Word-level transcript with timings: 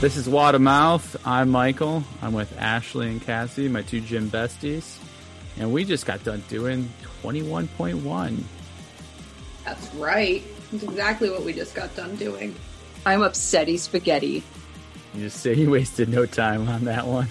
This 0.00 0.16
is 0.16 0.26
Wad 0.26 0.54
of 0.54 0.62
Mouth. 0.62 1.14
I'm 1.26 1.50
Michael. 1.50 2.02
I'm 2.22 2.32
with 2.32 2.58
Ashley 2.58 3.08
and 3.08 3.20
Cassie, 3.20 3.68
my 3.68 3.82
two 3.82 4.00
gym 4.00 4.30
besties. 4.30 4.96
And 5.58 5.74
we 5.74 5.84
just 5.84 6.06
got 6.06 6.24
done 6.24 6.42
doing 6.48 6.90
21.1. 7.22 8.42
That's 9.62 9.94
right. 9.96 10.42
That's 10.72 10.84
exactly 10.84 11.28
what 11.28 11.44
we 11.44 11.52
just 11.52 11.74
got 11.74 11.94
done 11.96 12.16
doing. 12.16 12.54
I'm 13.04 13.20
upsetty 13.20 13.78
spaghetti. 13.78 14.42
You 15.12 15.24
just 15.24 15.40
say 15.40 15.52
you 15.58 15.68
wasted 15.68 16.08
no 16.08 16.24
time 16.24 16.66
on 16.70 16.86
that 16.86 17.06
one. 17.06 17.28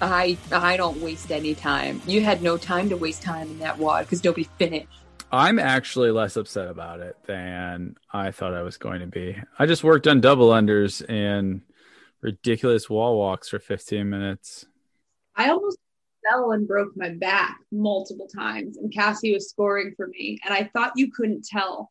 I 0.00 0.38
I 0.50 0.78
don't 0.78 0.98
waste 1.02 1.30
any 1.30 1.54
time. 1.54 2.00
You 2.06 2.22
had 2.22 2.42
no 2.42 2.56
time 2.56 2.88
to 2.88 2.96
waste 2.96 3.20
time 3.20 3.48
in 3.48 3.58
that 3.58 3.76
wad 3.76 4.06
because 4.06 4.24
nobody 4.24 4.48
finished. 4.56 4.88
I'm 5.30 5.58
actually 5.58 6.10
less 6.10 6.38
upset 6.38 6.68
about 6.68 7.00
it 7.00 7.16
than 7.26 7.96
I 8.14 8.30
thought 8.30 8.54
I 8.54 8.62
was 8.62 8.78
going 8.78 9.00
to 9.00 9.06
be. 9.06 9.36
I 9.58 9.66
just 9.66 9.84
worked 9.84 10.06
on 10.06 10.22
double 10.22 10.48
unders 10.50 11.04
and 11.06 11.60
ridiculous 12.22 12.88
wall 12.88 13.18
walks 13.18 13.48
for 13.48 13.58
15 13.58 14.08
minutes. 14.08 14.66
I 15.36 15.50
almost 15.50 15.78
fell 16.28 16.52
and 16.52 16.66
broke 16.68 16.96
my 16.96 17.10
back 17.10 17.58
multiple 17.70 18.28
times, 18.28 18.76
and 18.76 18.92
Cassie 18.92 19.34
was 19.34 19.50
scoring 19.50 19.92
for 19.96 20.06
me. 20.06 20.38
And 20.44 20.54
I 20.54 20.70
thought 20.72 20.92
you 20.96 21.10
couldn't 21.10 21.44
tell. 21.44 21.90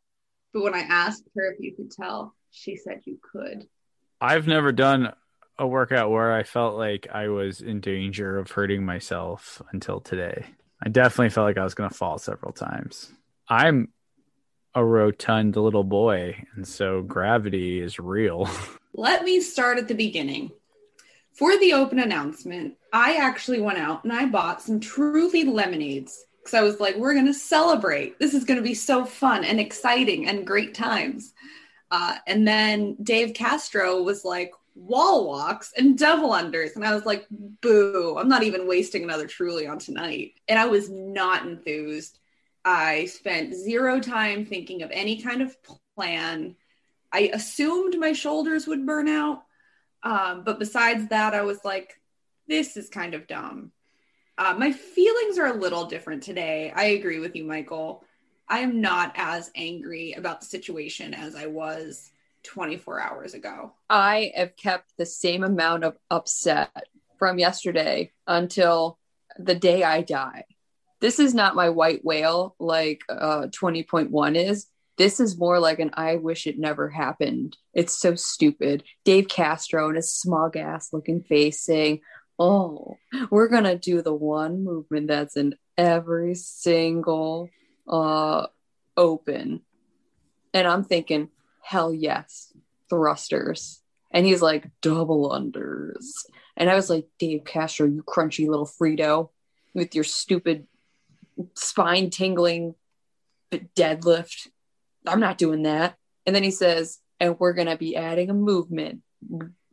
But 0.54 0.64
when 0.64 0.74
I 0.74 0.82
asked 0.82 1.28
her 1.36 1.52
if 1.52 1.60
you 1.60 1.76
could 1.76 1.92
tell, 1.92 2.36
she 2.52 2.76
said 2.76 3.02
you 3.06 3.20
could. 3.22 3.68
I've 4.20 4.48
never 4.48 4.72
done 4.72 5.14
a 5.58 5.68
workout 5.68 6.12
where 6.12 6.34
I 6.34 6.44
felt 6.44 6.76
like 6.76 7.08
I 7.12 7.28
was 7.28 7.62
in 7.62 7.82
danger 7.82 8.38
of 8.38 8.52
hurting 8.52 8.86
myself 8.86 9.62
until 9.72 10.00
today. 10.00 10.46
I 10.84 10.90
definitely 10.90 11.30
felt 11.30 11.46
like 11.46 11.58
I 11.58 11.64
was 11.64 11.76
going 11.76 11.90
to 11.90 11.96
fall 11.96 12.18
several 12.18 12.52
times. 12.52 13.12
I'm 13.48 13.90
a 14.74 14.84
rotund 14.84 15.56
little 15.56 15.84
boy, 15.84 16.46
and 16.56 16.68
so 16.68 17.02
gravity 17.02 17.80
is 17.80 18.00
real. 18.00 18.50
Let 18.94 19.24
me 19.24 19.40
start 19.40 19.78
at 19.78 19.88
the 19.88 19.96
beginning. 19.96 20.52
For 21.34 21.58
the 21.58 21.74
open 21.74 22.00
announcement, 22.00 22.76
I 22.92 23.16
actually 23.16 23.62
went 23.62 23.80
out 23.80 24.04
and 24.04 24.12
I 24.12 24.26
bought 24.26 24.62
some 24.62 24.80
truly 24.80 25.46
lemonades 25.46 26.26
because 26.42 26.54
I 26.54 26.62
was 26.62 26.80
like, 26.80 26.98
we're 26.98 27.14
going 27.14 27.28
to 27.28 27.34
celebrate. 27.34 28.20
This 28.20 28.34
is 28.34 28.44
going 28.44 28.58
to 28.58 28.64
be 28.64 28.74
so 28.74 29.06
fun 29.06 29.46
and 29.46 29.60
exciting 29.60 30.28
and 30.28 30.46
great 30.46 30.74
times. 30.74 31.34
Uh, 31.90 32.16
and 32.28 32.48
then 32.48 32.98
Dave 33.02 33.34
Castro 33.34 34.02
was 34.02 34.26
like, 34.26 34.52
wall 34.76 35.28
walks 35.28 35.74
and 35.78 35.98
double 35.98 36.30
unders. 36.30 36.76
And 36.76 36.86
I 36.86 36.94
was 36.94 37.06
like, 37.06 37.28
boo, 37.30 38.18
I'm 38.18 38.30
not 38.30 38.44
even 38.44 38.68
wasting 38.68 39.04
another 39.04 39.28
truly 39.28 39.68
on 39.68 39.80
tonight. 39.80 40.34
And 40.48 40.58
I 40.58 40.66
was 40.68 40.90
not 40.90 41.46
enthused. 41.46 42.20
I 42.64 43.06
spent 43.06 43.56
zero 43.56 44.00
time 44.00 44.46
thinking 44.46 44.82
of 44.82 44.92
any 44.92 45.22
kind 45.22 45.42
of 45.42 45.56
plan. 45.96 46.56
I 47.12 47.32
assumed 47.34 47.98
my 47.98 48.14
shoulders 48.14 48.68
would 48.68 48.86
burn 48.86 49.08
out. 49.08 49.44
Um, 50.04 50.44
but 50.44 50.60
besides 50.60 51.08
that, 51.10 51.34
I 51.34 51.42
was 51.44 51.60
like, 51.64 52.00
this 52.48 52.78
is 52.78 52.90
kind 52.90 53.14
of 53.14 53.28
dumb. 53.28 53.72
Uh, 54.38 54.56
my 54.58 54.72
feelings 54.72 55.38
are 55.38 55.48
a 55.48 55.54
little 55.58 55.86
different 55.86 56.24
today. 56.24 56.72
I 56.76 56.86
agree 56.86 57.20
with 57.20 57.36
you, 57.36 57.44
Michael. 57.44 58.04
I 58.48 58.60
am 58.60 58.82
not 58.82 59.14
as 59.16 59.52
angry 59.56 60.14
about 60.14 60.42
the 60.42 60.48
situation 60.48 61.14
as 61.14 61.36
I 61.36 61.46
was 61.46 62.12
24 62.44 63.00
hours 63.00 63.34
ago. 63.34 63.74
I 63.90 64.32
have 64.36 64.56
kept 64.56 64.94
the 64.98 65.06
same 65.06 65.44
amount 65.44 65.84
of 65.84 65.98
upset 66.10 66.88
from 67.18 67.40
yesterday 67.40 68.12
until 68.26 68.98
the 69.38 69.56
day 69.56 69.84
I 69.84 70.02
die. 70.02 70.46
This 71.00 71.20
is 71.20 71.34
not 71.34 71.56
my 71.56 71.70
white 71.70 72.04
whale 72.04 72.56
like 72.60 73.02
uh, 73.10 73.48
20.1 73.48 74.36
is. 74.36 74.68
This 74.98 75.20
is 75.20 75.38
more 75.38 75.60
like 75.60 75.80
an 75.80 75.92
I 75.94 76.18
wish 76.18 76.48
it 76.48 76.60
never 76.60 76.90
happened. 76.90 77.58
It's 77.74 77.98
so 77.98 78.16
stupid. 78.16 78.84
Dave 79.04 79.28
Castro 79.28 79.88
and 79.88 79.96
his 79.96 80.14
smug 80.14 80.58
ass 80.58 80.94
looking 80.94 81.24
face 81.24 81.62
saying, 81.62 82.02
Oh, 82.38 82.98
we're 83.30 83.48
going 83.48 83.66
to 83.66 83.78
do 83.78 84.02
the 84.02 84.14
one 84.14 84.64
movement 84.64 85.08
that's 85.08 85.38
in 85.38 85.56
every 85.78 86.34
single 86.36 87.50
uh, 87.88 88.48
open. 88.98 89.62
And 90.54 90.68
I'm 90.68 90.84
thinking, 90.84 91.30
hell 91.62 91.94
yes, 91.94 92.52
thrusters. 92.90 93.82
And 94.12 94.26
he's 94.26 94.42
like, 94.42 94.70
double 94.82 95.30
unders. 95.30 96.06
And 96.58 96.70
I 96.70 96.76
was 96.76 96.90
like, 96.90 97.08
Dave 97.18 97.46
Castro, 97.46 97.88
you 97.88 98.04
crunchy 98.04 98.48
little 98.48 98.68
Frito 98.68 99.30
with 99.74 99.96
your 99.96 100.04
stupid 100.04 100.68
spine 101.56 102.10
tingling 102.10 102.76
deadlift. 103.52 104.48
I'm 105.06 105.20
not 105.20 105.38
doing 105.38 105.64
that. 105.64 105.96
And 106.26 106.36
then 106.36 106.44
he 106.44 106.52
says, 106.52 107.00
and 107.20 107.40
we're 107.40 107.54
going 107.54 107.68
to 107.68 107.78
be 107.78 107.96
adding 107.96 108.30
a 108.30 108.34
movement. 108.34 109.02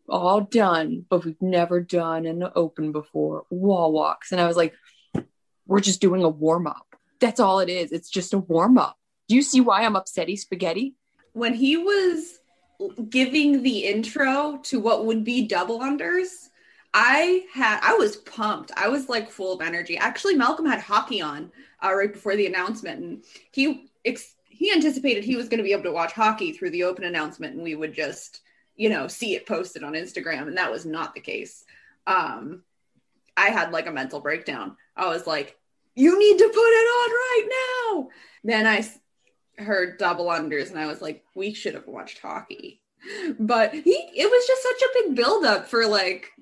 All 0.09 0.41
done, 0.41 1.05
but 1.09 1.25
we've 1.25 1.41
never 1.43 1.81
done 1.81 2.25
an 2.25 2.43
open 2.55 2.93
before 2.93 3.44
wall 3.50 3.93
walks. 3.93 4.33
And 4.33 4.41
I 4.41 4.47
was 4.47 4.56
like, 4.56 4.75
we're 5.66 5.81
just 5.81 6.00
doing 6.00 6.25
a 6.25 6.28
warm 6.28 6.66
up. 6.66 6.97
That's 7.21 7.41
all 7.41 7.61
it 7.61 7.69
is. 7.69 7.93
It's 7.93 8.09
just 8.09 8.33
a 8.33 8.39
warm 8.39 8.78
up. 8.78 8.97
Do 9.28 9.34
you 9.34 9.43
see 9.43 9.61
why 9.61 9.83
I'm 9.83 9.94
upsetty 9.94 10.39
spaghetti? 10.39 10.94
When 11.34 11.53
he 11.53 11.77
was 11.77 12.39
giving 13.10 13.62
the 13.62 13.81
intro 13.81 14.60
to 14.65 14.81
what 14.81 15.05
would 15.05 15.25
be 15.25 15.47
double 15.47 15.81
unders, 15.81 16.49
I 16.95 17.45
had 17.53 17.81
I 17.83 17.95
was 17.95 18.16
pumped. 18.16 18.72
I 18.77 18.89
was 18.89 19.09
like 19.09 19.31
full 19.31 19.53
of 19.53 19.66
energy. 19.66 19.99
Actually, 19.99 20.37
Malcolm 20.37 20.66
had 20.66 20.81
hockey 20.81 21.21
on 21.21 21.53
uh, 21.84 21.95
right 21.95 22.12
before 22.12 22.34
the 22.34 22.47
announcement, 22.47 23.00
and 23.00 23.25
he 23.53 23.91
ex- 24.05 24.34
he 24.58 24.72
anticipated 24.72 25.22
he 25.22 25.36
was 25.36 25.48
going 25.48 25.58
to 25.58 25.64
be 25.64 25.70
able 25.70 25.84
to 25.84 25.92
watch 25.92 26.12
hockey 26.12 26.50
through 26.50 26.70
the 26.70 26.82
open 26.82 27.04
announcement, 27.04 27.54
and 27.54 27.62
we 27.62 27.76
would 27.76 27.94
just 27.94 28.41
you 28.74 28.91
know 28.91 29.06
see 29.06 29.36
it 29.36 29.46
posted 29.46 29.84
on 29.84 29.92
Instagram, 29.92 30.48
and 30.48 30.58
that 30.58 30.72
was 30.72 30.84
not 30.84 31.14
the 31.14 31.20
case. 31.20 31.64
Um, 32.08 32.64
I 33.36 33.50
had 33.50 33.70
like 33.70 33.86
a 33.86 33.92
mental 33.92 34.18
breakdown. 34.18 34.76
I 34.97 35.06
was 35.06 35.28
like, 35.28 35.56
"You 35.94 36.18
need 36.18 36.38
to 36.38 36.44
put 36.44 36.54
it 36.56 36.88
on 36.98 37.10
right 37.10 37.48
now." 37.50 38.08
Then 38.42 38.66
I 38.66 39.62
heard 39.62 39.97
double 39.97 40.26
unders, 40.26 40.70
and 40.70 40.78
I 40.80 40.86
was 40.86 41.00
like, 41.00 41.24
"We 41.36 41.54
should 41.54 41.74
have 41.74 41.86
watched 41.86 42.18
hockey." 42.18 42.82
But 43.38 43.72
he, 43.72 43.92
it 43.92 44.28
was 44.28 44.44
just 44.44 44.62
such 44.64 44.82
a 44.82 45.02
big 45.02 45.14
buildup 45.14 45.68
for 45.68 45.86
like 45.86 46.32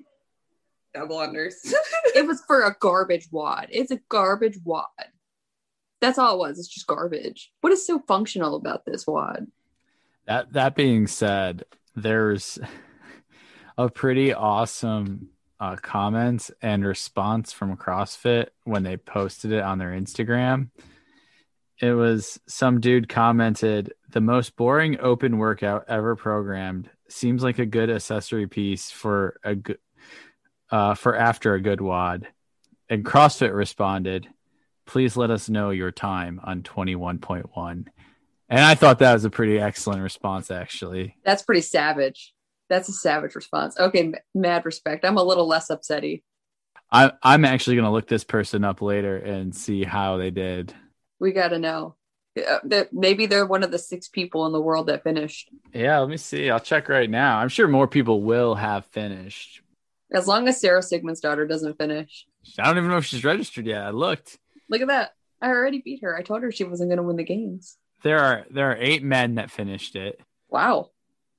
double 0.95 1.17
unders. 1.17 1.53
it 2.15 2.25
was 2.25 2.41
for 2.47 2.63
a 2.63 2.75
garbage 2.79 3.27
wad. 3.31 3.67
It's 3.69 3.91
a 3.91 3.99
garbage 4.09 4.57
wad. 4.63 4.87
That's 5.99 6.17
all 6.17 6.35
it 6.35 6.39
was. 6.39 6.59
It's 6.59 6.67
just 6.67 6.87
garbage. 6.87 7.51
What 7.61 7.73
is 7.73 7.85
so 7.85 7.99
functional 8.07 8.55
about 8.55 8.85
this 8.85 9.07
wad? 9.07 9.47
That 10.25 10.53
that 10.53 10.75
being 10.75 11.07
said, 11.07 11.63
there's 11.95 12.59
a 13.77 13.89
pretty 13.89 14.33
awesome 14.33 15.29
uh, 15.59 15.75
comments 15.77 16.51
and 16.61 16.85
response 16.85 17.51
from 17.51 17.77
CrossFit 17.77 18.47
when 18.63 18.83
they 18.83 18.97
posted 18.97 19.51
it 19.51 19.63
on 19.63 19.79
their 19.79 19.91
Instagram. 19.91 20.69
It 21.79 21.93
was 21.93 22.39
some 22.47 22.79
dude 22.79 23.09
commented, 23.09 23.93
"The 24.09 24.21
most 24.21 24.55
boring 24.55 24.99
open 24.99 25.37
workout 25.37 25.85
ever 25.87 26.15
programmed 26.15 26.89
seems 27.07 27.43
like 27.43 27.59
a 27.59 27.65
good 27.65 27.89
accessory 27.89 28.47
piece 28.47 28.91
for 28.91 29.39
a 29.43 29.55
good 29.55 29.79
uh, 30.69 30.95
for 30.95 31.15
after 31.15 31.53
a 31.53 31.61
good 31.61 31.81
wad." 31.81 32.27
And 32.89 33.05
CrossFit 33.05 33.53
responded, 33.53 34.27
"Please 34.87 35.15
let 35.15 35.29
us 35.29 35.49
know 35.49 35.69
your 35.69 35.91
time 35.91 36.41
on 36.43 36.63
21.1. 36.63 37.85
And 38.49 38.59
I 38.59 38.75
thought 38.75 38.99
that 38.99 39.13
was 39.13 39.25
a 39.25 39.29
pretty 39.29 39.59
excellent 39.59 40.01
response, 40.01 40.49
actually. 40.49 41.15
That's 41.23 41.43
pretty 41.43 41.61
savage. 41.61 42.33
That's 42.69 42.89
a 42.89 42.93
savage 42.93 43.35
response. 43.35 43.77
Okay, 43.79 44.13
mad 44.33 44.65
respect. 44.65 45.05
I'm 45.05 45.17
a 45.17 45.23
little 45.23 45.47
less 45.47 45.69
upsetty. 45.69 46.23
I, 46.91 47.11
I'm 47.21 47.45
actually 47.45 47.75
going 47.75 47.85
to 47.85 47.91
look 47.91 48.07
this 48.07 48.23
person 48.23 48.63
up 48.63 48.81
later 48.81 49.17
and 49.17 49.53
see 49.53 49.83
how 49.83 50.17
they 50.17 50.31
did. 50.31 50.73
We 51.19 51.33
got 51.33 51.49
to 51.49 51.59
know. 51.59 51.95
Uh, 52.37 52.59
that 52.65 52.93
maybe 52.93 53.25
they're 53.25 53.47
one 53.47 53.63
of 53.63 53.71
the 53.71 53.79
six 53.79 54.07
people 54.07 54.45
in 54.45 54.51
the 54.51 54.61
world 54.61 54.87
that 54.87 55.03
finished. 55.03 55.49
Yeah, 55.73 55.99
let 55.99 56.09
me 56.09 56.17
see. 56.17 56.49
I'll 56.49 56.59
check 56.59 56.87
right 56.87 57.09
now. 57.09 57.39
I'm 57.39 57.49
sure 57.49 57.67
more 57.67 57.87
people 57.87 58.21
will 58.21 58.55
have 58.55 58.85
finished. 58.87 59.61
As 60.11 60.27
long 60.27 60.47
as 60.47 60.61
Sara 60.61 60.81
daughter 61.21 61.47
doesn't 61.47 61.77
finish. 61.77 62.27
I 62.59 62.65
don't 62.65 62.77
even 62.77 62.89
know 62.89 62.97
if 62.97 63.05
she's 63.05 63.25
registered 63.25 63.65
yet. 63.65 63.81
I 63.81 63.89
looked. 63.89 64.37
Look 64.69 64.81
at 64.81 64.87
that. 64.87 65.13
I 65.41 65.49
already 65.49 65.81
beat 65.81 66.01
her. 66.01 66.15
I 66.15 66.23
told 66.23 66.43
her 66.43 66.51
she 66.51 66.63
wasn't 66.63 66.89
going 66.89 66.97
to 66.97 67.03
win 67.03 67.15
the 67.15 67.23
games. 67.23 67.77
There 68.03 68.19
are 68.19 68.45
there 68.49 68.71
are 68.71 68.77
eight 68.77 69.03
men 69.03 69.35
that 69.35 69.51
finished 69.51 69.95
it. 69.95 70.19
Wow. 70.49 70.91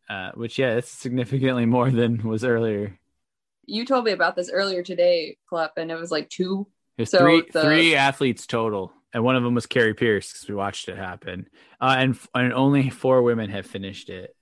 Uh, 0.09 0.33
which 0.35 0.59
yeah, 0.59 0.75
it's 0.75 0.91
significantly 0.91 1.67
more 1.67 1.91
than 1.91 2.27
was 2.27 2.45
earlier. 2.45 2.99
You 3.67 3.85
told 3.85 4.05
me 4.05 4.13
about 4.13 4.37
this 4.37 4.51
earlier 4.51 4.83
today, 4.83 5.37
Klepp, 5.51 5.71
and 5.77 5.91
it 5.91 5.97
was 5.97 6.11
like 6.11 6.31
two. 6.31 6.67
There's 6.97 7.11
so 7.11 7.19
three 7.19 7.43
the... 7.53 7.63
three 7.63 7.95
athletes 7.95 8.47
total, 8.47 8.93
and 9.13 9.23
one 9.23 9.37
of 9.37 9.43
them 9.43 9.55
was 9.55 9.67
Kari 9.67 9.95
Pearce 9.95 10.33
because 10.33 10.49
we 10.49 10.55
watched 10.55 10.89
it 10.89 10.97
happen. 10.97 11.49
Uh, 11.81 11.95
and 11.99 12.19
and 12.35 12.53
only 12.53 12.91
four 12.91 13.23
women 13.23 13.51
have 13.51 13.67
finished 13.67 14.09
it. 14.09 14.35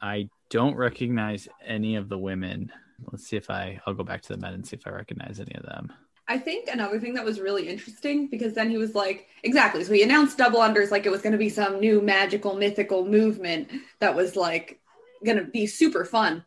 I 0.00 0.30
don't 0.48 0.76
recognize 0.76 1.48
any 1.64 1.96
of 1.96 2.08
the 2.08 2.18
women. 2.18 2.72
Let's 3.12 3.26
see 3.26 3.36
if 3.36 3.50
I 3.50 3.80
I'll 3.86 3.94
go 3.94 4.04
back 4.04 4.22
to 4.22 4.32
the 4.34 4.40
men 4.40 4.54
and 4.54 4.66
see 4.66 4.76
if 4.76 4.86
I 4.86 4.90
recognize 4.90 5.38
any 5.38 5.54
of 5.54 5.64
them. 5.64 5.92
I 6.30 6.38
think 6.38 6.68
another 6.68 7.00
thing 7.00 7.14
that 7.14 7.24
was 7.24 7.40
really 7.40 7.68
interesting 7.68 8.28
because 8.28 8.54
then 8.54 8.70
he 8.70 8.78
was 8.78 8.94
like, 8.94 9.26
exactly. 9.42 9.82
So 9.82 9.92
he 9.92 10.04
announced 10.04 10.38
double 10.38 10.60
unders 10.60 10.92
like 10.92 11.04
it 11.04 11.10
was 11.10 11.22
going 11.22 11.32
to 11.32 11.38
be 11.38 11.48
some 11.48 11.80
new 11.80 12.00
magical, 12.00 12.54
mythical 12.54 13.04
movement 13.04 13.68
that 13.98 14.14
was 14.14 14.36
like 14.36 14.78
going 15.24 15.38
to 15.38 15.44
be 15.44 15.66
super 15.66 16.04
fun. 16.04 16.44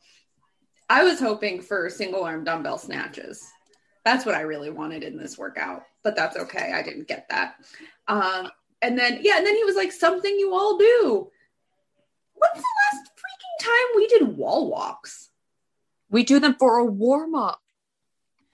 I 0.89 1.03
was 1.03 1.19
hoping 1.19 1.61
for 1.61 1.89
single 1.89 2.23
arm 2.23 2.45
dumbbell 2.45 2.77
snatches. 2.77 3.45
That's 4.05 4.25
what 4.25 4.35
I 4.35 4.41
really 4.41 4.69
wanted 4.69 5.03
in 5.03 5.17
this 5.17 5.37
workout, 5.37 5.83
but 6.01 6.15
that's 6.15 6.37
okay. 6.37 6.71
I 6.73 6.81
didn't 6.81 7.09
get 7.09 7.27
that. 7.29 7.55
Um, 8.07 8.49
and 8.81 8.97
then, 8.97 9.19
yeah, 9.21 9.35
and 9.37 9.45
then 9.45 9.57
he 9.57 9.65
was 9.65 9.75
like, 9.75 9.91
something 9.91 10.33
you 10.39 10.53
all 10.53 10.77
do. 10.77 11.29
When's 12.35 12.55
the 12.55 12.95
last 12.95 13.11
freaking 13.17 13.65
time 13.65 13.95
we 13.97 14.07
did 14.07 14.37
wall 14.37 14.71
walks? 14.71 15.29
We 16.09 16.23
do 16.23 16.39
them 16.39 16.55
for 16.57 16.77
a 16.77 16.85
warm 16.85 17.35
up. 17.35 17.59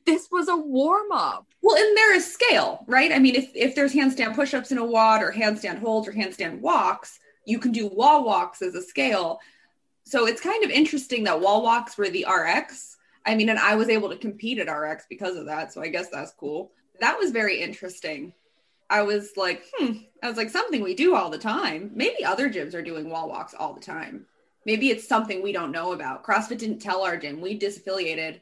This 0.06 0.30
was 0.32 0.48
a 0.48 0.56
warm 0.56 1.12
up. 1.12 1.48
Well, 1.62 1.78
and 1.78 1.98
there 1.98 2.16
is 2.16 2.32
scale, 2.32 2.84
right? 2.88 3.12
I 3.12 3.20
mean, 3.20 3.36
if, 3.36 3.52
if 3.54 3.76
there's 3.76 3.94
handstand 3.94 4.36
push 4.36 4.54
ups 4.54 4.72
in 4.72 4.78
a 4.78 4.86
wad 4.86 5.22
or 5.22 5.32
handstand 5.32 5.80
holds 5.80 6.08
or 6.08 6.14
handstand 6.14 6.62
walks, 6.62 7.20
you 7.46 7.60
can 7.60 7.72
do 7.72 7.88
wall 7.88 8.24
walks 8.24 8.62
as 8.62 8.76
a 8.76 8.82
scale. 8.82 9.40
So 10.06 10.26
it's 10.26 10.42
kind 10.42 10.64
of 10.64 10.72
interesting 10.72 11.24
that 11.26 11.42
wall 11.42 11.62
walks 11.62 11.98
were 11.98 12.10
the 12.10 12.26
RX. 12.28 12.98
I 13.26 13.36
mean, 13.36 13.50
and 13.50 13.60
I 13.60 13.76
was 13.76 13.90
able 13.90 14.10
to 14.10 14.18
compete 14.18 14.58
at 14.60 14.72
RX 14.72 15.06
because 15.10 15.36
of 15.36 15.46
that. 15.46 15.74
So 15.74 15.82
I 15.82 15.90
guess 15.90 16.10
that's 16.10 16.32
cool. 16.32 16.72
That 17.00 17.18
was 17.18 17.32
very 17.32 17.62
interesting. 17.62 18.34
I 18.90 19.04
was 19.04 19.34
like, 19.38 19.66
hmm, 19.74 19.98
I 20.24 20.28
was 20.28 20.38
like, 20.38 20.50
something 20.50 20.82
we 20.82 20.96
do 20.96 21.16
all 21.16 21.30
the 21.30 21.38
time. 21.38 21.92
Maybe 21.94 22.26
other 22.26 22.50
gyms 22.50 22.74
are 22.74 22.82
doing 22.82 23.10
wall 23.10 23.30
walks 23.30 23.54
all 23.54 23.74
the 23.74 23.80
time. 23.80 24.26
Maybe 24.66 24.90
it's 24.90 25.08
something 25.08 25.42
we 25.42 25.52
don't 25.52 25.72
know 25.72 25.94
about. 25.94 26.24
CrossFit 26.24 26.58
didn't 26.58 26.80
tell 26.80 27.04
our 27.04 27.18
gym. 27.18 27.40
We 27.40 27.58
disaffiliated. 27.58 28.42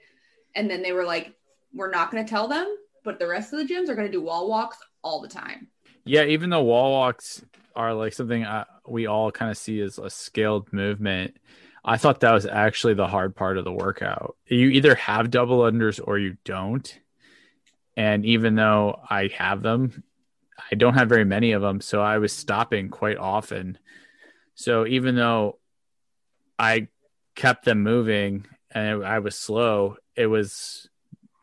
And 0.56 0.70
then 0.70 0.82
they 0.82 0.94
were 0.94 1.06
like, 1.06 1.34
we're 1.78 1.92
not 1.92 2.12
going 2.12 2.26
to 2.26 2.30
tell 2.30 2.48
them, 2.48 2.68
but 3.04 3.20
the 3.20 3.28
rest 3.28 3.54
of 3.54 3.60
the 3.60 3.74
gyms 3.74 3.88
are 3.88 3.96
going 3.96 4.08
to 4.08 4.12
do 4.12 4.22
wall 4.22 4.50
walks 4.50 4.78
all 5.04 5.22
the 5.22 5.28
time. 5.28 5.68
Yeah, 6.04 6.24
even 6.24 6.50
though 6.50 6.64
wall 6.64 6.92
walks 6.92 7.44
are 7.76 7.94
like 7.94 8.14
something 8.14 8.44
uh, 8.44 8.66
we 8.88 9.08
all 9.08 9.32
kind 9.32 9.52
of 9.52 9.58
see 9.58 9.80
as 9.82 9.98
a 9.98 10.10
scaled 10.10 10.74
movement, 10.74 11.38
I 11.86 11.98
thought 11.98 12.20
that 12.22 12.34
was 12.34 12.46
actually 12.46 12.96
the 12.96 13.08
hard 13.08 13.36
part 13.36 13.58
of 13.58 13.64
the 13.64 13.72
workout. 13.72 14.36
You 14.48 14.70
either 14.70 14.96
have 14.96 15.30
double 15.30 15.60
unders 15.60 16.02
or 16.04 16.18
you 16.18 16.38
don't. 16.44 17.00
And 17.96 18.26
even 18.26 18.56
though 18.56 19.00
I 19.10 19.30
have 19.38 19.62
them, 19.62 20.04
I 20.72 20.76
don't 20.76 20.96
have 20.96 21.10
very 21.10 21.26
many 21.26 21.54
of 21.54 21.62
them. 21.62 21.82
So 21.82 22.02
I 22.02 22.18
was 22.18 22.34
stopping 22.34 22.90
quite 22.90 23.18
often. 23.18 23.78
So 24.56 24.86
even 24.86 25.16
though 25.16 25.60
I 26.60 26.88
kept 27.36 27.66
them 27.66 27.84
moving 27.84 28.46
and 28.72 29.06
I 29.06 29.20
was 29.20 29.36
slow, 29.36 29.98
it 30.16 30.28
was 30.28 30.90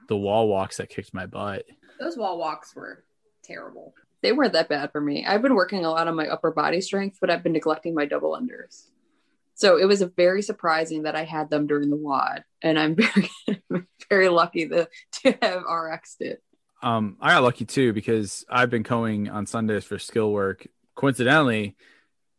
the 0.08 0.16
wall 0.16 0.48
walks 0.48 0.78
that 0.78 0.88
kicked 0.88 1.14
my 1.14 1.26
butt. 1.26 1.64
Those 2.00 2.16
wall 2.16 2.38
walks 2.38 2.74
were 2.74 3.04
terrible. 3.42 3.94
They 4.22 4.32
weren't 4.32 4.54
that 4.54 4.68
bad 4.68 4.90
for 4.90 5.00
me. 5.00 5.26
I've 5.26 5.42
been 5.42 5.54
working 5.54 5.84
a 5.84 5.90
lot 5.90 6.08
on 6.08 6.16
my 6.16 6.28
upper 6.28 6.50
body 6.50 6.80
strength, 6.80 7.18
but 7.20 7.30
I've 7.30 7.42
been 7.42 7.52
neglecting 7.52 7.94
my 7.94 8.06
double 8.06 8.32
unders. 8.32 8.88
So 9.54 9.76
it 9.78 9.84
was 9.84 10.02
very 10.02 10.42
surprising 10.42 11.02
that 11.02 11.14
I 11.14 11.24
had 11.24 11.50
them 11.50 11.66
during 11.66 11.90
the 11.90 11.96
WAD, 11.96 12.44
and 12.62 12.78
I'm 12.78 12.94
very, 13.70 13.86
very 14.08 14.28
lucky 14.28 14.68
to, 14.68 14.88
to 15.22 15.38
have 15.42 15.62
RX'd 15.62 16.22
it. 16.22 16.42
Um, 16.82 17.16
I 17.20 17.30
got 17.30 17.42
lucky 17.42 17.64
too 17.64 17.92
because 17.92 18.44
I've 18.48 18.70
been 18.70 18.82
going 18.82 19.30
on 19.30 19.46
Sundays 19.46 19.84
for 19.84 19.98
skill 19.98 20.32
work. 20.32 20.66
Coincidentally, 20.94 21.76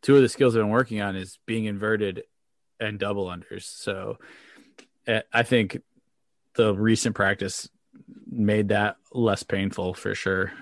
two 0.02 0.14
of 0.14 0.22
the 0.22 0.28
skills 0.28 0.54
I've 0.54 0.62
been 0.62 0.70
working 0.70 1.00
on 1.00 1.16
is 1.16 1.38
being 1.46 1.64
inverted 1.64 2.22
and 2.78 2.98
double 2.98 3.26
unders. 3.26 3.64
So 3.64 4.18
eh, 5.06 5.22
I 5.32 5.42
think 5.42 5.80
the 6.56 6.74
recent 6.74 7.14
practice 7.14 7.68
made 8.30 8.68
that 8.68 8.96
less 9.12 9.42
painful 9.42 9.94
for 9.94 10.14
sure. 10.14 10.52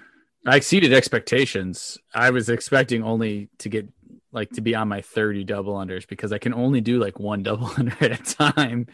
I 0.46 0.56
exceeded 0.56 0.92
expectations. 0.92 1.98
I 2.14 2.30
was 2.30 2.48
expecting 2.48 3.02
only 3.02 3.48
to 3.58 3.68
get 3.68 3.88
like 4.32 4.50
to 4.50 4.60
be 4.60 4.74
on 4.74 4.88
my 4.88 5.00
30 5.00 5.44
double 5.44 5.74
unders 5.74 6.06
because 6.06 6.32
I 6.32 6.38
can 6.38 6.52
only 6.52 6.80
do 6.80 6.98
like 6.98 7.18
one 7.18 7.42
double 7.42 7.70
under 7.78 7.96
at 8.00 8.20
a 8.20 8.34
time. 8.34 8.86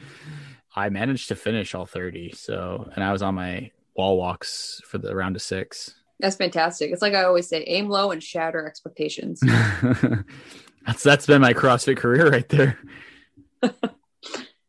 I 0.77 0.89
managed 0.91 1.29
to 1.29 1.35
finish 1.35 1.75
all 1.75 1.87
30. 1.87 2.33
So, 2.33 2.89
and 2.95 3.03
I 3.03 3.11
was 3.11 3.23
on 3.23 3.35
my 3.35 3.71
wall 3.97 4.17
walks 4.17 4.81
for 4.87 4.99
the 4.99 5.15
round 5.17 5.35
of 5.35 5.43
six. 5.43 5.95
That's 6.21 6.37
fantastic. 6.37 6.93
It's 6.93 7.03
like 7.03 7.15
I 7.15 7.25
always 7.25 7.49
say, 7.49 7.65
aim 7.67 7.89
low 7.89 8.11
and 8.11 8.23
shatter 8.23 8.67
expectations. 8.67 9.41
that's 10.87 11.03
that's 11.03 11.27
been 11.27 11.41
my 11.41 11.55
CrossFit 11.55 11.97
career 11.97 12.31
right 12.31 12.49
there. 12.49 12.79
the 13.63 13.73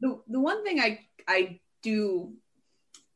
the 0.01 0.39
one 0.39 0.63
thing 0.63 0.79
I 0.79 0.99
I 1.27 1.59
do 1.81 2.33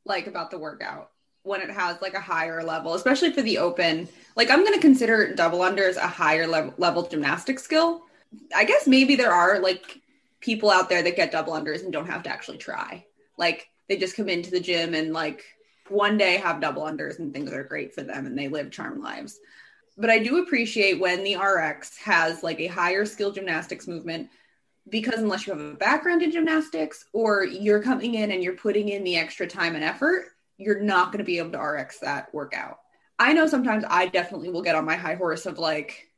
like 0.06 0.28
about 0.28 0.52
the 0.52 0.58
workout 0.58 1.12
when 1.44 1.62
it 1.62 1.70
has 1.70 2.02
like 2.02 2.16
a 2.16 2.20
higher 2.20 2.64
level, 2.64 2.96
especially 2.96 3.32
for 3.32 3.42
the 3.42 3.58
open. 3.58 4.08
Like 4.36 4.50
I'm 4.50 4.64
going 4.64 4.74
to 4.74 4.80
consider 4.80 5.34
double 5.34 5.60
unders 5.60 5.96
a 5.96 6.08
higher 6.08 6.48
level, 6.48 6.74
level 6.78 7.08
gymnastic 7.08 7.60
skill. 7.60 8.04
I 8.56 8.66
guess 8.66 8.88
maybe 8.88 9.16
there 9.16 9.32
are 9.32 9.60
like 9.60 10.00
people 10.40 10.70
out 10.70 10.90
there 10.90 11.04
that 11.04 11.16
get 11.16 11.32
double 11.32 11.54
unders 11.54 11.84
and 11.84 11.94
don't 11.94 12.08
have 12.08 12.24
to 12.24 12.30
actually 12.30 12.58
try. 12.58 13.06
Like 13.38 13.68
they 13.88 13.98
just 13.98 14.16
come 14.16 14.30
into 14.30 14.52
the 14.52 14.60
gym 14.60 14.94
and 14.94 15.14
like 15.14 15.44
one 15.90 16.18
day 16.18 16.38
have 16.38 16.62
double 16.62 16.84
unders 16.84 17.20
and 17.20 17.34
things 17.34 17.52
are 17.52 17.64
great 17.64 17.94
for 17.94 18.02
them 18.02 18.26
and 18.26 18.38
they 18.38 18.48
live 18.48 18.72
charmed 18.72 19.02
lives. 19.02 19.40
But 19.98 20.10
I 20.10 20.20
do 20.20 20.40
appreciate 20.44 21.00
when 21.00 21.24
the 21.24 21.38
RX 21.38 21.98
has 22.00 22.44
like 22.44 22.60
a 22.60 22.68
higher 22.68 23.06
skill 23.06 23.32
gymnastics 23.32 23.88
movement 23.88 24.30
because 24.90 25.20
unless 25.20 25.48
you 25.48 25.54
have 25.54 25.62
a 25.62 25.74
background 25.74 26.22
in 26.22 26.32
gymnastics 26.32 27.06
or 27.14 27.44
you're 27.44 27.82
coming 27.82 28.16
in 28.16 28.32
and 28.32 28.44
you're 28.44 28.54
putting 28.54 28.90
in 28.90 29.04
the 29.04 29.18
extra 29.18 29.48
time 29.48 29.76
and 29.76 29.84
effort, 29.84 30.28
you're 30.58 30.80
not 30.80 31.08
going 31.08 31.20
to 31.20 31.24
be 31.24 31.38
able 31.38 31.52
to 31.52 31.60
RX 31.60 32.00
that 32.00 32.34
workout. 32.34 32.80
I 33.18 33.34
know 33.34 33.48
sometimes 33.48 33.84
I 33.88 34.08
definitely 34.08 34.50
will 34.50 34.62
get 34.62 34.76
on 34.76 34.86
my 34.86 34.96
high 34.96 35.16
horse 35.16 35.46
of 35.46 35.58
like 35.58 36.10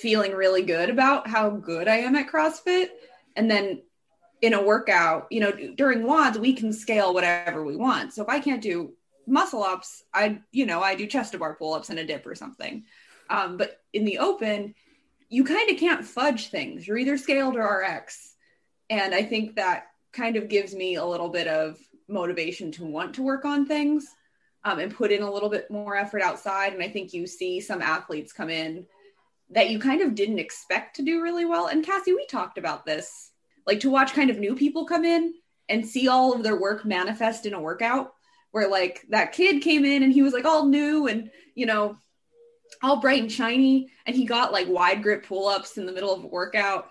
feeling 0.00 0.32
really 0.32 0.62
good 0.62 0.90
about 0.90 1.28
how 1.28 1.50
good 1.50 1.88
I 1.88 1.96
am 1.98 2.16
at 2.16 2.28
CrossFit. 2.28 2.88
And 3.36 3.50
then 3.50 3.82
in 4.40 4.54
a 4.54 4.62
workout, 4.62 5.26
you 5.30 5.40
know, 5.40 5.52
during 5.52 6.02
WODs, 6.02 6.38
we 6.38 6.52
can 6.52 6.72
scale 6.72 7.12
whatever 7.12 7.64
we 7.64 7.76
want. 7.76 8.12
So 8.14 8.22
if 8.22 8.28
I 8.28 8.40
can't 8.40 8.62
do 8.62 8.94
muscle 9.26 9.62
ups, 9.62 10.04
I, 10.14 10.40
you 10.52 10.66
know, 10.66 10.80
I 10.80 10.94
do 10.94 11.06
chest 11.06 11.32
to 11.32 11.38
bar 11.38 11.54
pull 11.54 11.74
ups 11.74 11.90
and 11.90 11.98
a 11.98 12.04
dip 12.04 12.26
or 12.26 12.34
something. 12.34 12.84
Um, 13.30 13.56
but 13.56 13.80
in 13.92 14.04
the 14.04 14.18
open, 14.18 14.74
you 15.28 15.44
kind 15.44 15.70
of 15.70 15.76
can't 15.78 16.04
fudge 16.04 16.48
things. 16.48 16.86
You're 16.86 16.98
either 16.98 17.18
scaled 17.18 17.56
or 17.56 17.64
RX. 17.64 18.34
And 18.90 19.14
I 19.14 19.22
think 19.22 19.56
that 19.56 19.88
kind 20.12 20.36
of 20.36 20.48
gives 20.48 20.74
me 20.74 20.94
a 20.94 21.04
little 21.04 21.28
bit 21.28 21.46
of 21.46 21.78
motivation 22.08 22.72
to 22.72 22.84
want 22.84 23.14
to 23.14 23.22
work 23.22 23.44
on 23.44 23.66
things 23.66 24.06
um, 24.64 24.78
and 24.78 24.94
put 24.94 25.12
in 25.12 25.22
a 25.22 25.30
little 25.30 25.50
bit 25.50 25.70
more 25.70 25.96
effort 25.96 26.22
outside. 26.22 26.72
And 26.72 26.82
I 26.82 26.88
think 26.88 27.12
you 27.12 27.26
see 27.26 27.60
some 27.60 27.82
athletes 27.82 28.32
come 28.32 28.48
in 28.48 28.86
that 29.50 29.70
you 29.70 29.78
kind 29.78 30.00
of 30.00 30.14
didn't 30.14 30.38
expect 30.38 30.96
to 30.96 31.02
do 31.02 31.22
really 31.22 31.44
well. 31.44 31.66
And 31.66 31.84
Cassie, 31.84 32.14
we 32.14 32.26
talked 32.26 32.58
about 32.58 32.84
this 32.84 33.30
like 33.66 33.80
to 33.80 33.90
watch 33.90 34.14
kind 34.14 34.30
of 34.30 34.38
new 34.38 34.56
people 34.56 34.86
come 34.86 35.04
in 35.04 35.34
and 35.68 35.86
see 35.86 36.08
all 36.08 36.32
of 36.32 36.42
their 36.42 36.58
work 36.58 36.86
manifest 36.86 37.44
in 37.44 37.52
a 37.52 37.60
workout 37.60 38.14
where 38.50 38.68
like 38.68 39.04
that 39.10 39.32
kid 39.32 39.62
came 39.62 39.84
in 39.84 40.02
and 40.02 40.12
he 40.12 40.22
was 40.22 40.32
like 40.32 40.46
all 40.46 40.64
new 40.64 41.06
and, 41.06 41.30
you 41.54 41.66
know, 41.66 41.98
all 42.82 43.00
bright 43.00 43.22
and 43.22 43.32
shiny 43.32 43.88
and 44.06 44.14
he 44.14 44.24
got 44.24 44.52
like 44.52 44.68
wide 44.68 45.02
grip 45.02 45.26
pull-ups 45.26 45.78
in 45.78 45.86
the 45.86 45.92
middle 45.92 46.14
of 46.14 46.24
a 46.24 46.28
workout 46.28 46.90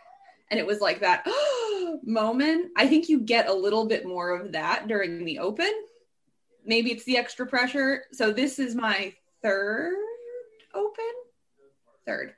and 0.50 0.60
it 0.60 0.66
was 0.66 0.80
like 0.80 1.02
that 1.02 1.28
moment. 2.04 2.72
I 2.78 2.88
think 2.88 3.10
you 3.10 3.20
get 3.20 3.50
a 3.50 3.54
little 3.54 3.86
bit 3.86 4.06
more 4.06 4.36
of 4.36 4.54
that 4.54 4.88
during 4.88 5.26
the 5.26 5.40
open. 5.40 5.72
Maybe 6.66 6.92
it's 6.92 7.04
the 7.04 7.18
extra 7.18 7.46
pressure. 7.46 8.04
So 8.12 8.32
this 8.32 8.60
is 8.60 8.76
my 8.76 9.14
third 9.42 9.96
open? 10.74 11.06
Third. 12.06 12.34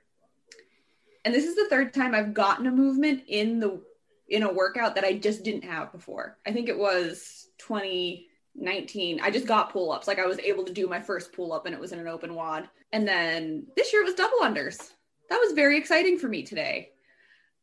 And 1.25 1.33
this 1.33 1.45
is 1.45 1.55
the 1.55 1.67
third 1.69 1.93
time 1.93 2.15
i've 2.15 2.33
gotten 2.33 2.67
a 2.67 2.71
movement 2.71 3.23
in 3.27 3.59
the 3.59 3.81
in 4.29 4.43
a 4.43 4.53
workout 4.53 4.95
that 4.95 5.03
i 5.03 5.13
just 5.13 5.43
didn't 5.43 5.63
have 5.63 5.91
before. 5.91 6.37
I 6.45 6.51
think 6.51 6.69
it 6.69 6.77
was 6.77 7.47
20 7.59 8.28
19 8.55 9.21
i 9.21 9.31
just 9.31 9.47
got 9.47 9.71
pull 9.71 9.91
ups 9.91 10.07
like 10.07 10.19
i 10.19 10.25
was 10.25 10.39
able 10.39 10.63
to 10.63 10.73
do 10.73 10.87
my 10.87 10.99
first 10.99 11.31
pull 11.33 11.53
up 11.53 11.65
and 11.65 11.73
it 11.73 11.81
was 11.81 11.91
in 11.91 11.99
an 11.99 12.07
open 12.07 12.35
wad. 12.35 12.69
And 12.91 13.07
then 13.07 13.67
this 13.75 13.93
year 13.93 14.01
it 14.01 14.05
was 14.05 14.15
double 14.15 14.39
unders. 14.39 14.91
That 15.29 15.39
was 15.39 15.53
very 15.53 15.77
exciting 15.77 16.17
for 16.17 16.27
me 16.27 16.43
today. 16.43 16.89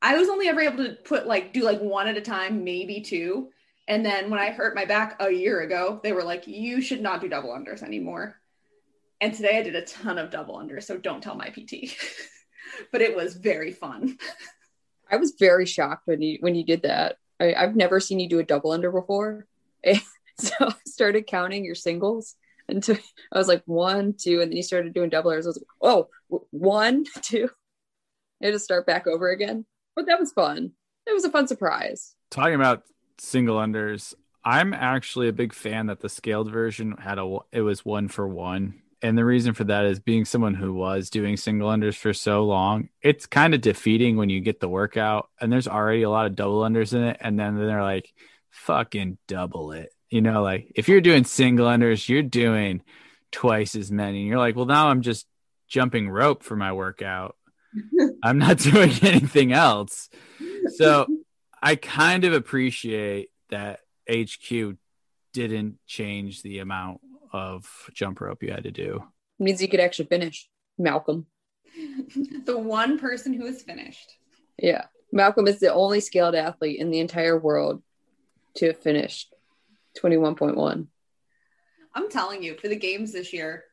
I 0.01 0.17
was 0.17 0.29
only 0.29 0.49
ever 0.49 0.61
able 0.61 0.85
to 0.85 0.93
put 0.93 1.27
like 1.27 1.53
do 1.53 1.63
like 1.63 1.81
one 1.81 2.07
at 2.07 2.17
a 2.17 2.21
time 2.21 2.65
maybe 2.65 3.01
two. 3.01 3.51
And 3.89 4.05
then 4.05 4.31
when 4.31 4.41
i 4.41 4.51
hurt 4.51 4.75
my 4.75 4.85
back 4.85 5.17
a 5.21 5.31
year 5.31 5.61
ago 5.61 6.01
they 6.03 6.13
were 6.13 6.25
like 6.25 6.47
you 6.47 6.81
should 6.81 7.01
not 7.01 7.21
do 7.21 7.29
double 7.29 7.51
unders 7.51 7.83
anymore. 7.83 8.41
And 9.21 9.35
today 9.35 9.59
i 9.59 9.63
did 9.63 9.75
a 9.75 9.85
ton 9.85 10.19
of 10.19 10.31
double 10.31 10.57
unders 10.57 10.85
so 10.85 10.97
don't 10.97 11.23
tell 11.23 11.35
my 11.35 11.51
pt 11.51 11.97
but 12.93 13.03
it 13.03 13.17
was 13.17 13.35
very 13.35 13.73
fun. 13.73 14.19
I 15.11 15.17
was 15.17 15.35
very 15.39 15.67
shocked 15.67 16.07
when 16.07 16.23
you 16.23 16.39
when 16.41 16.55
you 16.55 16.65
did 16.65 16.83
that. 16.83 17.19
I, 17.41 17.55
i've 17.55 17.77
never 17.77 18.01
seen 18.01 18.21
you 18.21 18.29
do 18.29 18.39
a 18.39 18.45
double 18.45 18.71
under 18.71 18.91
before 18.91 19.47
So 20.41 20.53
I 20.61 20.75
started 20.87 21.27
counting 21.27 21.65
your 21.65 21.75
singles 21.75 22.35
until 22.69 22.97
I 23.33 23.39
was 23.39 23.49
like 23.49 23.63
one, 23.67 24.15
two, 24.19 24.41
and 24.41 24.51
then 24.51 24.57
you 24.57 24.63
started 24.63 24.95
doing 24.95 25.11
doublers. 25.11 25.45
I 25.45 25.49
was 25.49 25.59
like, 25.59 25.67
oh, 25.81 26.09
one, 26.51 27.05
two. 27.23 27.49
I 28.43 28.47
had 28.47 28.53
to 28.53 28.59
start 28.59 28.87
back 28.87 29.07
over 29.07 29.31
again. 29.31 29.65
But 29.95 30.07
that 30.07 30.21
was 30.21 30.33
fun. 30.33 30.73
It 31.07 31.15
was 31.15 31.25
a 31.25 31.31
fun 31.31 31.49
surprise. 31.49 32.15
Talking 32.31 32.57
about 32.57 32.83
single 33.19 33.57
unders, 33.57 34.15
I'm 34.45 34.75
actually 34.75 35.29
a 35.29 35.33
big 35.33 35.55
fan 35.55 35.87
that 35.87 36.01
the 36.01 36.09
scaled 36.09 36.51
version 36.51 36.93
had 36.99 37.19
a 37.19 37.39
it 37.51 37.63
was 37.63 37.85
one 37.85 38.09
for 38.09 38.29
one. 38.29 38.83
And 39.03 39.17
the 39.17 39.25
reason 39.25 39.55
for 39.55 39.65
that 39.65 39.85
is 39.85 40.01
being 40.01 40.25
someone 40.25 40.55
who 40.55 40.73
was 40.73 41.11
doing 41.11 41.37
single 41.37 41.69
unders 41.69 41.97
for 41.97 42.13
so 42.13 42.45
long, 42.45 42.89
it's 43.03 43.27
kind 43.27 43.55
of 43.55 43.61
defeating 43.61 44.17
when 44.17 44.31
you 44.31 44.41
get 44.41 44.61
the 44.61 44.69
workout 44.69 45.29
and 45.41 45.53
there's 45.53 45.69
already 45.69 46.03
a 46.03 46.11
lot 46.11 46.27
of 46.27 46.35
double 46.35 46.61
unders 46.61 46.95
in 46.95 47.03
it. 47.03 47.19
And 47.21 47.39
then 47.39 47.57
they're 47.57 47.83
like, 47.83 48.13
fucking 48.51 49.19
double 49.27 49.73
it. 49.73 49.91
You 50.11 50.23
know, 50.23 50.43
like 50.43 50.73
if 50.77 50.89
you're 50.89 51.01
doing 51.01 51.25
single 51.25 51.67
unders, 51.67 52.09
you're 52.09 52.23
doing 52.23 52.83
twice 53.33 53.75
as 53.75 53.91
many. 53.91 54.21
And 54.21 54.29
you're 54.29 54.39
like, 54.39 54.57
well, 54.57 54.67
now 54.67 54.89
I'm 54.89 55.03
just 55.03 55.27
jumping 55.69 56.09
rope 56.09 56.43
for 56.43 56.57
my 56.57 56.73
workout. 56.73 57.37
I'm 58.23 58.39
not 58.39 58.59
doing 58.59 58.93
anything 59.03 59.53
else. 59.53 60.09
So 60.77 61.07
I 61.63 61.77
kind 61.77 62.25
of 62.25 62.33
appreciate 62.33 63.31
that 63.51 63.81
HQ 64.11 64.77
didn't 65.33 65.79
change 65.87 66.43
the 66.43 66.61
amount 66.61 67.01
of 67.33 67.69
jump 67.93 68.21
rope 68.21 68.43
you 68.43 68.53
had 68.53 68.65
to 68.65 68.71
do. 68.71 69.03
It 69.39 69.43
means 69.43 69.61
you 69.61 69.69
could 69.69 69.81
actually 69.81 70.07
finish. 70.07 70.49
Malcolm. 70.79 71.27
the 72.45 72.59
one 72.59 72.99
person 72.99 73.33
who 73.33 73.47
is 73.47 73.63
finished. 73.63 74.17
Yeah. 74.59 74.85
Malcolm 75.13 75.47
is 75.47 75.59
the 75.59 75.73
only 75.73 76.01
scaled 76.01 76.35
athlete 76.35 76.79
in 76.79 76.91
the 76.91 77.01
entire 77.01 77.39
world 77.39 77.83
to 78.57 78.67
have 78.67 78.79
finished 78.79 79.35
21.1. 80.01 80.87
I'm 81.95 82.11
telling 82.11 82.43
you, 82.43 82.57
for 82.57 82.69
the 82.69 82.77
games 82.77 83.13
this 83.13 83.33
year, 83.33 83.65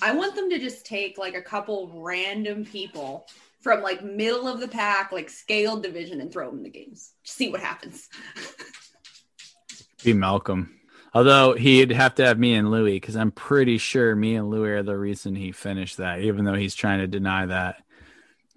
I 0.00 0.14
want 0.14 0.36
them 0.36 0.50
to 0.50 0.58
just 0.58 0.86
take 0.86 1.18
like 1.18 1.34
a 1.34 1.42
couple 1.42 1.90
random 1.94 2.64
people 2.64 3.26
from 3.60 3.82
like 3.82 4.04
middle 4.04 4.46
of 4.46 4.60
the 4.60 4.68
pack, 4.68 5.10
like 5.10 5.30
scaled 5.30 5.82
division, 5.82 6.20
and 6.20 6.30
throw 6.30 6.48
them 6.48 6.58
in 6.58 6.64
the 6.64 6.70
games. 6.70 7.12
Just 7.24 7.36
see 7.36 7.50
what 7.50 7.60
happens. 7.60 8.08
Be 10.04 10.12
Malcolm. 10.12 10.78
Although 11.14 11.54
he'd 11.54 11.92
have 11.92 12.16
to 12.16 12.26
have 12.26 12.38
me 12.38 12.54
and 12.54 12.70
Louie 12.70 12.94
because 12.94 13.16
I'm 13.16 13.30
pretty 13.30 13.78
sure 13.78 14.14
me 14.14 14.34
and 14.34 14.50
Louie 14.50 14.70
are 14.70 14.82
the 14.82 14.98
reason 14.98 15.34
he 15.34 15.52
finished 15.52 15.98
that, 15.98 16.20
even 16.20 16.44
though 16.44 16.54
he's 16.54 16.74
trying 16.74 16.98
to 16.98 17.06
deny 17.06 17.46
that. 17.46 17.76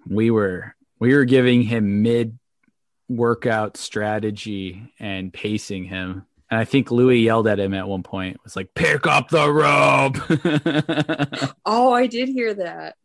We 0.06 0.30
were 0.30 0.74
we 0.98 1.14
were 1.14 1.24
giving 1.24 1.62
him 1.62 2.02
mid 2.02 2.38
workout 3.08 3.76
strategy 3.76 4.92
and 4.98 5.32
pacing 5.32 5.84
him. 5.84 6.26
And 6.50 6.58
I 6.58 6.64
think 6.64 6.90
Louis 6.90 7.18
yelled 7.18 7.46
at 7.46 7.60
him 7.60 7.74
at 7.74 7.88
one 7.88 8.02
point. 8.02 8.36
It 8.36 8.40
was 8.42 8.56
like, 8.56 8.72
pick 8.74 9.06
up 9.06 9.28
the 9.28 9.50
rope. 9.52 10.16
oh, 11.66 11.92
I 11.92 12.06
did 12.06 12.28
hear 12.28 12.54
that. 12.54 12.96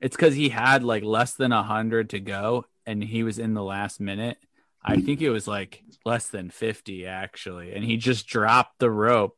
It's 0.00 0.16
because 0.16 0.34
he 0.34 0.48
had 0.48 0.82
like 0.82 1.04
less 1.04 1.34
than 1.34 1.52
a 1.52 1.62
hundred 1.62 2.10
to 2.10 2.20
go 2.20 2.64
and 2.86 3.02
he 3.02 3.22
was 3.22 3.38
in 3.38 3.54
the 3.54 3.62
last 3.62 4.00
minute. 4.00 4.38
I 4.84 5.00
think 5.00 5.20
it 5.20 5.30
was 5.30 5.46
like 5.46 5.82
less 6.04 6.28
than 6.28 6.50
50 6.50 7.06
actually. 7.06 7.74
And 7.74 7.84
he 7.84 7.96
just 7.96 8.26
dropped 8.26 8.78
the 8.78 8.90
rope. 8.90 9.36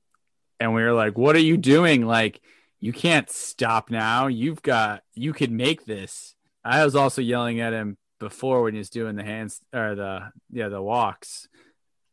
And 0.58 0.74
we 0.74 0.82
were 0.82 0.92
like, 0.92 1.16
what 1.16 1.34
are 1.36 1.40
you 1.40 1.56
doing? 1.56 2.06
Like, 2.06 2.40
you 2.78 2.92
can't 2.92 3.28
stop 3.30 3.90
now. 3.90 4.26
You've 4.26 4.62
got, 4.62 5.02
you 5.14 5.32
could 5.32 5.50
make 5.50 5.86
this. 5.86 6.34
I 6.62 6.84
was 6.84 6.94
also 6.94 7.22
yelling 7.22 7.60
at 7.60 7.72
him 7.72 7.96
before 8.18 8.62
when 8.62 8.74
he 8.74 8.78
was 8.78 8.90
doing 8.90 9.16
the 9.16 9.24
hands 9.24 9.60
or 9.74 9.94
the, 9.94 10.30
yeah, 10.50 10.68
the 10.68 10.82
walks 10.82 11.48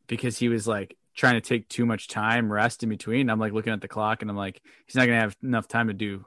because 0.07 0.37
he 0.37 0.49
was 0.49 0.67
like 0.67 0.97
trying 1.15 1.35
to 1.35 1.41
take 1.41 1.67
too 1.67 1.85
much 1.85 2.07
time 2.07 2.51
rest 2.51 2.83
in 2.83 2.89
between. 2.89 3.29
I'm 3.29 3.39
like 3.39 3.53
looking 3.53 3.73
at 3.73 3.81
the 3.81 3.87
clock 3.87 4.21
and 4.21 4.31
I'm 4.31 4.37
like, 4.37 4.61
he's 4.85 4.95
not 4.95 5.05
to 5.05 5.13
have 5.13 5.35
enough 5.43 5.67
time 5.67 5.87
to 5.87 5.93
do 5.93 6.25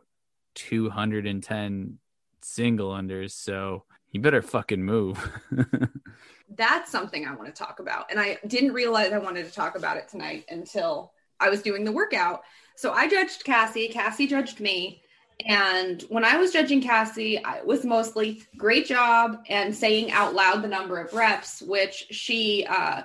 210 0.55 1.99
single 2.43 2.91
unders. 2.91 3.33
So 3.33 3.85
you 4.11 4.21
better 4.21 4.43
fucking 4.43 4.83
move. 4.83 5.31
That's 6.57 6.91
something 6.91 7.27
I 7.27 7.35
want 7.35 7.55
to 7.55 7.65
talk 7.65 7.79
about. 7.79 8.11
And 8.11 8.19
I 8.19 8.39
didn't 8.47 8.73
realize 8.73 9.13
I 9.13 9.19
wanted 9.19 9.47
to 9.47 9.53
talk 9.53 9.77
about 9.77 9.97
it 9.97 10.09
tonight 10.09 10.45
until 10.49 11.13
I 11.39 11.49
was 11.49 11.63
doing 11.63 11.85
the 11.85 11.93
workout. 11.93 12.43
So 12.75 12.93
I 12.93 13.09
judged 13.09 13.45
Cassie, 13.45 13.89
Cassie 13.89 14.27
judged 14.27 14.61
me. 14.61 15.03
And 15.47 16.03
when 16.09 16.25
I 16.25 16.37
was 16.37 16.53
judging 16.53 16.83
Cassie, 16.83 17.43
I 17.43 17.63
was 17.63 17.85
mostly 17.85 18.43
great 18.57 18.87
job 18.87 19.39
and 19.49 19.75
saying 19.75 20.11
out 20.11 20.35
loud 20.35 20.63
the 20.63 20.69
number 20.69 21.01
of 21.01 21.15
reps, 21.15 21.63
which 21.63 22.07
she 22.11 22.67
uh, 22.69 23.03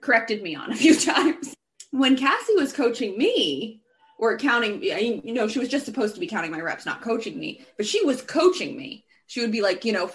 corrected 0.00 0.42
me 0.42 0.54
on 0.54 0.72
a 0.72 0.76
few 0.76 0.98
times. 1.00 1.54
When 1.90 2.16
Cassie 2.16 2.54
was 2.54 2.72
coaching 2.72 3.18
me 3.18 3.82
or 4.18 4.36
counting, 4.38 4.82
you 4.82 5.34
know, 5.34 5.48
she 5.48 5.58
was 5.58 5.68
just 5.68 5.84
supposed 5.86 6.14
to 6.14 6.20
be 6.20 6.26
counting 6.26 6.50
my 6.50 6.60
reps, 6.60 6.86
not 6.86 7.02
coaching 7.02 7.38
me, 7.38 7.64
but 7.76 7.86
she 7.86 8.04
was 8.04 8.22
coaching 8.22 8.76
me. 8.76 9.04
She 9.26 9.40
would 9.40 9.52
be 9.52 9.62
like, 9.62 9.84
you 9.84 9.92
know, 9.92 10.10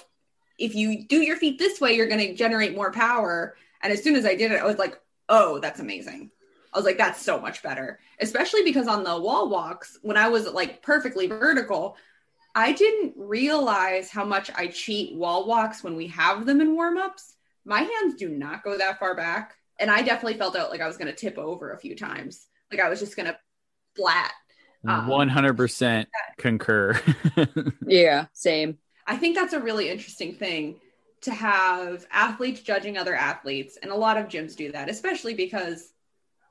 if 0.57 0.75
you 0.75 1.05
do 1.05 1.21
your 1.21 1.37
feet 1.37 1.57
this 1.57 1.81
way, 1.81 1.93
you're 1.93 2.07
going 2.07 2.19
to 2.19 2.33
generate 2.33 2.75
more 2.75 2.91
power. 2.91 3.55
And 3.81 3.91
as 3.91 4.03
soon 4.03 4.15
as 4.15 4.25
I 4.25 4.35
did 4.35 4.51
it, 4.51 4.61
I 4.61 4.65
was 4.65 4.77
like, 4.77 4.99
oh, 5.27 5.59
that's 5.59 5.79
amazing. 5.79 6.31
I 6.73 6.77
was 6.77 6.85
like, 6.85 6.97
that's 6.97 7.21
so 7.21 7.39
much 7.39 7.63
better, 7.63 7.99
especially 8.19 8.63
because 8.63 8.87
on 8.87 9.05
the 9.05 9.17
wall 9.19 9.47
walks, 9.49 9.97
when 10.01 10.17
I 10.17 10.27
was 10.27 10.45
like 10.51 10.81
perfectly 10.81 11.27
vertical, 11.27 11.95
I 12.53 12.73
didn't 12.73 13.13
realize 13.17 14.09
how 14.09 14.25
much 14.25 14.51
I 14.53 14.67
cheat 14.67 15.15
wall 15.15 15.47
walks 15.47 15.83
when 15.83 15.95
we 15.95 16.07
have 16.07 16.45
them 16.45 16.59
in 16.59 16.75
warm 16.75 16.97
ups. 16.97 17.35
My 17.63 17.81
hands 17.81 18.15
do 18.15 18.27
not 18.29 18.63
go 18.63 18.77
that 18.77 18.99
far 18.99 19.15
back. 19.15 19.55
And 19.79 19.91
I 19.91 20.01
definitely 20.01 20.37
felt 20.37 20.55
out 20.55 20.69
like 20.69 20.81
I 20.81 20.87
was 20.87 20.97
going 20.97 21.07
to 21.07 21.15
tip 21.15 21.37
over 21.37 21.71
a 21.71 21.79
few 21.79 21.95
times. 21.95 22.47
Like 22.71 22.81
I 22.81 22.89
was 22.89 22.99
just 22.99 23.15
going 23.15 23.27
to 23.27 23.37
flat. 23.95 24.31
Um, 24.87 25.07
100% 25.07 26.05
concur. 26.37 27.01
yeah, 27.87 28.27
same. 28.33 28.77
I 29.07 29.17
think 29.17 29.35
that's 29.35 29.53
a 29.53 29.59
really 29.59 29.89
interesting 29.89 30.35
thing 30.35 30.75
to 31.21 31.33
have 31.33 32.05
athletes 32.11 32.61
judging 32.61 32.97
other 32.97 33.15
athletes. 33.15 33.77
And 33.81 33.91
a 33.91 33.95
lot 33.95 34.17
of 34.17 34.27
gyms 34.27 34.55
do 34.55 34.71
that, 34.71 34.89
especially 34.89 35.33
because 35.33 35.91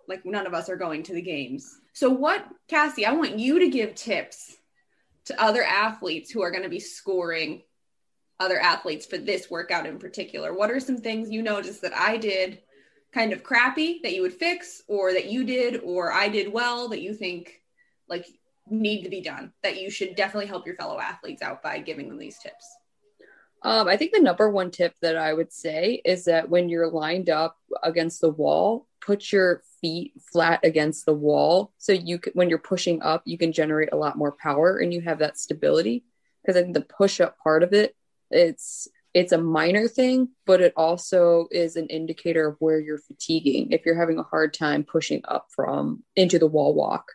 like 0.09 0.25
none 0.25 0.47
of 0.47 0.55
us 0.55 0.69
are 0.69 0.77
going 0.77 1.03
to 1.05 1.15
the 1.15 1.23
games. 1.23 1.79
So 1.93 2.11
what 2.11 2.45
Cassie, 2.69 3.07
I 3.07 3.13
want 3.13 3.39
you 3.39 3.61
to 3.61 3.69
give 3.69 3.95
tips 3.95 4.57
to 5.27 5.43
other 5.43 5.63
athletes 5.63 6.31
who 6.31 6.43
are 6.43 6.51
going 6.51 6.65
to 6.65 6.69
be 6.69 6.81
scoring 6.81 7.63
other 8.41 8.59
athletes 8.59 9.07
for 9.07 9.17
this 9.17 9.51
workout 9.51 9.87
in 9.87 9.99
particular. 9.99 10.53
What 10.53 10.71
are 10.71 10.81
some 10.81 10.99
things 10.99 11.31
you 11.31 11.43
noticed 11.43 11.83
that 11.83 11.97
I 11.97 12.17
did 12.17 12.61
kind 13.15 13.33
of 13.33 13.45
crappy 13.45 14.01
that 14.03 14.13
you 14.13 14.23
would 14.23 14.35
fix 14.35 14.83
or 14.89 15.13
that 15.13 15.31
you 15.31 15.45
did 15.45 15.81
or 15.85 16.13
I 16.13 16.29
did 16.29 16.53
well 16.53 16.89
that 16.89 17.01
you 17.01 17.15
think 17.15 17.63
like 18.09 18.27
need 18.69 19.05
to 19.05 19.09
be 19.09 19.21
done 19.21 19.53
that 19.63 19.81
you 19.81 19.89
should 19.89 20.17
definitely 20.17 20.47
help 20.47 20.67
your 20.67 20.75
fellow 20.75 20.99
athletes 20.99 21.41
out 21.41 21.63
by 21.63 21.79
giving 21.79 22.09
them 22.09 22.19
these 22.19 22.39
tips? 22.39 22.67
Um, 23.63 23.89
I 23.89 23.97
think 23.97 24.13
the 24.13 24.21
number 24.21 24.51
one 24.51 24.71
tip 24.71 24.95
that 25.01 25.17
I 25.17 25.33
would 25.33 25.53
say 25.53 26.03
is 26.05 26.25
that 26.25 26.51
when 26.51 26.69
you're 26.69 26.91
lined 26.91 27.31
up 27.31 27.57
against 27.83 28.21
the 28.21 28.31
wall, 28.31 28.87
put 29.01 29.33
your 29.33 29.63
feet 29.81 30.13
flat 30.33 30.61
against 30.65 31.07
the 31.07 31.15
wall 31.15 31.73
so 31.79 31.93
you 31.93 32.19
can, 32.19 32.33
when 32.35 32.51
you're 32.51 32.59
pushing 32.59 33.01
up, 33.01 33.23
you 33.25 33.39
can 33.39 33.53
generate 33.53 33.91
a 33.93 33.97
lot 33.97 34.19
more 34.19 34.33
power 34.33 34.79
and 34.79 34.93
you 34.93 35.01
have 35.01 35.21
that 35.21 35.39
stability. 35.39 36.05
Because 36.43 36.59
I 36.59 36.63
think 36.63 36.75
the 36.75 36.83
push 36.83 37.21
up 37.21 37.39
part 37.39 37.63
of 37.63 37.73
it, 37.73 37.97
it's 38.31 38.87
it's 39.15 39.33
a 39.33 39.39
minor 39.39 39.87
thing, 39.87 40.29
but 40.45 40.61
it 40.61 40.73
also 40.77 41.47
is 41.53 41.77
an 41.77 41.87
indicator 41.87 42.49
of 42.49 42.57
where 42.59 42.81
you're 42.81 42.99
fatiguing 42.99 43.71
if 43.71 43.87
you're 43.87 43.99
having 43.99 44.19
a 44.19 44.25
hard 44.25 44.53
time 44.53 44.83
pushing 44.83 45.23
up 45.27 45.47
from 45.55 46.03
into 46.17 46.39
the 46.39 46.49
wall 46.49 46.75
walk. 46.75 47.13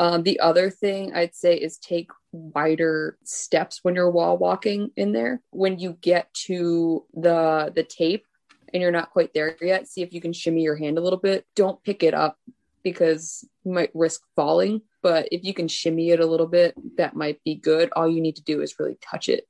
Um, 0.00 0.24
the 0.24 0.40
other 0.40 0.68
thing 0.68 1.14
I'd 1.14 1.34
say 1.34 1.56
is 1.56 1.78
take 1.78 2.10
wider 2.32 3.16
steps 3.24 3.80
when 3.82 3.94
you're 3.94 4.10
wall 4.10 4.36
walking 4.36 4.90
in 4.96 5.12
there. 5.12 5.40
When 5.50 5.78
you 5.78 5.96
get 6.00 6.32
to 6.46 7.04
the 7.14 7.72
the 7.74 7.84
tape 7.84 8.26
and 8.72 8.82
you're 8.82 8.92
not 8.92 9.10
quite 9.10 9.32
there 9.32 9.56
yet, 9.60 9.88
see 9.88 10.02
if 10.02 10.12
you 10.12 10.20
can 10.20 10.32
shimmy 10.32 10.62
your 10.62 10.76
hand 10.76 10.98
a 10.98 11.00
little 11.00 11.18
bit. 11.18 11.46
Don't 11.54 11.82
pick 11.82 12.02
it 12.02 12.14
up 12.14 12.36
because 12.82 13.44
you 13.64 13.72
might 13.72 13.90
risk 13.94 14.22
falling. 14.34 14.82
But 15.02 15.28
if 15.30 15.44
you 15.44 15.54
can 15.54 15.68
shimmy 15.68 16.10
it 16.10 16.20
a 16.20 16.26
little 16.26 16.46
bit, 16.46 16.74
that 16.96 17.14
might 17.14 17.42
be 17.44 17.54
good. 17.54 17.90
All 17.94 18.08
you 18.08 18.20
need 18.20 18.36
to 18.36 18.42
do 18.42 18.60
is 18.60 18.78
really 18.78 18.98
touch 19.00 19.28
it 19.28 19.46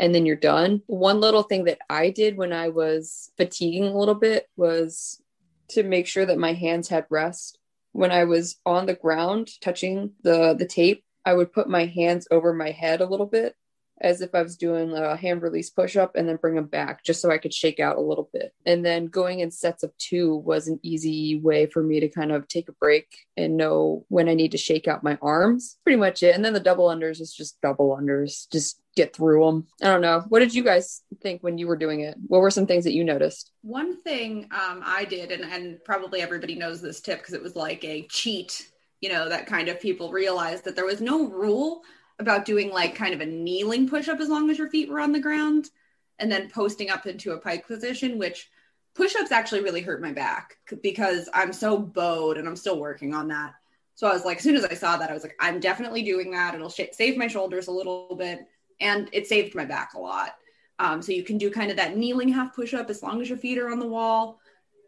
and 0.00 0.12
then 0.12 0.26
you're 0.26 0.34
done. 0.34 0.82
One 0.86 1.20
little 1.20 1.44
thing 1.44 1.64
that 1.64 1.78
I 1.88 2.10
did 2.10 2.36
when 2.36 2.52
I 2.52 2.70
was 2.70 3.30
fatiguing 3.36 3.84
a 3.84 3.96
little 3.96 4.16
bit 4.16 4.48
was 4.56 5.22
to 5.68 5.84
make 5.84 6.08
sure 6.08 6.26
that 6.26 6.38
my 6.38 6.54
hands 6.54 6.88
had 6.88 7.06
rest 7.10 7.60
when 7.92 8.10
I 8.10 8.24
was 8.24 8.56
on 8.64 8.86
the 8.86 8.94
ground 8.94 9.50
touching 9.60 10.12
the 10.22 10.54
the 10.54 10.66
tape, 10.66 11.04
I 11.24 11.34
would 11.34 11.52
put 11.52 11.68
my 11.68 11.86
hands 11.86 12.26
over 12.30 12.52
my 12.52 12.70
head 12.70 13.00
a 13.00 13.06
little 13.06 13.26
bit 13.26 13.54
as 14.02 14.22
if 14.22 14.34
I 14.34 14.40
was 14.42 14.56
doing 14.56 14.92
a 14.92 15.14
hand 15.14 15.42
release 15.42 15.68
push 15.68 15.96
up 15.96 16.16
and 16.16 16.26
then 16.26 16.36
bring 16.36 16.54
them 16.54 16.66
back 16.66 17.04
just 17.04 17.20
so 17.20 17.30
I 17.30 17.36
could 17.36 17.52
shake 17.52 17.80
out 17.80 17.98
a 17.98 18.00
little 18.00 18.30
bit. 18.32 18.54
And 18.64 18.84
then 18.84 19.06
going 19.06 19.40
in 19.40 19.50
sets 19.50 19.82
of 19.82 19.96
two 19.98 20.36
was 20.36 20.68
an 20.68 20.80
easy 20.82 21.38
way 21.38 21.66
for 21.66 21.82
me 21.82 22.00
to 22.00 22.08
kind 22.08 22.32
of 22.32 22.48
take 22.48 22.70
a 22.70 22.72
break 22.72 23.06
and 23.36 23.58
know 23.58 24.06
when 24.08 24.28
I 24.28 24.34
need 24.34 24.52
to 24.52 24.58
shake 24.58 24.88
out 24.88 25.04
my 25.04 25.18
arms. 25.20 25.76
Pretty 25.84 25.98
much 25.98 26.22
it. 26.22 26.34
And 26.34 26.42
then 26.42 26.54
the 26.54 26.60
double 26.60 26.88
unders 26.88 27.20
is 27.20 27.34
just 27.34 27.60
double 27.60 27.94
unders, 27.94 28.50
just 28.50 28.80
get 29.00 29.14
through 29.14 29.44
them. 29.44 29.66
I 29.82 29.86
don't 29.86 30.02
know. 30.02 30.24
What 30.28 30.40
did 30.40 30.54
you 30.54 30.62
guys 30.62 31.02
think 31.22 31.42
when 31.42 31.58
you 31.58 31.66
were 31.66 31.76
doing 31.76 32.00
it? 32.00 32.16
What 32.26 32.40
were 32.40 32.50
some 32.50 32.66
things 32.66 32.84
that 32.84 32.92
you 32.92 33.04
noticed? 33.04 33.50
One 33.62 34.00
thing 34.02 34.48
um, 34.50 34.82
I 34.84 35.04
did, 35.04 35.32
and, 35.32 35.44
and 35.44 35.82
probably 35.84 36.20
everybody 36.20 36.54
knows 36.54 36.80
this 36.80 37.00
tip 37.00 37.18
because 37.18 37.34
it 37.34 37.42
was 37.42 37.56
like 37.56 37.84
a 37.84 38.06
cheat, 38.08 38.70
you 39.00 39.08
know, 39.08 39.28
that 39.28 39.46
kind 39.46 39.68
of 39.68 39.80
people 39.80 40.12
realized 40.12 40.64
that 40.64 40.76
there 40.76 40.84
was 40.84 41.00
no 41.00 41.26
rule 41.28 41.82
about 42.18 42.44
doing 42.44 42.70
like 42.70 42.94
kind 42.94 43.14
of 43.14 43.20
a 43.20 43.26
kneeling 43.26 43.88
push 43.88 44.08
up 44.08 44.20
as 44.20 44.28
long 44.28 44.50
as 44.50 44.58
your 44.58 44.68
feet 44.68 44.90
were 44.90 45.00
on 45.00 45.12
the 45.12 45.20
ground 45.20 45.70
and 46.18 46.30
then 46.30 46.50
posting 46.50 46.90
up 46.90 47.06
into 47.06 47.32
a 47.32 47.40
pike 47.40 47.66
position, 47.66 48.18
which 48.18 48.50
push 48.94 49.16
ups 49.16 49.32
actually 49.32 49.62
really 49.62 49.80
hurt 49.80 50.02
my 50.02 50.12
back 50.12 50.56
because 50.82 51.28
I'm 51.32 51.54
so 51.54 51.78
bowed 51.78 52.36
and 52.36 52.46
I'm 52.46 52.56
still 52.56 52.78
working 52.78 53.14
on 53.14 53.28
that. 53.28 53.54
So 53.94 54.06
I 54.06 54.12
was 54.12 54.24
like, 54.24 54.38
as 54.38 54.42
soon 54.42 54.56
as 54.56 54.64
I 54.64 54.74
saw 54.74 54.96
that, 54.96 55.10
I 55.10 55.14
was 55.14 55.22
like, 55.22 55.36
I'm 55.40 55.60
definitely 55.60 56.02
doing 56.02 56.30
that. 56.32 56.54
It'll 56.54 56.70
sh- 56.70 56.92
save 56.92 57.16
my 57.16 57.26
shoulders 57.26 57.68
a 57.68 57.72
little 57.72 58.14
bit 58.16 58.46
and 58.80 59.08
it 59.12 59.26
saved 59.26 59.54
my 59.54 59.64
back 59.64 59.94
a 59.94 59.98
lot. 59.98 60.36
Um, 60.78 61.02
so 61.02 61.12
you 61.12 61.22
can 61.22 61.38
do 61.38 61.50
kind 61.50 61.70
of 61.70 61.76
that 61.76 61.96
kneeling 61.96 62.28
half 62.30 62.54
push 62.54 62.72
up 62.74 62.88
as 62.90 63.02
long 63.02 63.20
as 63.20 63.28
your 63.28 63.38
feet 63.38 63.58
are 63.58 63.70
on 63.70 63.78
the 63.80 63.86
wall. 63.86 64.40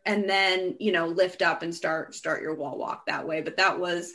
and 0.05 0.29
then 0.29 0.75
you 0.81 0.91
know 0.91 1.07
lift 1.07 1.43
up 1.43 1.63
and 1.63 1.73
start 1.75 2.15
start 2.15 2.43
your 2.43 2.55
wall 2.55 2.77
walk 2.79 3.07
that 3.07 3.27
way. 3.27 3.41
But 3.41 3.57
that 3.59 3.79
was 3.79 4.13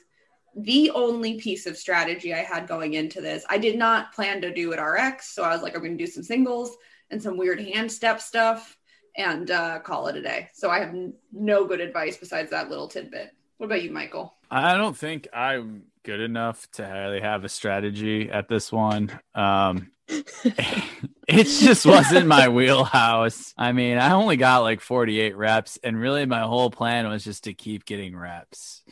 the 0.55 0.89
only 0.91 1.39
piece 1.39 1.67
of 1.67 1.77
strategy 1.77 2.33
i 2.33 2.39
had 2.39 2.67
going 2.67 2.95
into 2.95 3.21
this. 3.21 3.45
I 3.49 3.57
did 3.59 3.77
not 3.77 4.11
plan 4.13 4.41
to 4.41 4.51
do 4.53 4.71
it 4.73 4.79
rx 4.79 5.29
so 5.35 5.43
i 5.43 5.53
was 5.53 5.61
like 5.61 5.75
i'm 5.75 5.81
going 5.81 5.97
to 5.97 6.03
do 6.03 6.11
some 6.11 6.23
singles 6.23 6.75
and 7.11 7.21
some 7.21 7.37
weird 7.37 7.59
hand 7.61 7.91
step 7.91 8.19
stuff 8.19 8.75
and 9.15 9.49
uh, 9.51 9.79
call 9.79 10.07
it 10.07 10.15
a 10.17 10.21
day. 10.21 10.49
So 10.53 10.69
i 10.71 10.79
have 10.79 10.89
n- 10.89 11.13
no 11.31 11.65
good 11.65 11.79
advice 11.79 12.17
besides 12.17 12.49
that 12.51 12.69
little 12.69 12.87
tidbit. 12.87 13.31
What 13.57 13.67
about 13.67 13.83
you 13.83 13.91
michael? 13.91 14.35
I 14.49 14.75
don't 14.77 14.97
think 14.97 15.27
I'm 15.31 15.83
good 16.07 16.21
enough 16.21 16.65
to 16.71 16.83
really 16.83 17.19
have 17.19 17.43
a 17.43 17.49
strategy 17.49 18.31
at 18.31 18.47
this 18.47 18.71
one. 18.71 19.11
Um, 19.35 19.91
it 20.07 21.43
just 21.43 21.85
wasn't 21.85 22.27
my 22.27 22.47
wheelhouse. 22.47 23.53
I 23.57 23.73
mean, 23.73 23.97
I 23.97 24.13
only 24.13 24.37
got 24.37 24.59
like 24.59 24.79
48 24.79 25.35
reps, 25.35 25.77
and 25.83 25.99
really 25.99 26.25
my 26.25 26.39
whole 26.43 26.71
plan 26.71 27.09
was 27.09 27.25
just 27.25 27.43
to 27.43 27.53
keep 27.53 27.83
getting 27.83 28.15
reps. 28.15 28.83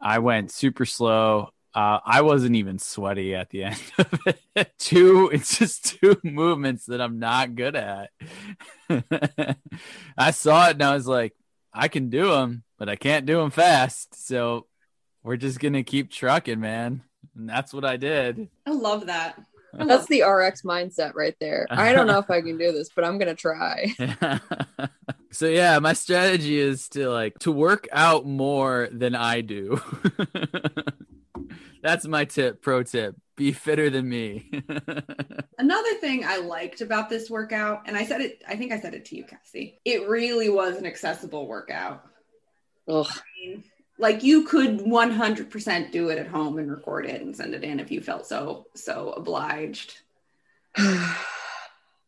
I 0.00 0.18
went 0.18 0.50
super 0.50 0.84
slow. 0.84 1.50
Uh, 1.72 2.00
I 2.04 2.22
wasn't 2.22 2.56
even 2.56 2.80
sweaty 2.80 3.36
at 3.36 3.50
the 3.50 3.62
end 3.70 3.82
of 3.96 4.18
it. 4.56 4.72
two, 4.76 5.30
it's 5.32 5.56
just 5.60 6.00
two 6.00 6.16
movements 6.24 6.86
that 6.86 7.00
I'm 7.00 7.20
not 7.20 7.54
good 7.54 7.76
at. 7.76 8.10
I 10.18 10.32
saw 10.32 10.66
it 10.68 10.72
and 10.72 10.82
I 10.82 10.94
was 10.94 11.06
like, 11.06 11.32
I 11.72 11.86
can 11.86 12.10
do 12.10 12.32
them, 12.32 12.64
but 12.76 12.88
I 12.88 12.96
can't 12.96 13.24
do 13.24 13.36
them 13.36 13.50
fast. 13.50 14.26
So 14.26 14.66
we're 15.26 15.36
just 15.36 15.58
gonna 15.58 15.82
keep 15.82 16.10
trucking, 16.10 16.60
man. 16.60 17.02
And 17.34 17.48
that's 17.48 17.74
what 17.74 17.84
I 17.84 17.96
did. 17.96 18.48
i 18.64 18.70
love 18.70 19.06
that 19.06 19.36
That's 19.72 20.06
the 20.06 20.22
RX 20.22 20.62
mindset 20.62 21.14
right 21.14 21.34
there. 21.38 21.66
I 21.68 21.92
don't 21.92 22.06
know 22.06 22.18
if 22.18 22.30
I 22.30 22.40
can 22.40 22.56
do 22.56 22.72
this, 22.72 22.88
but 22.94 23.04
I'm 23.04 23.18
gonna 23.18 23.34
try. 23.34 23.92
so 25.30 25.46
yeah, 25.48 25.78
my 25.80 25.92
strategy 25.92 26.58
is 26.58 26.88
to 26.90 27.10
like 27.10 27.38
to 27.40 27.52
work 27.52 27.86
out 27.92 28.24
more 28.24 28.88
than 28.90 29.14
I 29.14 29.42
do. 29.42 29.82
That's 31.82 32.06
my 32.06 32.24
tip, 32.24 32.62
pro 32.62 32.84
tip. 32.84 33.16
Be 33.36 33.52
fitter 33.52 33.90
than 33.90 34.08
me. 34.08 34.50
Another 35.58 35.94
thing 36.00 36.24
I 36.24 36.38
liked 36.38 36.80
about 36.80 37.10
this 37.10 37.28
workout, 37.28 37.82
and 37.84 37.98
I 37.98 38.06
said 38.06 38.22
it, 38.22 38.42
I 38.48 38.56
think 38.56 38.72
I 38.72 38.80
said 38.80 38.94
it 38.94 39.04
to 39.06 39.16
you, 39.16 39.24
Cassie. 39.24 39.78
It 39.84 40.08
really 40.08 40.48
was 40.48 40.78
an 40.78 40.86
accessible 40.86 41.46
workout. 41.46 42.02
Ugh. 42.88 43.06
I 43.06 43.20
mean, 43.38 43.64
like 43.98 44.22
you 44.22 44.44
could 44.44 44.80
100% 44.80 45.90
do 45.90 46.08
it 46.10 46.18
at 46.18 46.26
home 46.26 46.58
and 46.58 46.70
record 46.70 47.06
it 47.06 47.22
and 47.22 47.34
send 47.34 47.54
it 47.54 47.64
in 47.64 47.80
if 47.80 47.90
you 47.90 48.00
felt 48.00 48.26
so 48.26 48.66
so 48.74 49.12
obliged. 49.12 49.98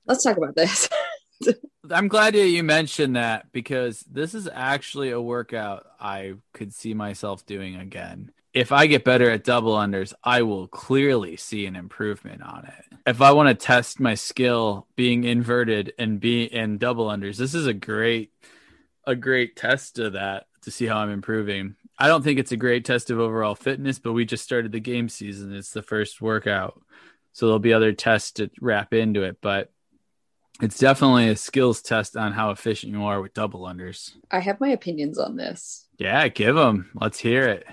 Let's 0.07 0.25
talk 0.25 0.37
about 0.37 0.57
this. 0.57 0.88
I'm 1.90 2.09
glad 2.09 2.35
that 2.35 2.49
you 2.49 2.62
mentioned 2.62 3.16
that 3.16 3.50
because 3.52 4.00
this 4.00 4.35
is 4.35 4.49
actually 4.52 5.11
a 5.11 5.21
workout 5.21 5.87
I 5.99 6.35
could 6.52 6.75
see 6.75 6.95
myself 6.95 7.47
doing 7.47 7.76
again. 7.76 8.33
If 8.52 8.73
I 8.73 8.87
get 8.87 9.04
better 9.04 9.30
at 9.30 9.45
double 9.45 9.75
unders, 9.75 10.14
I 10.25 10.42
will 10.42 10.68
clearly 10.68 11.37
see 11.37 11.66
an 11.66 11.76
improvement 11.76 12.42
on 12.42 12.64
it. 12.64 12.99
If 13.07 13.21
I 13.21 13.33
want 13.33 13.49
to 13.49 13.54
test 13.54 14.00
my 14.00 14.14
skill 14.14 14.87
being 14.97 15.25
inverted 15.25 15.92
and 15.99 16.18
be 16.18 16.45
in 16.45 16.78
double 16.78 17.07
unders, 17.07 17.37
this 17.37 17.54
is 17.54 17.66
a 17.66 17.75
great 17.75 18.33
a 19.04 19.14
great 19.14 19.57
test 19.57 19.99
of 19.99 20.14
that 20.14 20.47
to 20.62 20.71
see 20.71 20.87
how 20.87 20.99
I'm 20.99 21.11
improving. 21.11 21.76
I 21.99 22.07
don't 22.07 22.23
think 22.23 22.38
it's 22.38 22.52
a 22.52 22.57
great 22.57 22.85
test 22.85 23.11
of 23.11 23.19
overall 23.19 23.55
fitness, 23.55 23.99
but 23.99 24.12
we 24.12 24.25
just 24.25 24.45
started 24.45 24.73
the 24.73 24.81
game 24.81 25.09
season. 25.09 25.52
It's 25.52 25.73
the 25.73 25.83
first 25.83 26.21
workout. 26.21 26.81
So 27.33 27.47
there'll 27.47 27.59
be 27.59 27.73
other 27.73 27.93
tests 27.93 28.33
to 28.33 28.50
wrap 28.61 28.95
into 28.95 29.23
it, 29.23 29.38
but 29.40 29.71
it's 30.61 30.78
definitely 30.78 31.28
a 31.28 31.37
skills 31.37 31.82
test 31.82 32.17
on 32.17 32.32
how 32.32 32.50
efficient 32.50 32.93
you 32.93 33.04
are 33.04 33.21
with 33.21 33.34
double 33.34 33.61
unders. 33.63 34.13
I 34.30 34.41
have 34.41 34.61
my 34.61 34.71
opinions 34.71 35.19
on 35.19 35.37
this. 35.37 35.87
Yeah, 35.99 36.26
give 36.28 36.56
them. 36.56 36.91
Let's 36.95 37.19
hear 37.19 37.47
it. 37.47 37.67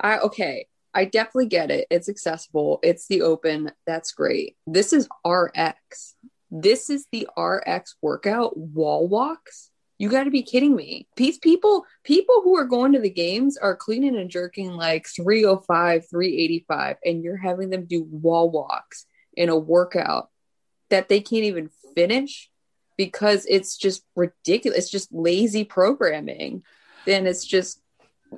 I 0.00 0.18
okay. 0.18 0.66
I 0.94 1.06
definitely 1.06 1.46
get 1.46 1.70
it. 1.70 1.86
It's 1.90 2.08
accessible. 2.08 2.78
It's 2.82 3.06
the 3.06 3.22
open. 3.22 3.72
That's 3.86 4.12
great. 4.12 4.56
This 4.66 4.92
is 4.92 5.08
RX. 5.26 6.16
This 6.50 6.90
is 6.90 7.06
the 7.10 7.26
RX 7.36 7.96
workout 8.02 8.56
wall 8.56 9.08
walks. 9.08 9.70
You 10.02 10.08
got 10.08 10.24
to 10.24 10.32
be 10.32 10.42
kidding 10.42 10.74
me. 10.74 11.06
These 11.14 11.38
people, 11.38 11.86
people 12.02 12.40
who 12.42 12.56
are 12.56 12.64
going 12.64 12.90
to 12.94 12.98
the 12.98 13.08
games 13.08 13.56
are 13.56 13.76
cleaning 13.76 14.16
and 14.16 14.28
jerking 14.28 14.72
like 14.72 15.06
305, 15.06 16.08
385, 16.10 16.96
and 17.04 17.22
you're 17.22 17.36
having 17.36 17.70
them 17.70 17.84
do 17.84 18.02
wall 18.02 18.50
walks 18.50 19.06
in 19.36 19.48
a 19.48 19.56
workout 19.56 20.28
that 20.90 21.08
they 21.08 21.20
can't 21.20 21.44
even 21.44 21.70
finish 21.94 22.50
because 22.96 23.46
it's 23.48 23.76
just 23.76 24.04
ridiculous. 24.16 24.76
It's 24.76 24.90
just 24.90 25.12
lazy 25.12 25.62
programming. 25.62 26.64
Then 27.06 27.28
it's 27.28 27.44
just 27.44 27.80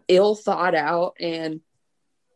ill 0.06 0.34
thought 0.34 0.74
out 0.74 1.14
and 1.18 1.62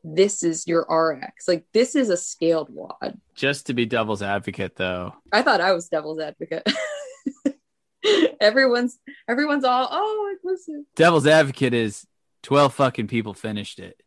this 0.03 0.43
is 0.43 0.67
your 0.67 0.87
RX. 0.89 1.47
Like 1.47 1.67
this 1.75 1.95
is 1.95 2.09
a 2.09 2.17
scaled 2.17 2.71
wad. 2.71 3.21
Just 3.35 3.67
to 3.67 3.75
be 3.75 3.85
devil's 3.85 4.23
advocate, 4.23 4.77
though, 4.77 5.13
I 5.31 5.43
thought 5.43 5.61
I 5.61 5.73
was 5.73 5.91
devil's 5.91 6.19
advocate. 6.19 6.67
everyone's 8.41 8.99
everyone's 9.29 9.65
all 9.65 9.89
oh 9.91 10.37
listen. 10.45 10.87
devil's 10.97 11.27
advocate 11.27 11.75
is 11.75 12.07
12 12.45 12.75
fucking 12.75 13.07
people 13.09 13.35
finished 13.35 13.79
it. 13.79 14.01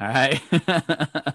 All 0.00 0.08
right. 0.08 0.40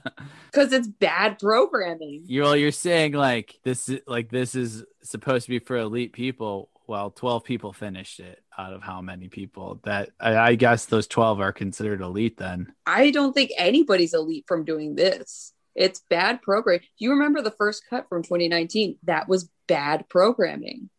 Because 0.51 0.71
it's 0.71 0.88
bad 0.88 1.39
programming. 1.39 2.25
you're 2.27 2.43
well, 2.43 2.56
you're 2.56 2.71
saying 2.71 3.13
like 3.13 3.56
this 3.63 3.89
is 3.89 4.01
like 4.06 4.29
this 4.29 4.53
is 4.53 4.86
supposed 5.01 5.45
to 5.45 5.49
be 5.49 5.58
for 5.60 5.75
elite 5.77 6.13
people. 6.13 6.69
Well, 6.86 7.10
12 7.10 7.43
people 7.43 7.73
finished 7.73 8.19
it 8.19 8.39
out 8.56 8.71
of 8.73 8.84
how 8.84 9.01
many 9.01 9.29
people 9.29 9.79
that 9.84 10.12
I, 10.19 10.38
I 10.38 10.56
guess 10.56 10.86
those 10.86 11.08
12 11.08 11.39
are 11.39 11.51
considered 11.53 12.01
elite 12.01 12.38
then. 12.38 12.71
I 12.86 13.10
don't 13.10 13.34
think 13.34 13.49
anybody's 13.58 14.13
elite 14.13 14.45
from 14.47 14.63
doing 14.63 14.93
this. 14.93 15.53
It's 15.75 16.03
bad 16.08 16.41
program. 16.43 16.79
Do 16.79 16.86
you 16.99 17.12
remember 17.12 17.41
the 17.41 17.49
first 17.51 17.84
cut 17.89 18.08
from 18.08 18.21
2019? 18.21 18.99
That 19.03 19.27
was 19.27 19.49
bad 19.67 20.08
programming. 20.08 20.89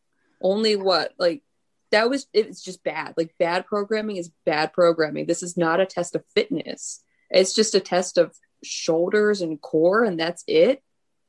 Only 0.45 0.77
what 0.77 1.13
like 1.19 1.43
that 1.91 2.09
was 2.09 2.27
it's 2.33 2.63
just 2.63 2.85
bad. 2.85 3.15
Like 3.17 3.35
bad 3.39 3.67
programming 3.67 4.17
is 4.17 4.31
bad 4.45 4.73
programming. 4.73 5.27
This 5.27 5.43
is 5.43 5.57
not 5.57 5.81
a 5.81 5.87
test 5.87 6.15
of 6.15 6.25
fitness. 6.35 7.03
It's 7.31 7.55
just 7.55 7.75
a 7.75 7.81
test 7.81 8.19
of 8.19 8.37
shoulders 8.63 9.41
and 9.41 9.61
core 9.61 10.05
and 10.05 10.21
that's 10.21 10.45
it. 10.47 10.83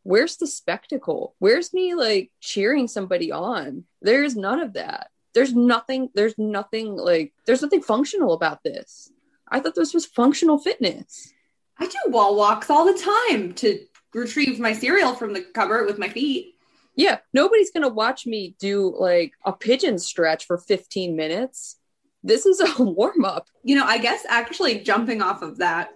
Where's 0.03 0.37
the 0.37 0.47
spectacle? 0.47 1.35
Where's 1.39 1.73
me 1.73 1.95
like 1.95 2.31
cheering 2.41 2.87
somebody 2.87 3.31
on? 3.31 3.85
There's 4.01 4.35
none 4.35 4.59
of 4.59 4.73
that. 4.73 5.09
There's 5.33 5.53
nothing 5.53 6.09
there's 6.13 6.37
nothing 6.37 6.95
like 6.95 7.33
there's 7.45 7.61
nothing 7.61 7.81
functional 7.81 8.33
about 8.33 8.63
this. 8.63 9.11
I 9.47 9.59
thought 9.59 9.75
this 9.75 9.93
was 9.93 10.05
functional 10.05 10.57
fitness. 10.57 11.31
I 11.77 11.87
do 11.87 11.97
wall 12.07 12.35
walks 12.35 12.69
all 12.69 12.85
the 12.85 12.99
time 13.29 13.53
to 13.55 13.85
retrieve 14.13 14.59
my 14.59 14.73
cereal 14.73 15.13
from 15.13 15.33
the 15.33 15.41
cupboard 15.41 15.85
with 15.85 15.99
my 15.99 16.09
feet. 16.09 16.54
Yeah, 16.95 17.19
nobody's 17.33 17.71
gonna 17.71 17.89
watch 17.89 18.25
me 18.25 18.55
do 18.59 18.95
like 18.97 19.33
a 19.45 19.53
pigeon 19.53 19.99
stretch 19.99 20.45
for 20.45 20.57
15 20.57 21.15
minutes. 21.15 21.77
This 22.23 22.45
is 22.45 22.59
a 22.59 22.83
warm 22.83 23.25
up. 23.25 23.47
You 23.63 23.75
know, 23.75 23.85
I 23.85 23.97
guess 23.97 24.25
actually 24.27 24.79
jumping 24.79 25.21
off 25.21 25.41
of 25.41 25.57
that, 25.57 25.91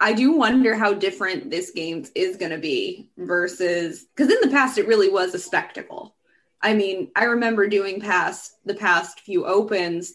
I 0.00 0.12
do 0.12 0.32
wonder 0.32 0.74
how 0.74 0.92
different 0.92 1.50
this 1.50 1.70
game 1.70 2.04
is 2.14 2.36
going 2.36 2.50
to 2.50 2.58
be 2.58 3.08
versus 3.16 4.06
because 4.14 4.32
in 4.32 4.38
the 4.42 4.54
past 4.54 4.78
it 4.78 4.86
really 4.86 5.08
was 5.08 5.34
a 5.34 5.38
spectacle. 5.38 6.14
I 6.60 6.74
mean, 6.74 7.10
I 7.14 7.24
remember 7.24 7.68
doing 7.68 8.00
past 8.00 8.56
the 8.64 8.74
past 8.74 9.20
few 9.20 9.46
opens. 9.46 10.14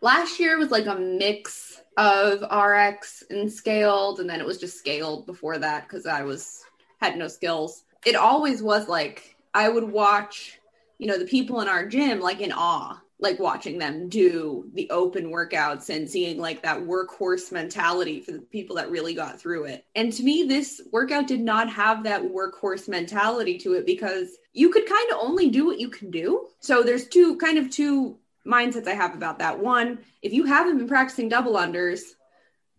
Last 0.00 0.40
year 0.40 0.58
was 0.58 0.70
like 0.70 0.86
a 0.86 0.94
mix 0.94 1.80
of 1.96 2.42
RX 2.42 3.24
and 3.28 3.52
scaled, 3.52 4.20
and 4.20 4.30
then 4.30 4.40
it 4.40 4.46
was 4.46 4.58
just 4.58 4.78
scaled 4.78 5.26
before 5.26 5.58
that 5.58 5.82
because 5.86 6.06
I 6.06 6.22
was 6.22 6.64
had 7.00 7.16
no 7.16 7.28
skills. 7.28 7.84
It 8.06 8.16
always 8.16 8.62
was 8.62 8.88
like 8.88 9.36
I 9.52 9.68
would 9.68 9.84
watch, 9.84 10.58
you 10.98 11.06
know, 11.06 11.18
the 11.18 11.26
people 11.26 11.60
in 11.60 11.68
our 11.68 11.86
gym 11.86 12.20
like 12.20 12.40
in 12.40 12.52
awe 12.52 13.00
like 13.20 13.38
watching 13.38 13.78
them 13.78 14.08
do 14.08 14.68
the 14.74 14.88
open 14.90 15.26
workouts 15.26 15.94
and 15.94 16.08
seeing 16.08 16.38
like 16.38 16.62
that 16.62 16.80
workhorse 16.80 17.52
mentality 17.52 18.20
for 18.20 18.32
the 18.32 18.38
people 18.38 18.76
that 18.76 18.90
really 18.90 19.14
got 19.14 19.40
through 19.40 19.64
it. 19.64 19.84
And 19.94 20.12
to 20.12 20.22
me, 20.22 20.44
this 20.44 20.80
workout 20.92 21.26
did 21.26 21.40
not 21.40 21.70
have 21.70 22.04
that 22.04 22.22
workhorse 22.22 22.88
mentality 22.88 23.58
to 23.58 23.74
it 23.74 23.86
because 23.86 24.28
you 24.52 24.70
could 24.70 24.86
kind 24.86 25.10
of 25.12 25.18
only 25.20 25.50
do 25.50 25.66
what 25.66 25.78
you 25.78 25.88
can 25.88 26.10
do. 26.10 26.48
So 26.60 26.82
there's 26.82 27.08
two 27.08 27.36
kind 27.36 27.58
of 27.58 27.70
two 27.70 28.18
mindsets 28.46 28.88
I 28.88 28.94
have 28.94 29.14
about 29.14 29.38
that. 29.40 29.58
One, 29.58 29.98
if 30.22 30.32
you 30.32 30.44
haven't 30.44 30.78
been 30.78 30.88
practicing 30.88 31.28
double 31.28 31.54
unders, 31.54 32.00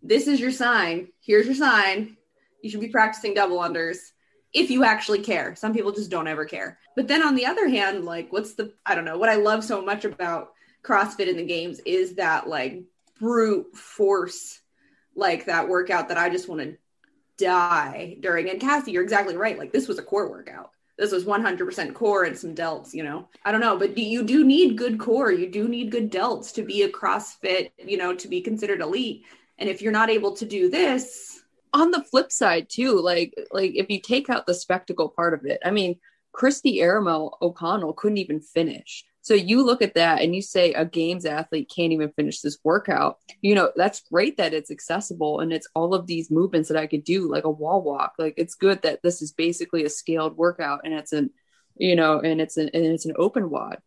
this 0.02 0.26
is 0.26 0.40
your 0.40 0.50
sign. 0.50 1.08
Here's 1.20 1.46
your 1.46 1.54
sign. 1.54 2.16
You 2.62 2.70
should 2.70 2.80
be 2.80 2.88
practicing 2.88 3.34
double 3.34 3.58
unders 3.58 4.11
if 4.52 4.70
you 4.70 4.84
actually 4.84 5.20
care. 5.20 5.54
Some 5.56 5.72
people 5.72 5.92
just 5.92 6.10
don't 6.10 6.28
ever 6.28 6.44
care. 6.44 6.78
But 6.94 7.08
then 7.08 7.22
on 7.22 7.34
the 7.34 7.46
other 7.46 7.68
hand, 7.68 8.04
like 8.04 8.32
what's 8.32 8.54
the 8.54 8.72
I 8.84 8.94
don't 8.94 9.04
know, 9.04 9.18
what 9.18 9.28
I 9.28 9.36
love 9.36 9.64
so 9.64 9.82
much 9.82 10.04
about 10.04 10.52
CrossFit 10.84 11.28
in 11.28 11.36
the 11.36 11.46
games 11.46 11.80
is 11.86 12.16
that 12.16 12.48
like 12.48 12.82
brute 13.18 13.76
force 13.76 14.60
like 15.14 15.46
that 15.46 15.68
workout 15.68 16.08
that 16.08 16.18
I 16.18 16.28
just 16.30 16.48
want 16.48 16.60
to 16.62 16.76
die 17.38 18.16
during. 18.20 18.50
And 18.50 18.60
Cassie, 18.60 18.92
you're 18.92 19.02
exactly 19.02 19.36
right. 19.36 19.58
Like 19.58 19.72
this 19.72 19.88
was 19.88 19.98
a 19.98 20.02
core 20.02 20.28
workout. 20.28 20.70
this 20.98 21.12
was 21.12 21.24
100% 21.24 21.94
core 21.94 22.24
and 22.24 22.38
some 22.38 22.54
delts, 22.54 22.94
you 22.94 23.02
know. 23.02 23.28
I 23.44 23.52
don't 23.52 23.60
know, 23.60 23.78
but 23.78 23.96
you 23.96 24.22
do 24.24 24.44
need 24.44 24.76
good 24.76 24.98
core. 24.98 25.32
You 25.32 25.50
do 25.50 25.68
need 25.68 25.90
good 25.90 26.10
delts 26.10 26.52
to 26.54 26.62
be 26.62 26.82
a 26.82 26.88
CrossFit, 26.88 27.70
you 27.78 27.96
know, 27.96 28.14
to 28.14 28.28
be 28.28 28.40
considered 28.40 28.80
elite. 28.80 29.24
And 29.58 29.68
if 29.68 29.82
you're 29.82 29.92
not 29.92 30.10
able 30.10 30.36
to 30.36 30.44
do 30.44 30.70
this, 30.70 31.41
on 31.72 31.90
the 31.90 32.04
flip 32.04 32.32
side 32.32 32.68
too, 32.70 33.00
like 33.00 33.34
like 33.52 33.72
if 33.74 33.90
you 33.90 34.00
take 34.00 34.30
out 34.30 34.46
the 34.46 34.54
spectacle 34.54 35.08
part 35.08 35.34
of 35.34 35.44
it, 35.46 35.60
I 35.64 35.70
mean, 35.70 35.98
Kristi 36.34 36.76
Eramo 36.76 37.32
O'Connell 37.42 37.94
couldn't 37.94 38.18
even 38.18 38.40
finish. 38.40 39.04
So 39.22 39.34
you 39.34 39.64
look 39.64 39.82
at 39.82 39.94
that 39.94 40.20
and 40.20 40.34
you 40.34 40.42
say 40.42 40.72
a 40.72 40.84
games 40.84 41.24
athlete 41.24 41.70
can't 41.74 41.92
even 41.92 42.10
finish 42.10 42.40
this 42.40 42.58
workout. 42.64 43.18
You 43.40 43.54
know, 43.54 43.70
that's 43.76 44.00
great 44.10 44.36
that 44.38 44.52
it's 44.52 44.70
accessible 44.70 45.40
and 45.40 45.52
it's 45.52 45.68
all 45.74 45.94
of 45.94 46.08
these 46.08 46.30
movements 46.30 46.68
that 46.68 46.76
I 46.78 46.88
could 46.88 47.04
do, 47.04 47.30
like 47.30 47.44
a 47.44 47.50
wall 47.50 47.82
walk. 47.82 48.14
Like 48.18 48.34
it's 48.36 48.56
good 48.56 48.82
that 48.82 49.00
this 49.02 49.22
is 49.22 49.32
basically 49.32 49.84
a 49.84 49.90
scaled 49.90 50.36
workout 50.36 50.80
and 50.84 50.92
it's 50.92 51.12
an, 51.12 51.30
you 51.76 51.94
know, 51.94 52.18
and 52.20 52.40
it's 52.40 52.56
an 52.56 52.70
and 52.74 52.84
it's 52.84 53.06
an 53.06 53.14
open 53.16 53.48
wad 53.50 53.78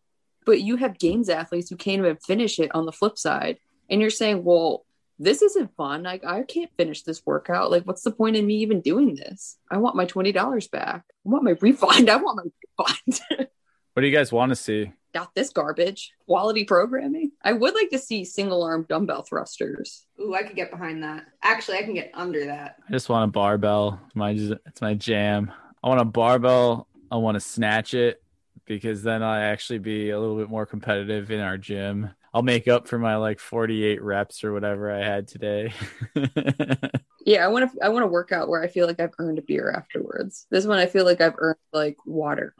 But 0.46 0.62
you 0.62 0.76
have 0.76 0.98
games 0.98 1.28
athletes 1.28 1.68
who 1.68 1.76
can't 1.76 1.98
even 1.98 2.16
finish 2.16 2.58
it 2.58 2.74
on 2.74 2.86
the 2.86 2.92
flip 2.92 3.18
side. 3.18 3.58
And 3.90 4.00
you're 4.00 4.10
saying, 4.10 4.42
well, 4.42 4.85
this 5.18 5.42
isn't 5.42 5.74
fun. 5.76 6.02
Like 6.02 6.24
I 6.24 6.42
can't 6.42 6.70
finish 6.76 7.02
this 7.02 7.22
workout. 7.24 7.70
Like, 7.70 7.84
what's 7.84 8.02
the 8.02 8.10
point 8.10 8.36
in 8.36 8.46
me 8.46 8.56
even 8.56 8.80
doing 8.80 9.14
this? 9.14 9.56
I 9.70 9.78
want 9.78 9.96
my 9.96 10.04
twenty 10.04 10.32
dollars 10.32 10.68
back. 10.68 11.04
I 11.08 11.28
want 11.28 11.44
my 11.44 11.56
refund. 11.60 12.10
I 12.10 12.16
want 12.16 12.36
my 12.36 12.50
refund. 12.78 13.20
what 13.94 14.02
do 14.02 14.06
you 14.06 14.16
guys 14.16 14.32
want 14.32 14.50
to 14.50 14.56
see? 14.56 14.92
Got 15.14 15.34
this 15.34 15.50
garbage. 15.50 16.12
Quality 16.26 16.64
programming. 16.64 17.32
I 17.42 17.52
would 17.54 17.74
like 17.74 17.88
to 17.90 17.98
see 17.98 18.24
single 18.24 18.62
arm 18.62 18.84
dumbbell 18.88 19.22
thrusters. 19.22 20.04
Ooh, 20.20 20.34
I 20.34 20.42
could 20.42 20.56
get 20.56 20.70
behind 20.70 21.02
that. 21.02 21.24
Actually, 21.42 21.78
I 21.78 21.82
can 21.84 21.94
get 21.94 22.10
under 22.12 22.44
that. 22.46 22.76
I 22.86 22.92
just 22.92 23.08
want 23.08 23.24
a 23.24 23.32
barbell. 23.32 24.00
My 24.14 24.30
it's 24.30 24.80
my 24.82 24.94
jam. 24.94 25.52
I 25.82 25.88
want 25.88 26.00
a 26.00 26.04
barbell. 26.04 26.88
I 27.10 27.16
want 27.16 27.36
to 27.36 27.40
snatch 27.40 27.94
it 27.94 28.22
because 28.66 29.02
then 29.02 29.22
I 29.22 29.44
actually 29.44 29.78
be 29.78 30.10
a 30.10 30.18
little 30.18 30.36
bit 30.36 30.50
more 30.50 30.66
competitive 30.66 31.30
in 31.30 31.40
our 31.40 31.56
gym. 31.56 32.10
I'll 32.36 32.42
make 32.42 32.68
up 32.68 32.86
for 32.86 32.98
my 32.98 33.16
like 33.16 33.40
48 33.40 34.02
reps 34.02 34.44
or 34.44 34.52
whatever 34.52 34.92
I 34.92 35.02
had 35.02 35.26
today. 35.26 35.72
yeah, 37.24 37.42
I 37.42 37.48
want 37.48 37.72
to 37.72 37.82
I 37.82 37.88
want 37.88 38.02
to 38.02 38.08
work 38.08 38.30
out 38.30 38.50
where 38.50 38.62
I 38.62 38.68
feel 38.68 38.86
like 38.86 39.00
I've 39.00 39.14
earned 39.18 39.38
a 39.38 39.42
beer 39.42 39.72
afterwards. 39.74 40.46
This 40.50 40.66
one 40.66 40.76
I 40.76 40.84
feel 40.84 41.06
like 41.06 41.22
I've 41.22 41.36
earned 41.38 41.56
like 41.72 41.96
water. 42.04 42.54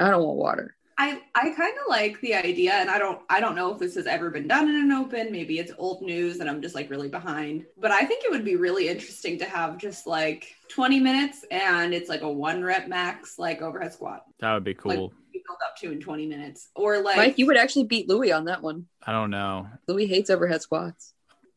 I 0.00 0.10
don't 0.10 0.24
want 0.24 0.38
water. 0.38 0.74
I 0.98 1.22
I 1.32 1.50
kind 1.50 1.76
of 1.80 1.88
like 1.88 2.20
the 2.22 2.34
idea 2.34 2.72
and 2.72 2.90
I 2.90 2.98
don't 2.98 3.20
I 3.30 3.38
don't 3.38 3.54
know 3.54 3.72
if 3.72 3.78
this 3.78 3.94
has 3.94 4.08
ever 4.08 4.30
been 4.30 4.48
done 4.48 4.68
in 4.68 4.74
an 4.74 4.90
open, 4.90 5.30
maybe 5.30 5.60
it's 5.60 5.70
old 5.78 6.02
news 6.02 6.40
and 6.40 6.50
I'm 6.50 6.60
just 6.60 6.74
like 6.74 6.90
really 6.90 7.08
behind. 7.08 7.66
But 7.78 7.92
I 7.92 8.04
think 8.06 8.24
it 8.24 8.32
would 8.32 8.44
be 8.44 8.56
really 8.56 8.88
interesting 8.88 9.38
to 9.38 9.44
have 9.44 9.78
just 9.78 10.08
like 10.08 10.56
20 10.70 10.98
minutes 10.98 11.44
and 11.52 11.94
it's 11.94 12.08
like 12.08 12.22
a 12.22 12.28
one 12.28 12.64
rep 12.64 12.88
max 12.88 13.38
like 13.38 13.62
overhead 13.62 13.92
squat. 13.92 14.24
That 14.40 14.54
would 14.54 14.64
be 14.64 14.74
cool. 14.74 15.04
Like, 15.04 15.12
build 15.46 15.58
up 15.66 15.76
to 15.78 15.90
in 15.90 16.00
20 16.00 16.26
minutes. 16.26 16.68
Or 16.74 17.00
like 17.00 17.16
Mike, 17.16 17.38
you 17.38 17.46
would 17.46 17.56
actually 17.56 17.84
beat 17.84 18.08
Louis 18.08 18.32
on 18.32 18.46
that 18.46 18.62
one. 18.62 18.86
I 19.06 19.12
don't 19.12 19.30
know. 19.30 19.68
Louis 19.88 20.06
hates 20.06 20.30
overhead 20.30 20.62
squats. 20.62 21.12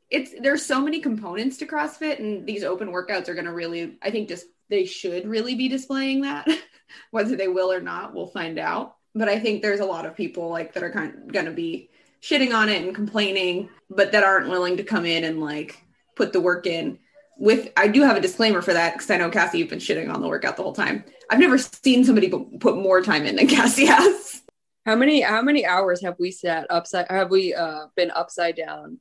It's 0.10 0.34
there's 0.40 0.66
so 0.66 0.82
many 0.82 1.02
components 1.02 1.58
to 1.58 1.66
CrossFit, 1.66 2.20
and 2.20 2.48
these 2.48 2.64
open 2.64 2.90
workouts 2.90 3.28
are 3.28 3.34
going 3.34 3.46
to 3.46 3.54
really, 3.54 3.98
I 4.02 4.10
think, 4.10 4.30
just 4.30 4.46
they 4.70 4.86
should 4.86 5.28
really 5.28 5.56
be 5.56 5.68
displaying 5.68 6.22
that. 6.22 6.48
Whether 7.12 7.36
they 7.36 7.50
will 7.50 7.72
or 7.72 7.82
not, 7.82 8.14
we'll 8.14 8.28
find 8.28 8.58
out. 8.58 8.96
But 9.14 9.28
I 9.28 9.40
think 9.40 9.62
there's 9.62 9.82
a 9.82 9.86
lot 9.86 10.06
of 10.06 10.16
people 10.16 10.50
like 10.50 10.74
that 10.74 10.84
are 10.84 10.92
kind 10.92 11.14
of 11.14 11.32
going 11.32 11.46
to 11.46 11.52
be 11.52 11.90
shitting 12.22 12.54
on 12.54 12.70
it 12.70 12.84
and 12.84 12.96
complaining, 12.96 13.70
but 13.90 14.12
that 14.12 14.24
aren't 14.24 14.50
willing 14.50 14.78
to 14.78 14.84
come 14.84 15.06
in 15.06 15.24
and 15.24 15.42
like 15.42 15.84
put 16.16 16.34
the 16.34 16.42
work 16.42 16.68
in 16.68 17.00
with 17.40 17.72
I 17.78 17.88
do 17.88 18.02
have 18.04 18.18
a 18.18 18.22
disclaimer 18.22 18.62
for 18.62 18.74
that 18.74 18.94
because 18.94 19.10
I 19.10 19.18
know 19.18 19.30
Cassie, 19.30 19.60
you've 19.60 19.70
been 19.70 19.80
shitting 19.80 20.14
on 20.14 20.22
the 20.22 20.28
workout 20.28 20.58
the 20.58 20.64
whole 20.64 20.74
time. 20.74 21.04
I've 21.30 21.40
never 21.40 21.58
seen 21.58 22.04
somebody 22.04 22.30
put 22.30 22.78
more 22.78 23.02
time 23.02 23.26
in 23.26 23.36
than 23.36 23.48
Cassie 23.48 23.86
has. 23.86 24.42
How 24.86 24.96
many 24.96 25.22
how 25.22 25.42
many 25.42 25.66
hours 25.66 26.02
have 26.02 26.16
we 26.20 26.32
sat 26.32 26.68
upside 26.70 27.08
have 27.10 27.30
we 27.30 27.54
uh 27.54 27.88
been 27.96 28.12
upside 28.12 28.56
down 28.56 29.00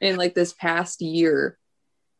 in 0.00 0.16
like 0.16 0.34
this 0.34 0.52
past 0.52 1.00
year? 1.00 1.58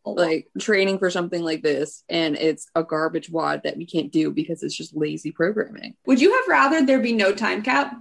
Like 0.05 0.49
training 0.59 0.99
for 1.01 1.11
something 1.11 1.42
like 1.42 1.62
this, 1.62 2.03
and 2.09 2.35
it's 2.35 2.66
a 2.75 2.83
garbage 2.83 3.29
wad 3.29 3.64
that 3.64 3.77
we 3.77 3.85
can't 3.85 4.11
do 4.11 4.31
because 4.31 4.62
it's 4.62 4.77
just 4.77 4.97
lazy 4.97 5.33
programming. 5.33 5.97
Would 6.07 6.18
you 6.18 6.35
have 6.35 6.49
rather 6.49 6.87
there 6.87 7.01
be 7.01 7.12
no 7.12 7.35
time 7.35 7.61
cap? 7.61 7.94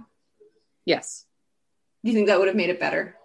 Yes. 0.86 1.26
Do 2.02 2.10
you 2.10 2.14
think 2.16 2.28
that 2.28 2.38
would 2.38 2.48
have 2.48 2.56
made 2.56 2.70
it 2.70 2.80
better? 2.80 3.17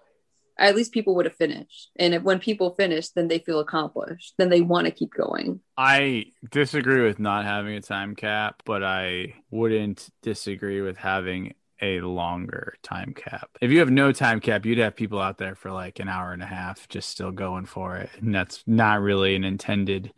At 0.57 0.75
least 0.75 0.91
people 0.91 1.15
would 1.15 1.25
have 1.25 1.35
finished. 1.35 1.91
And 1.95 2.13
if, 2.13 2.23
when 2.23 2.39
people 2.39 2.75
finish, 2.75 3.09
then 3.09 3.27
they 3.27 3.39
feel 3.39 3.59
accomplished. 3.59 4.33
Then 4.37 4.49
they 4.49 4.61
want 4.61 4.85
to 4.85 4.91
keep 4.91 5.13
going. 5.13 5.61
I 5.77 6.25
disagree 6.51 7.01
with 7.01 7.19
not 7.19 7.45
having 7.45 7.75
a 7.75 7.81
time 7.81 8.15
cap, 8.15 8.61
but 8.65 8.83
I 8.83 9.35
wouldn't 9.49 10.09
disagree 10.21 10.81
with 10.81 10.97
having 10.97 11.53
a 11.81 11.99
longer 12.01 12.75
time 12.81 13.13
cap. 13.13 13.49
If 13.59 13.71
you 13.71 13.79
have 13.79 13.91
no 13.91 14.11
time 14.11 14.39
cap, 14.39 14.65
you'd 14.65 14.77
have 14.77 14.95
people 14.95 15.19
out 15.19 15.37
there 15.37 15.55
for 15.55 15.71
like 15.71 15.99
an 15.99 16.07
hour 16.07 16.31
and 16.31 16.43
a 16.43 16.47
half 16.47 16.87
just 16.87 17.09
still 17.09 17.31
going 17.31 17.65
for 17.65 17.97
it. 17.97 18.09
And 18.19 18.33
that's 18.33 18.63
not 18.65 19.01
really 19.01 19.35
an 19.35 19.43
intended 19.43 20.13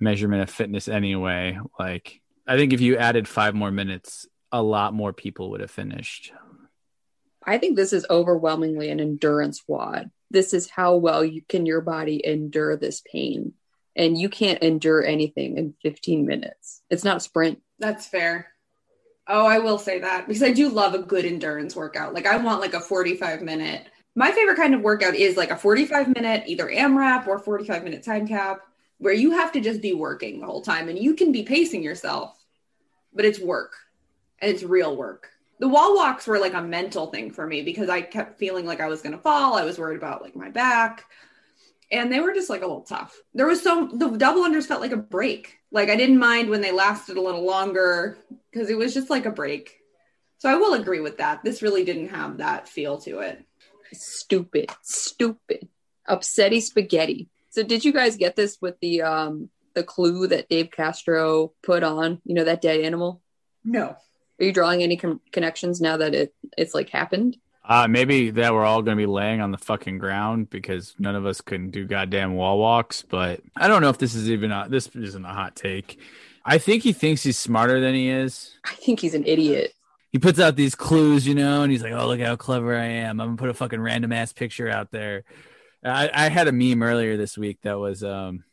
measurement 0.00 0.42
of 0.42 0.50
fitness 0.50 0.88
anyway. 0.88 1.58
Like, 1.78 2.20
I 2.46 2.56
think 2.56 2.72
if 2.72 2.80
you 2.80 2.96
added 2.96 3.28
five 3.28 3.54
more 3.54 3.70
minutes, 3.70 4.26
a 4.52 4.62
lot 4.62 4.92
more 4.92 5.12
people 5.12 5.50
would 5.50 5.60
have 5.60 5.70
finished. 5.70 6.32
I 7.44 7.58
think 7.58 7.76
this 7.76 7.92
is 7.92 8.06
overwhelmingly 8.10 8.90
an 8.90 9.00
endurance 9.00 9.62
wad. 9.66 10.10
This 10.30 10.52
is 10.52 10.68
how 10.68 10.96
well 10.96 11.24
you 11.24 11.42
can 11.42 11.66
your 11.66 11.80
body 11.80 12.24
endure 12.24 12.76
this 12.76 13.00
pain. 13.00 13.54
And 13.96 14.16
you 14.18 14.28
can't 14.28 14.62
endure 14.62 15.04
anything 15.04 15.56
in 15.56 15.74
15 15.82 16.24
minutes. 16.24 16.82
It's 16.88 17.04
not 17.04 17.22
sprint. 17.22 17.60
That's 17.78 18.06
fair. 18.06 18.48
Oh, 19.26 19.44
I 19.44 19.58
will 19.58 19.78
say 19.78 19.98
that 20.00 20.26
because 20.26 20.42
I 20.42 20.52
do 20.52 20.68
love 20.68 20.94
a 20.94 21.00
good 21.00 21.24
endurance 21.24 21.74
workout. 21.74 22.14
Like 22.14 22.26
I 22.26 22.36
want 22.36 22.60
like 22.60 22.74
a 22.74 22.80
45 22.80 23.42
minute. 23.42 23.86
My 24.14 24.30
favorite 24.32 24.56
kind 24.56 24.74
of 24.74 24.80
workout 24.80 25.14
is 25.14 25.36
like 25.36 25.50
a 25.50 25.56
45 25.56 26.14
minute 26.14 26.44
either 26.46 26.68
AMRAP 26.68 27.26
or 27.26 27.38
45 27.38 27.84
minute 27.84 28.02
time 28.02 28.26
cap 28.26 28.60
where 28.98 29.12
you 29.12 29.32
have 29.32 29.52
to 29.52 29.60
just 29.60 29.80
be 29.80 29.94
working 29.94 30.40
the 30.40 30.46
whole 30.46 30.62
time 30.62 30.88
and 30.88 30.98
you 30.98 31.14
can 31.14 31.32
be 31.32 31.42
pacing 31.42 31.82
yourself, 31.82 32.36
but 33.12 33.24
it's 33.24 33.38
work 33.38 33.74
and 34.40 34.50
it's 34.50 34.62
real 34.62 34.96
work 34.96 35.28
the 35.60 35.68
wall 35.68 35.96
walks 35.96 36.26
were 36.26 36.38
like 36.38 36.54
a 36.54 36.62
mental 36.62 37.06
thing 37.06 37.30
for 37.30 37.46
me 37.46 37.62
because 37.62 37.88
I 37.88 38.00
kept 38.00 38.38
feeling 38.38 38.66
like 38.66 38.80
I 38.80 38.88
was 38.88 39.02
going 39.02 39.16
to 39.16 39.22
fall. 39.22 39.54
I 39.54 39.64
was 39.64 39.78
worried 39.78 39.98
about 39.98 40.22
like 40.22 40.36
my 40.36 40.50
back. 40.50 41.04
And 41.90 42.12
they 42.12 42.20
were 42.20 42.34
just 42.34 42.50
like 42.50 42.60
a 42.60 42.66
little 42.66 42.82
tough. 42.82 43.18
There 43.32 43.46
was 43.46 43.62
so 43.62 43.88
the 43.92 44.10
double 44.10 44.42
unders 44.42 44.66
felt 44.66 44.82
like 44.82 44.92
a 44.92 44.96
break. 44.96 45.58
Like 45.72 45.88
I 45.88 45.96
didn't 45.96 46.18
mind 46.18 46.50
when 46.50 46.60
they 46.60 46.70
lasted 46.72 47.16
a 47.16 47.22
little 47.22 47.44
longer 47.44 48.18
because 48.52 48.68
it 48.68 48.76
was 48.76 48.92
just 48.92 49.10
like 49.10 49.24
a 49.24 49.30
break. 49.30 49.78
So 50.38 50.48
I 50.48 50.56
will 50.56 50.74
agree 50.74 51.00
with 51.00 51.18
that. 51.18 51.42
This 51.42 51.62
really 51.62 51.84
didn't 51.84 52.08
have 52.08 52.38
that 52.38 52.68
feel 52.68 52.98
to 52.98 53.20
it. 53.20 53.44
Stupid, 53.92 54.70
stupid, 54.82 55.68
upsetty 56.08 56.60
spaghetti. 56.60 57.28
So 57.50 57.62
did 57.62 57.84
you 57.84 57.92
guys 57.92 58.16
get 58.16 58.36
this 58.36 58.58
with 58.60 58.78
the 58.80 59.02
um 59.02 59.48
the 59.74 59.82
clue 59.82 60.26
that 60.28 60.48
Dave 60.48 60.70
Castro 60.70 61.52
put 61.62 61.82
on? 61.82 62.20
You 62.24 62.34
know 62.34 62.44
that 62.44 62.62
dead 62.62 62.80
animal. 62.80 63.22
No. 63.64 63.96
Are 64.40 64.44
you 64.44 64.52
drawing 64.52 64.82
any 64.82 64.96
com- 64.96 65.20
connections 65.32 65.80
now 65.80 65.96
that 65.96 66.14
it 66.14 66.34
it's 66.56 66.74
like 66.74 66.90
happened? 66.90 67.36
Uh, 67.64 67.86
maybe 67.86 68.30
that 68.30 68.54
we're 68.54 68.64
all 68.64 68.80
going 68.80 68.96
to 68.96 69.02
be 69.02 69.06
laying 69.06 69.42
on 69.42 69.50
the 69.50 69.58
fucking 69.58 69.98
ground 69.98 70.48
because 70.48 70.94
none 70.98 71.14
of 71.14 71.26
us 71.26 71.42
can 71.42 71.70
do 71.70 71.86
goddamn 71.86 72.34
wall 72.34 72.58
walks. 72.58 73.02
But 73.02 73.40
I 73.56 73.68
don't 73.68 73.82
know 73.82 73.90
if 73.90 73.98
this 73.98 74.14
is 74.14 74.30
even 74.30 74.50
a, 74.50 74.66
this 74.70 74.88
isn't 74.88 75.24
a 75.24 75.28
hot 75.28 75.54
take. 75.54 76.00
I 76.46 76.56
think 76.56 76.82
he 76.82 76.94
thinks 76.94 77.22
he's 77.22 77.38
smarter 77.38 77.78
than 77.78 77.94
he 77.94 78.08
is. 78.08 78.56
I 78.64 78.74
think 78.74 79.00
he's 79.00 79.12
an 79.12 79.26
idiot. 79.26 79.74
He 80.10 80.18
puts 80.18 80.40
out 80.40 80.56
these 80.56 80.74
clues, 80.74 81.26
you 81.26 81.34
know, 81.34 81.62
and 81.62 81.70
he's 81.70 81.82
like, 81.82 81.92
"Oh, 81.92 82.06
look 82.06 82.20
how 82.20 82.36
clever 82.36 82.74
I 82.74 82.86
am! 82.86 83.20
I'm 83.20 83.28
gonna 83.28 83.36
put 83.36 83.50
a 83.50 83.54
fucking 83.54 83.80
random 83.80 84.12
ass 84.12 84.32
picture 84.32 84.70
out 84.70 84.90
there." 84.90 85.24
I, 85.84 86.10
I 86.12 86.28
had 86.30 86.48
a 86.48 86.52
meme 86.52 86.82
earlier 86.82 87.18
this 87.18 87.36
week 87.36 87.58
that 87.62 87.78
was 87.78 88.02
um, 88.02 88.44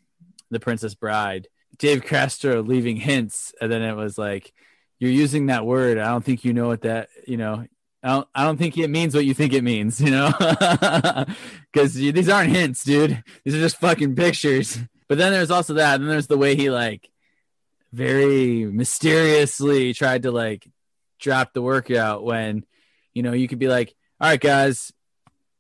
the 0.52 0.60
Princess 0.60 0.94
Bride, 0.94 1.48
Dave 1.78 2.04
Castro 2.04 2.62
leaving 2.62 2.98
hints, 2.98 3.54
and 3.62 3.72
then 3.72 3.82
it 3.82 3.96
was 3.96 4.18
like 4.18 4.54
you're 5.00 5.12
using 5.12 5.48
that 5.48 5.66
word. 5.66 5.98
I 5.98 6.10
don't 6.10 6.24
think 6.24 6.46
you 6.46 6.54
know 6.54 6.68
what 6.68 6.82
that, 6.82 7.10
you 7.28 7.38
know, 7.38 7.66
I 8.04 8.08
don't, 8.08 8.28
I 8.36 8.44
don't 8.44 8.58
think 8.58 8.78
it 8.78 8.90
means 8.90 9.16
what 9.16 9.26
you 9.26 9.34
think 9.34 9.54
it 9.54 9.64
means, 9.64 10.00
you 10.02 10.12
know, 10.12 10.32
because 11.72 11.94
these 11.94 12.30
aren't 12.30 12.52
hints, 12.52 12.84
dude. 12.84 13.24
These 13.44 13.56
are 13.56 13.60
just 13.60 13.80
fucking 13.80 14.16
pictures. 14.16 14.80
But 15.08 15.18
then 15.18 15.32
there's 15.32 15.52
also 15.52 15.76
that. 15.76 15.96
And 15.96 16.04
then 16.04 16.10
there's 16.10 16.28
the 16.28 16.38
way 16.38 16.56
he 16.56 16.70
like 16.70 17.10
very 17.92 18.66
mysteriously 18.66 19.94
tried 19.94 20.24
to 20.24 20.32
like 20.32 20.68
drop 21.20 21.54
the 21.54 21.62
workout 21.62 22.24
when, 22.24 22.66
you 23.14 23.24
know, 23.24 23.34
you 23.34 23.48
could 23.48 23.60
be 23.60 23.68
like, 23.68 23.96
all 24.20 24.30
right, 24.30 24.40
guys, 24.40 24.92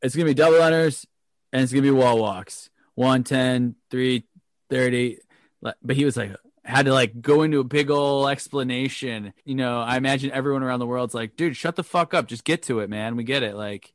it's 0.01 0.15
going 0.15 0.27
to 0.27 0.29
be 0.29 0.35
double 0.35 0.59
unders 0.59 1.05
and 1.51 1.63
it's 1.63 1.71
going 1.71 1.83
to 1.83 1.91
be 1.91 1.97
wall 1.97 2.19
walks 2.19 2.69
110, 2.95 3.75
330. 3.89 5.19
But 5.61 5.95
he 5.95 6.05
was 6.05 6.15
like, 6.15 6.35
had 6.65 6.85
to 6.85 6.93
like 6.93 7.21
go 7.21 7.43
into 7.43 7.59
a 7.59 7.63
big 7.63 7.89
old 7.89 8.29
explanation. 8.29 9.33
You 9.43 9.55
know, 9.55 9.79
I 9.79 9.97
imagine 9.97 10.31
everyone 10.31 10.63
around 10.63 10.79
the 10.79 10.87
world's 10.87 11.13
like, 11.13 11.35
dude, 11.35 11.55
shut 11.55 11.75
the 11.75 11.83
fuck 11.83 12.13
up. 12.13 12.27
Just 12.27 12.43
get 12.43 12.63
to 12.63 12.79
it, 12.79 12.89
man. 12.89 13.15
We 13.15 13.23
get 13.23 13.43
it. 13.43 13.55
Like, 13.55 13.93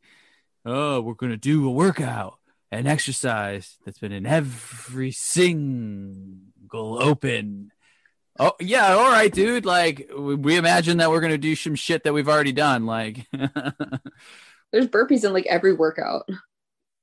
oh, 0.65 1.01
we're 1.01 1.15
going 1.15 1.33
to 1.33 1.37
do 1.37 1.69
a 1.69 1.73
workout, 1.73 2.39
an 2.71 2.87
exercise 2.87 3.77
that's 3.85 3.99
been 3.99 4.13
in 4.13 4.27
every 4.27 5.11
single 5.11 7.03
open 7.03 7.73
Oh 8.39 8.53
yeah, 8.59 8.95
all 8.95 9.11
right, 9.11 9.31
dude. 9.31 9.67
Like 9.67 10.11
we, 10.17 10.35
we 10.35 10.57
imagine 10.57 10.97
that 10.97 11.11
we're 11.11 11.21
gonna 11.21 11.37
do 11.37 11.55
some 11.55 11.75
shit 11.75 12.05
that 12.05 12.15
we've 12.15 12.29
already 12.29 12.53
done. 12.53 12.87
Like 12.87 13.27
There's 14.73 14.87
burpees 14.87 15.25
in 15.25 15.35
like 15.35 15.45
every 15.47 15.75
workout. 15.75 16.27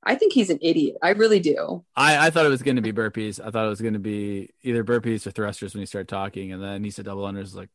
I 0.07 0.15
think 0.15 0.31
he's 0.31 0.49
an 0.49 0.59
idiot. 0.61 0.95
I 1.03 1.09
really 1.09 1.41
do. 1.41 1.83
I, 1.93 2.27
I 2.27 2.29
thought 2.29 2.45
it 2.45 2.49
was 2.49 2.63
gonna 2.63 2.81
be 2.81 2.93
burpees. 2.93 3.45
I 3.45 3.51
thought 3.51 3.65
it 3.65 3.69
was 3.69 3.81
gonna 3.81 3.99
be 3.99 4.49
either 4.63 4.83
burpees 4.83 5.27
or 5.27 5.31
thrusters 5.31 5.73
when 5.73 5.81
he 5.81 5.85
started 5.85 6.07
talking, 6.07 6.53
and 6.53 6.63
then 6.63 6.81
he 6.83 6.91
said 6.91 7.05
double 7.05 7.23
unders. 7.25 7.53
Like 7.53 7.69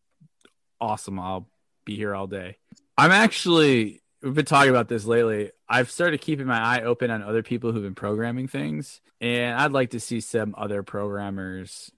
awesome. 0.80 1.20
I'll 1.20 1.46
be 1.84 1.94
here 1.94 2.14
all 2.14 2.26
day. 2.26 2.56
I'm 2.96 3.10
actually 3.10 4.00
we've 4.22 4.32
been 4.32 4.46
talking 4.46 4.70
about 4.70 4.88
this 4.88 5.04
lately. 5.04 5.50
I've 5.68 5.90
started 5.90 6.22
keeping 6.22 6.46
my 6.46 6.58
eye 6.58 6.82
open 6.82 7.10
on 7.10 7.22
other 7.22 7.42
people 7.42 7.70
who've 7.70 7.82
been 7.82 7.94
programming 7.94 8.48
things, 8.48 9.02
and 9.20 9.60
I'd 9.60 9.72
like 9.72 9.90
to 9.90 10.00
see 10.00 10.20
some 10.20 10.54
other 10.56 10.82
programmers. 10.82 11.92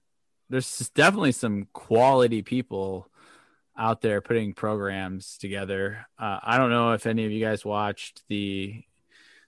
There's 0.49 0.91
definitely 0.93 1.31
some 1.31 1.69
quality 1.71 2.41
people 2.41 3.09
out 3.77 4.01
there 4.01 4.19
putting 4.19 4.53
programs 4.53 5.37
together. 5.37 6.07
Uh, 6.19 6.39
I 6.43 6.57
don't 6.57 6.69
know 6.69 6.91
if 6.91 7.05
any 7.05 7.25
of 7.25 7.31
you 7.31 7.43
guys 7.43 7.63
watched 7.63 8.23
the 8.27 8.83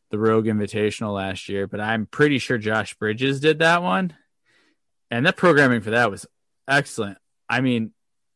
the 0.10 0.20
Rogue 0.20 0.46
Invitational 0.46 1.14
last 1.16 1.50
year, 1.50 1.68
but 1.68 1.80
I'm 1.80 2.06
pretty 2.06 2.40
sure 2.40 2.58
Josh 2.58 2.94
Bridges 2.96 3.40
did 3.40 3.60
that 3.60 3.84
one, 3.84 4.14
and 5.12 5.26
that 5.26 5.38
programming 5.38 5.82
for 5.82 5.92
that 5.92 6.12
was 6.12 6.26
excellent. 6.68 7.18
I 7.50 7.62
mean, 7.62 7.92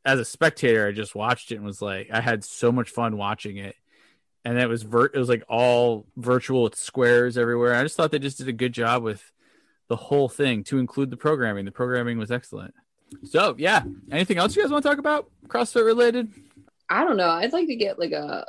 as 0.06 0.20
a 0.20 0.26
spectator, 0.26 0.88
I 0.88 0.92
just 0.92 1.16
watched 1.16 1.52
it 1.52 1.56
and 1.56 1.66
was 1.66 1.82
like, 1.82 2.10
I 2.12 2.22
had 2.22 2.44
so 2.44 2.72
much 2.72 2.90
fun 2.90 3.18
watching 3.18 3.58
it. 3.58 3.76
And 4.44 4.58
it 4.58 4.68
was 4.68 4.82
ver- 4.82 5.12
it 5.14 5.18
was 5.18 5.30
like 5.30 5.44
all 5.48 6.08
virtual 6.18 6.64
with 6.64 6.76
squares 6.76 7.38
everywhere. 7.38 7.76
I 7.76 7.84
just 7.84 7.96
thought 7.96 8.10
they 8.10 8.18
just 8.18 8.40
did 8.40 8.48
a 8.48 8.54
good 8.54 8.74
job 8.74 9.04
with 9.04 9.32
the 9.88 9.96
whole 9.96 10.30
thing 10.30 10.64
to 10.64 10.80
include 10.80 11.12
the 11.12 11.18
programming. 11.18 11.66
The 11.66 11.72
programming 11.72 12.18
was 12.18 12.32
excellent. 12.32 12.74
So 13.24 13.56
yeah, 13.60 13.84
anything 14.10 14.38
else 14.38 14.56
you 14.56 14.64
guys 14.64 14.72
want 14.72 14.84
to 14.84 14.90
talk 14.90 14.98
about 14.98 15.30
CrossFit 15.48 15.86
related? 15.86 16.32
I 16.90 17.04
don't 17.04 17.18
know. 17.18 17.30
I'd 17.30 17.54
like 17.54 17.68
to 17.68 17.76
get 17.76 18.00
like 18.00 18.14
a 18.14 18.46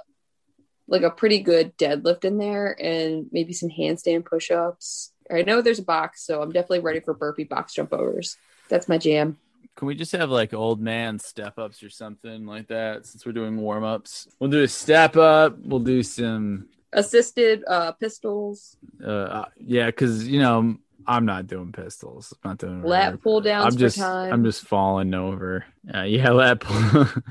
like 0.92 1.02
a 1.02 1.10
pretty 1.10 1.40
good 1.40 1.76
deadlift 1.78 2.24
in 2.24 2.36
there 2.36 2.76
and 2.80 3.26
maybe 3.32 3.54
some 3.54 3.70
handstand 3.70 4.26
push-ups. 4.26 5.12
I 5.30 5.40
know 5.42 5.62
there's 5.62 5.78
a 5.78 5.84
box, 5.84 6.24
so 6.24 6.42
I'm 6.42 6.52
definitely 6.52 6.80
ready 6.80 7.00
for 7.00 7.14
burpee 7.14 7.44
box 7.44 7.72
jump 7.72 7.94
overs. 7.94 8.36
That's 8.68 8.88
my 8.88 8.98
jam. 8.98 9.38
Can 9.74 9.88
we 9.88 9.94
just 9.94 10.12
have 10.12 10.28
like 10.28 10.52
old 10.52 10.82
man 10.82 11.18
step 11.18 11.58
ups 11.58 11.82
or 11.82 11.88
something 11.88 12.44
like 12.44 12.68
that 12.68 13.06
since 13.06 13.24
we're 13.24 13.32
doing 13.32 13.56
warm 13.56 13.84
ups? 13.84 14.28
We'll 14.38 14.50
do 14.50 14.62
a 14.62 14.68
step 14.68 15.16
up. 15.16 15.58
We'll 15.58 15.80
do 15.80 16.02
some 16.02 16.68
Assisted 16.92 17.64
uh 17.66 17.92
pistols, 17.92 18.76
uh 19.02 19.46
yeah, 19.56 19.86
because 19.86 20.28
you 20.28 20.40
know 20.40 20.76
I'm 21.06 21.24
not 21.24 21.46
doing 21.46 21.72
pistols. 21.72 22.34
I'm 22.44 22.50
not 22.50 22.58
doing 22.58 22.82
lat 22.82 23.22
pull 23.22 23.40
downs 23.40 23.72
I'm 23.72 23.78
just. 23.78 23.98
I'm 23.98 24.44
just 24.44 24.66
falling 24.66 25.14
over. 25.14 25.64
Uh, 25.92 26.02
yeah, 26.02 26.30
lat 26.32 26.60
pull. 26.60 27.06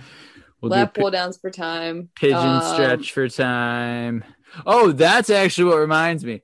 we'll 0.62 0.72
lat 0.72 0.94
do 0.94 1.02
pull 1.02 1.12
downs 1.12 1.38
for 1.38 1.50
time. 1.50 2.10
pigeon 2.16 2.38
Um, 2.38 2.74
stretch 2.74 3.12
for 3.12 3.28
time. 3.28 4.24
Oh, 4.66 4.92
that's 4.92 5.30
actually 5.30 5.66
what 5.66 5.78
reminds 5.78 6.26
me. 6.26 6.42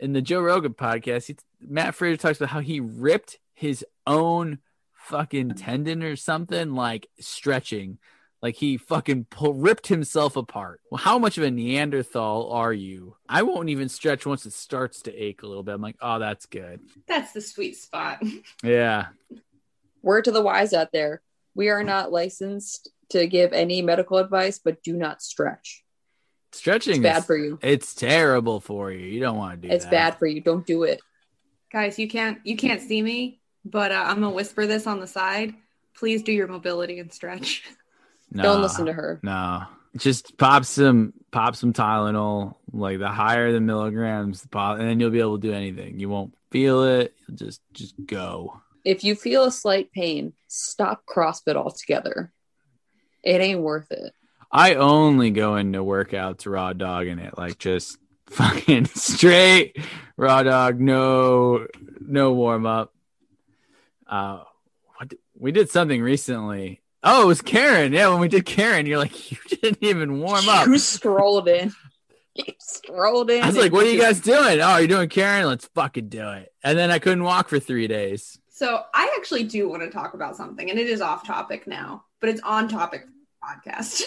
In 0.00 0.12
the 0.12 0.22
Joe 0.22 0.40
Rogan 0.40 0.74
podcast, 0.74 1.26
he, 1.26 1.36
Mat 1.60 1.94
Fraser 1.94 2.16
talks 2.16 2.38
about 2.38 2.50
how 2.50 2.60
he 2.60 2.80
ripped 2.80 3.38
his 3.54 3.84
own 4.06 4.58
fucking 4.92 5.54
tendon 5.54 6.02
or 6.02 6.16
something, 6.16 6.74
like 6.74 7.08
stretching. 7.18 7.98
Like 8.40 8.54
he 8.54 8.76
fucking 8.76 9.24
pull, 9.24 9.54
ripped 9.54 9.88
himself 9.88 10.36
apart. 10.36 10.80
Well, 10.90 11.00
how 11.00 11.18
much 11.18 11.38
of 11.38 11.44
a 11.44 11.50
Neanderthal 11.50 12.52
are 12.52 12.72
you? 12.72 13.16
I 13.28 13.42
won't 13.42 13.68
even 13.68 13.88
stretch 13.88 14.26
once 14.26 14.46
it 14.46 14.52
starts 14.52 15.02
to 15.02 15.14
ache 15.14 15.42
a 15.42 15.46
little 15.48 15.64
bit. 15.64 15.74
I'm 15.74 15.82
like, 15.82 15.96
oh, 16.00 16.20
that's 16.20 16.46
good. 16.46 16.80
That's 17.08 17.32
the 17.32 17.40
sweet 17.40 17.76
spot. 17.76 18.22
Yeah. 18.62 19.06
Word 20.02 20.24
to 20.24 20.30
the 20.30 20.42
wise 20.42 20.72
out 20.72 20.92
there. 20.92 21.22
We 21.56 21.70
are 21.70 21.82
not 21.82 22.12
licensed 22.12 22.90
to 23.10 23.26
give 23.26 23.52
any 23.52 23.82
medical 23.82 24.18
advice, 24.18 24.58
but 24.58 24.82
do 24.82 24.94
not 24.96 25.22
stretch. 25.22 25.84
Stretching 26.52 26.94
It's 26.96 27.02
bad 27.02 27.18
is- 27.18 27.24
for 27.26 27.36
you. 27.36 27.58
It's 27.62 27.94
terrible 27.94 28.60
for 28.60 28.90
you. 28.90 29.06
You 29.06 29.20
don't 29.20 29.36
want 29.36 29.54
to 29.54 29.56
do 29.62 29.68
that. 29.68 29.74
It's 29.74 29.84
that. 29.84 29.90
bad 29.90 30.18
for 30.18 30.26
you. 30.26 30.40
Don't 30.40 30.66
do 30.66 30.84
it. 30.84 31.00
Guys, 31.70 31.98
you 31.98 32.08
can't 32.08 32.38
you 32.44 32.56
can't 32.56 32.80
see 32.80 33.02
me, 33.02 33.40
but 33.64 33.92
uh, 33.92 34.04
I'm 34.06 34.20
gonna 34.20 34.30
whisper 34.30 34.66
this 34.66 34.86
on 34.86 35.00
the 35.00 35.06
side. 35.06 35.54
Please 35.94 36.22
do 36.22 36.32
your 36.32 36.48
mobility 36.48 36.98
and 36.98 37.12
stretch. 37.12 37.64
Don't 38.32 38.62
listen 38.62 38.86
to 38.86 38.92
her. 38.92 39.20
No, 39.22 39.64
just 39.96 40.38
pop 40.38 40.64
some 40.64 41.12
pop 41.30 41.56
some 41.56 41.72
Tylenol. 41.74 42.54
Like 42.72 42.98
the 42.98 43.08
higher 43.08 43.52
the 43.52 43.60
milligrams, 43.60 44.42
the 44.42 44.48
pop, 44.48 44.78
and 44.78 44.88
then 44.88 44.98
you'll 45.00 45.10
be 45.10 45.20
able 45.20 45.38
to 45.38 45.46
do 45.46 45.52
anything. 45.52 45.98
You 46.00 46.08
won't 46.08 46.34
feel 46.50 46.84
it. 46.84 47.14
You'll 47.26 47.36
just 47.36 47.60
just 47.74 47.94
go. 48.06 48.60
If 48.84 49.04
you 49.04 49.14
feel 49.14 49.44
a 49.44 49.52
slight 49.52 49.92
pain, 49.92 50.32
stop 50.46 51.04
CrossFit 51.06 51.56
altogether. 51.56 52.32
It 53.28 53.42
ain't 53.42 53.60
worth 53.60 53.90
it. 53.90 54.14
I 54.50 54.76
only 54.76 55.30
go 55.30 55.56
into 55.56 55.80
workouts 55.80 56.50
raw 56.50 56.72
dogging 56.72 57.18
it, 57.18 57.36
like 57.36 57.58
just 57.58 57.98
fucking 58.30 58.86
straight 58.86 59.76
raw 60.16 60.42
dog. 60.42 60.80
No, 60.80 61.66
no 62.00 62.32
warm 62.32 62.64
up. 62.64 62.94
Uh, 64.06 64.44
what 64.96 65.12
we 65.38 65.52
did 65.52 65.68
something 65.68 66.00
recently. 66.00 66.80
Oh, 67.04 67.24
it 67.24 67.26
was 67.26 67.42
Karen. 67.42 67.92
Yeah, 67.92 68.08
when 68.08 68.20
we 68.20 68.28
did 68.28 68.46
Karen, 68.46 68.86
you're 68.86 68.96
like, 68.96 69.30
you 69.30 69.36
didn't 69.48 69.82
even 69.82 70.20
warm 70.20 70.48
up. 70.48 70.66
You 70.66 70.78
strolled 70.78 71.48
in. 71.48 71.74
You 72.34 72.44
strolled 72.58 73.30
in. 73.30 73.42
I 73.42 73.46
was 73.46 73.58
like, 73.58 73.72
"What 73.72 73.84
are 73.84 73.90
you 73.90 74.00
guys 74.00 74.20
doing? 74.20 74.62
Oh, 74.62 74.78
you're 74.78 74.88
doing 74.88 75.10
Karen? 75.10 75.44
Let's 75.44 75.66
fucking 75.74 76.08
do 76.08 76.30
it." 76.30 76.50
And 76.64 76.78
then 76.78 76.90
I 76.90 76.98
couldn't 76.98 77.24
walk 77.24 77.50
for 77.50 77.60
three 77.60 77.88
days. 77.88 78.38
So 78.48 78.84
I 78.94 79.14
actually 79.18 79.44
do 79.44 79.68
want 79.68 79.82
to 79.82 79.90
talk 79.90 80.14
about 80.14 80.34
something, 80.34 80.70
and 80.70 80.78
it 80.78 80.86
is 80.86 81.02
off 81.02 81.26
topic 81.26 81.66
now, 81.66 82.04
but 82.20 82.30
it's 82.30 82.40
on 82.40 82.68
topic 82.68 83.02
for 83.02 83.08
the 83.08 83.17
podcast. 83.48 84.04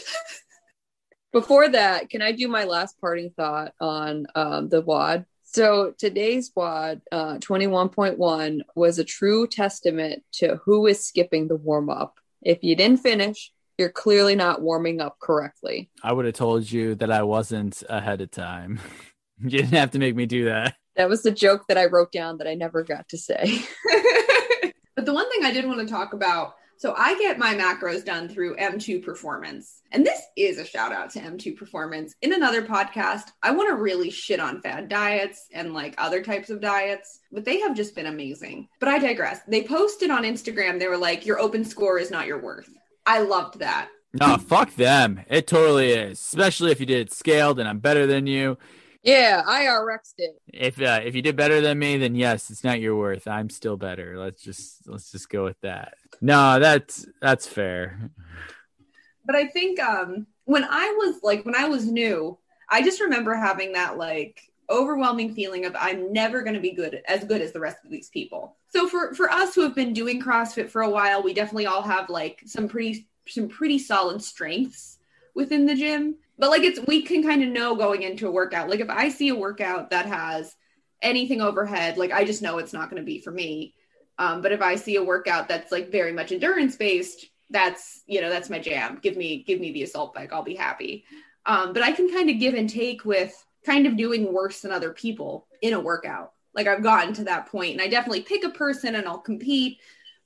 Before 1.32 1.70
that, 1.70 2.10
can 2.10 2.22
I 2.22 2.34
do 2.34 2.48
my 2.48 2.66
last 2.66 3.00
parting 3.00 3.32
thought 3.32 3.74
on 3.80 4.28
um, 4.36 4.70
the 4.70 4.82
WAD? 4.82 5.26
So 5.44 5.94
today's 5.98 6.52
WAD, 6.56 7.02
uh, 7.12 7.36
21.1, 7.36 8.62
was 8.76 9.00
a 9.00 9.04
true 9.04 9.48
testament 9.48 10.24
to 10.34 10.60
who 10.66 10.88
is 10.88 11.06
skipping 11.06 11.48
the 11.48 11.56
warm 11.56 11.90
up. 11.90 12.20
If 12.42 12.64
you 12.64 12.76
didn't 12.76 13.00
finish, 13.00 13.52
you're 13.78 13.90
clearly 13.90 14.36
not 14.36 14.62
warming 14.62 15.00
up 15.00 15.20
correctly. 15.22 15.90
I 16.04 16.14
would 16.14 16.26
have 16.26 16.36
told 16.36 16.70
you 16.70 16.96
that 16.96 17.12
I 17.12 17.24
wasn't 17.24 17.82
ahead 17.90 18.22
of 18.22 18.32
time. 18.32 18.80
you 19.40 19.50
didn't 19.50 19.72
have 19.72 19.92
to 19.92 20.00
make 20.00 20.16
me 20.16 20.26
do 20.26 20.46
that. 20.46 20.76
That 20.98 21.10
was 21.10 21.24
the 21.24 21.32
joke 21.32 21.68
that 21.68 21.78
I 21.78 21.86
wrote 21.86 22.12
down 22.12 22.38
that 22.40 22.48
I 22.48 22.56
never 22.56 22.84
got 22.84 23.08
to 23.10 23.18
say. 23.18 23.62
but 24.96 25.06
the 25.06 25.14
one 25.14 25.30
thing 25.32 25.46
I 25.46 25.54
did 25.54 25.66
want 25.66 25.80
to 25.80 25.94
talk 25.94 26.14
about 26.14 26.56
so 26.82 26.96
I 26.98 27.16
get 27.20 27.38
my 27.38 27.54
macros 27.54 28.04
done 28.04 28.28
through 28.28 28.56
M2 28.56 29.06
Performance. 29.06 29.84
And 29.92 30.04
this 30.04 30.20
is 30.36 30.58
a 30.58 30.66
shout 30.66 30.92
out 30.92 31.12
to 31.12 31.20
M2 31.20 31.56
Performance. 31.56 32.16
In 32.24 32.34
another 32.34 32.64
podcast, 32.64 33.26
I 33.44 33.52
want 33.52 33.70
to 33.70 33.76
really 33.76 34.10
shit 34.10 34.40
on 34.40 34.64
fad 34.64 34.90
diets 34.90 35.46
and 35.54 35.76
like 35.76 35.94
other 36.00 36.24
types 36.24 36.50
of 36.50 36.60
diets, 36.60 37.20
but 37.32 37.46
they 37.46 37.60
have 37.60 37.76
just 37.76 37.94
been 37.94 38.08
amazing. 38.08 38.68
But 38.80 38.90
I 38.90 38.98
digress. 38.98 39.42
They 39.48 39.62
posted 39.62 40.10
on 40.10 40.24
Instagram, 40.24 40.80
they 40.80 40.88
were 40.88 40.98
like, 40.98 41.24
Your 41.24 41.38
open 41.38 41.64
score 41.66 42.00
is 42.00 42.10
not 42.10 42.26
your 42.26 42.42
worth. 42.42 42.72
I 43.06 43.20
loved 43.20 43.60
that. 43.60 43.90
No, 44.20 44.38
fuck 44.38 44.74
them. 44.74 45.22
It 45.30 45.46
totally 45.46 45.92
is. 45.92 46.20
Especially 46.20 46.72
if 46.72 46.80
you 46.80 46.88
did 46.88 47.02
it 47.02 47.14
scaled 47.14 47.60
and 47.60 47.70
I'm 47.70 47.78
better 47.78 48.08
than 48.08 48.26
you. 48.26 48.58
Yeah, 49.04 49.42
I 49.46 49.66
RX'd 49.66 50.16
it. 50.20 50.42
If 50.54 50.82
uh, 50.82 51.02
if 51.04 51.16
you 51.16 51.22
did 51.22 51.36
better 51.36 51.62
than 51.62 51.80
me, 51.80 51.98
then 51.98 52.16
yes, 52.16 52.50
it's 52.50 52.64
not 52.64 52.80
your 52.80 52.96
worth. 52.96 53.28
I'm 53.28 53.50
still 53.50 53.78
better. 53.78 54.18
Let's 54.18 54.42
just 54.42 54.88
let's 54.88 55.12
just 55.12 55.30
go 55.30 55.44
with 55.44 55.60
that. 55.62 55.96
No, 56.22 56.60
that's 56.60 57.06
that's 57.22 57.48
fair. 57.48 58.12
But 59.26 59.36
I 59.36 59.48
think 59.48 59.80
um 59.80 60.28
when 60.46 60.64
I 60.64 60.96
was 60.98 61.20
like 61.24 61.46
when 61.46 61.56
I 61.56 61.68
was 61.68 61.86
new, 61.86 62.38
I 62.70 62.82
just 62.84 63.02
remember 63.02 63.34
having 63.34 63.74
that 63.74 63.98
like 63.98 64.42
overwhelming 64.70 65.34
feeling 65.34 65.66
of 65.66 65.76
I'm 65.78 66.14
never 66.14 66.42
going 66.44 66.54
to 66.54 66.62
be 66.62 66.72
good 66.72 67.02
as 67.08 67.24
good 67.26 67.42
as 67.42 67.52
the 67.52 67.60
rest 67.60 67.78
of 67.84 67.92
these 67.92 68.10
people. 68.10 68.56
So 68.70 68.88
for 68.88 69.14
for 69.14 69.30
us 69.30 69.54
who 69.54 69.62
have 69.62 69.76
been 69.76 69.94
doing 69.94 70.22
CrossFit 70.22 70.70
for 70.70 70.82
a 70.82 70.90
while, 70.90 71.24
we 71.24 71.34
definitely 71.34 71.66
all 71.66 71.82
have 71.82 72.10
like 72.10 72.42
some 72.46 72.68
pretty 72.68 73.08
some 73.28 73.50
pretty 73.50 73.80
solid 73.80 74.22
strengths 74.22 75.00
within 75.36 75.66
the 75.66 75.76
gym. 75.76 76.16
But 76.42 76.50
like 76.50 76.64
it's 76.64 76.80
we 76.88 77.04
can 77.04 77.22
kind 77.22 77.44
of 77.44 77.50
know 77.50 77.76
going 77.76 78.02
into 78.02 78.28
a 78.28 78.32
workout. 78.32 78.68
Like 78.68 78.80
if 78.80 78.90
I 78.90 79.10
see 79.10 79.30
a 79.30 79.36
workout 79.36 79.92
that 79.92 80.08
has 80.08 80.56
anything 81.00 81.40
overhead, 81.40 81.98
like 81.98 82.12
I 82.12 82.26
just 82.26 82.42
know 82.42 82.58
it's 82.58 82.74
not 82.74 82.90
going 82.90 83.00
to 83.00 83.06
be 83.06 83.22
for 83.22 83.30
me. 83.30 83.76
Um, 84.18 84.42
but 84.42 84.52
if 84.52 84.60
I 84.60 84.76
see 84.76 84.96
a 84.96 85.04
workout 85.04 85.48
that's 85.48 85.72
like 85.72 85.92
very 85.92 86.12
much 86.12 86.32
endurance 86.32 86.76
based, 86.76 87.28
that's 87.52 88.02
you 88.08 88.22
know 88.22 88.30
that's 88.32 88.50
my 88.50 88.58
jam. 88.58 88.98
Give 89.04 89.16
me 89.16 89.44
give 89.44 89.60
me 89.60 89.72
the 89.72 89.84
assault 89.84 90.16
bike, 90.16 90.34
I'll 90.34 90.42
be 90.42 90.56
happy. 90.56 91.06
Um, 91.46 91.74
but 91.74 91.84
I 91.84 91.92
can 91.92 92.12
kind 92.12 92.28
of 92.28 92.40
give 92.40 92.56
and 92.56 92.68
take 92.68 93.06
with 93.06 93.46
kind 93.64 93.86
of 93.86 93.96
doing 93.96 94.34
worse 94.34 94.62
than 94.62 94.72
other 94.72 94.94
people 94.94 95.46
in 95.62 95.74
a 95.74 95.80
workout. 95.80 96.34
Like 96.56 96.66
I've 96.66 96.82
gotten 96.82 97.14
to 97.14 97.24
that 97.26 97.50
point, 97.50 97.74
and 97.74 97.82
I 97.84 97.88
definitely 97.88 98.24
pick 98.24 98.44
a 98.44 98.50
person 98.50 98.96
and 98.96 99.08
I'll 99.08 99.20
compete, 99.20 99.78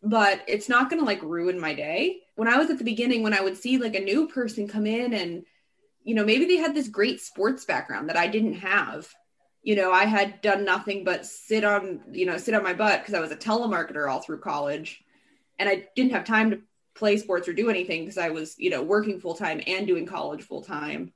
but 0.01 0.45
it's 0.47 0.69
not 0.69 0.89
going 0.89 1.01
to 1.01 1.05
like 1.05 1.21
ruin 1.21 1.59
my 1.59 1.73
day. 1.73 2.21
When 2.35 2.47
I 2.47 2.57
was 2.57 2.69
at 2.69 2.77
the 2.77 2.85
beginning, 2.85 3.21
when 3.21 3.33
I 3.33 3.41
would 3.41 3.57
see 3.57 3.77
like 3.77 3.95
a 3.95 3.99
new 3.99 4.29
person 4.29 4.65
come 4.65 4.87
in 4.87 5.13
and 5.13 5.43
you 6.05 6.15
know 6.15 6.23
maybe 6.23 6.45
they 6.45 6.57
had 6.57 6.73
this 6.73 6.87
great 6.87 7.19
sports 7.19 7.65
background 7.65 8.07
that 8.07 8.17
I 8.17 8.27
didn't 8.27 8.53
have 8.53 9.13
you 9.65 9.75
know, 9.75 9.91
I 9.91 10.05
had 10.05 10.41
done 10.41 10.63
nothing 10.63 11.03
but 11.03 11.25
sit 11.25 11.63
on, 11.63 12.01
you 12.11 12.27
know, 12.27 12.37
sit 12.37 12.53
on 12.53 12.61
my 12.61 12.73
butt 12.73 13.01
because 13.01 13.15
I 13.15 13.19
was 13.19 13.31
a 13.31 13.35
telemarketer 13.35 14.07
all 14.07 14.21
through 14.21 14.39
college. 14.39 15.03
and 15.57 15.67
I 15.67 15.87
didn't 15.95 16.11
have 16.11 16.23
time 16.23 16.51
to 16.51 16.61
play 16.93 17.17
sports 17.17 17.47
or 17.47 17.53
do 17.53 17.69
anything 17.69 18.03
because 18.03 18.19
I 18.19 18.29
was, 18.29 18.55
you 18.59 18.69
know, 18.69 18.83
working 18.83 19.19
full 19.19 19.33
time 19.33 19.61
and 19.65 19.87
doing 19.87 20.05
college 20.05 20.43
full 20.43 20.61
time. 20.61 21.13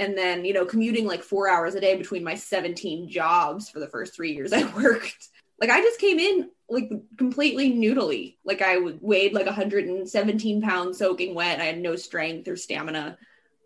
And 0.00 0.18
then, 0.18 0.44
you 0.44 0.52
know, 0.52 0.64
commuting 0.64 1.06
like 1.06 1.22
four 1.22 1.48
hours 1.48 1.76
a 1.76 1.80
day 1.80 1.96
between 1.96 2.24
my 2.24 2.34
17 2.34 3.08
jobs 3.08 3.70
for 3.70 3.78
the 3.78 3.86
first 3.86 4.16
three 4.16 4.32
years 4.32 4.52
I 4.52 4.64
worked. 4.76 5.28
Like 5.60 5.70
I 5.70 5.80
just 5.80 6.00
came 6.00 6.18
in 6.18 6.50
like 6.68 6.90
completely 7.16 7.72
noodly. 7.72 8.36
Like 8.44 8.62
I 8.62 8.78
weighed 9.00 9.32
like 9.32 9.46
117 9.46 10.60
pounds 10.60 10.98
soaking 10.98 11.36
wet. 11.36 11.60
I 11.60 11.66
had 11.66 11.78
no 11.78 11.94
strength 11.94 12.48
or 12.48 12.56
stamina. 12.56 13.16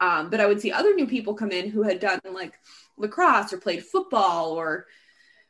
Um, 0.00 0.30
but 0.30 0.40
I 0.40 0.46
would 0.46 0.60
see 0.60 0.72
other 0.72 0.94
new 0.94 1.06
people 1.06 1.34
come 1.34 1.50
in 1.50 1.70
who 1.70 1.82
had 1.82 2.00
done 2.00 2.20
like 2.32 2.54
lacrosse 2.96 3.52
or 3.52 3.58
played 3.58 3.84
football 3.84 4.52
or, 4.52 4.86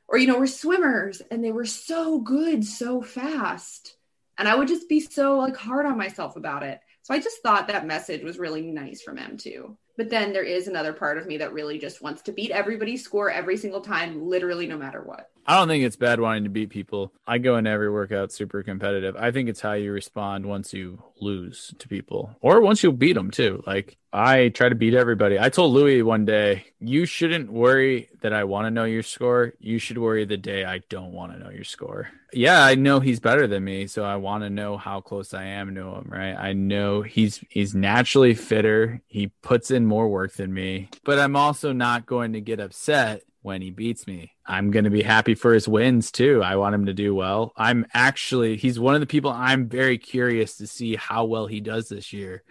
or 0.08 0.18
you 0.18 0.26
know, 0.26 0.38
were 0.38 0.46
swimmers, 0.46 1.22
and 1.30 1.44
they 1.44 1.52
were 1.52 1.66
so 1.66 2.18
good 2.18 2.64
so 2.64 3.00
fast 3.00 3.96
and 4.40 4.48
I 4.48 4.54
would 4.54 4.68
just 4.68 4.88
be 4.88 5.00
so 5.00 5.36
like 5.36 5.54
hard 5.54 5.84
on 5.84 5.98
myself 5.98 6.34
about 6.34 6.62
it. 6.62 6.80
So 7.02 7.12
I 7.12 7.18
just 7.18 7.42
thought 7.42 7.68
that 7.68 7.86
message 7.86 8.22
was 8.22 8.38
really 8.38 8.62
nice 8.62 9.02
from 9.02 9.18
M 9.18 9.36
too. 9.36 9.76
But 10.00 10.08
then 10.08 10.32
there 10.32 10.42
is 10.42 10.66
another 10.66 10.94
part 10.94 11.18
of 11.18 11.26
me 11.26 11.36
that 11.36 11.52
really 11.52 11.78
just 11.78 12.00
wants 12.00 12.22
to 12.22 12.32
beat 12.32 12.52
everybody's 12.52 13.04
score 13.04 13.30
every 13.30 13.58
single 13.58 13.82
time, 13.82 14.26
literally 14.26 14.66
no 14.66 14.78
matter 14.78 15.02
what. 15.02 15.28
I 15.46 15.58
don't 15.58 15.68
think 15.68 15.84
it's 15.84 15.96
bad 15.96 16.20
wanting 16.20 16.44
to 16.44 16.48
beat 16.50 16.70
people. 16.70 17.12
I 17.26 17.38
go 17.38 17.56
into 17.56 17.70
every 17.70 17.90
workout 17.90 18.32
super 18.32 18.62
competitive. 18.62 19.16
I 19.16 19.30
think 19.30 19.48
it's 19.48 19.60
how 19.60 19.72
you 19.72 19.92
respond 19.92 20.46
once 20.46 20.72
you 20.72 21.02
lose 21.20 21.74
to 21.78 21.88
people 21.88 22.34
or 22.40 22.60
once 22.60 22.82
you 22.82 22.92
beat 22.92 23.14
them 23.14 23.30
too. 23.30 23.62
Like 23.66 23.98
I 24.12 24.48
try 24.48 24.68
to 24.68 24.74
beat 24.74 24.94
everybody. 24.94 25.38
I 25.38 25.48
told 25.48 25.72
Louis 25.72 26.02
one 26.02 26.24
day, 26.24 26.66
you 26.80 27.06
shouldn't 27.06 27.52
worry 27.52 28.08
that 28.22 28.32
I 28.32 28.44
want 28.44 28.66
to 28.66 28.70
know 28.70 28.84
your 28.84 29.02
score. 29.02 29.54
You 29.60 29.78
should 29.78 29.98
worry 29.98 30.24
the 30.24 30.36
day 30.36 30.64
I 30.64 30.78
don't 30.88 31.12
want 31.12 31.32
to 31.32 31.38
know 31.38 31.50
your 31.50 31.64
score. 31.64 32.08
Yeah, 32.32 32.64
I 32.64 32.76
know 32.76 33.00
he's 33.00 33.20
better 33.20 33.46
than 33.46 33.64
me, 33.64 33.86
so 33.86 34.04
I 34.04 34.16
want 34.16 34.44
to 34.44 34.50
know 34.50 34.76
how 34.76 35.00
close 35.00 35.34
I 35.34 35.44
am 35.44 35.74
to 35.74 35.80
him, 35.80 36.06
right? 36.08 36.34
I 36.34 36.52
know 36.52 37.02
he's 37.02 37.44
he's 37.48 37.74
naturally 37.74 38.34
fitter. 38.34 39.00
He 39.08 39.28
puts 39.42 39.70
in 39.70 39.86
more 39.90 40.08
work 40.08 40.32
than 40.34 40.54
me, 40.54 40.88
but 41.04 41.18
I'm 41.18 41.34
also 41.34 41.72
not 41.72 42.06
going 42.06 42.32
to 42.34 42.40
get 42.40 42.60
upset 42.60 43.22
when 43.42 43.60
he 43.60 43.70
beats 43.70 44.06
me. 44.06 44.32
I'm 44.46 44.70
going 44.70 44.84
to 44.84 44.90
be 44.90 45.02
happy 45.02 45.34
for 45.34 45.52
his 45.52 45.66
wins 45.66 46.12
too. 46.12 46.42
I 46.42 46.56
want 46.56 46.74
him 46.74 46.86
to 46.86 46.94
do 46.94 47.14
well. 47.14 47.52
I'm 47.56 47.86
actually, 47.92 48.56
he's 48.56 48.78
one 48.78 48.94
of 48.94 49.00
the 49.00 49.06
people 49.06 49.30
I'm 49.30 49.68
very 49.68 49.98
curious 49.98 50.58
to 50.58 50.66
see 50.66 50.94
how 50.94 51.24
well 51.24 51.46
he 51.46 51.60
does 51.60 51.88
this 51.88 52.12
year. 52.12 52.44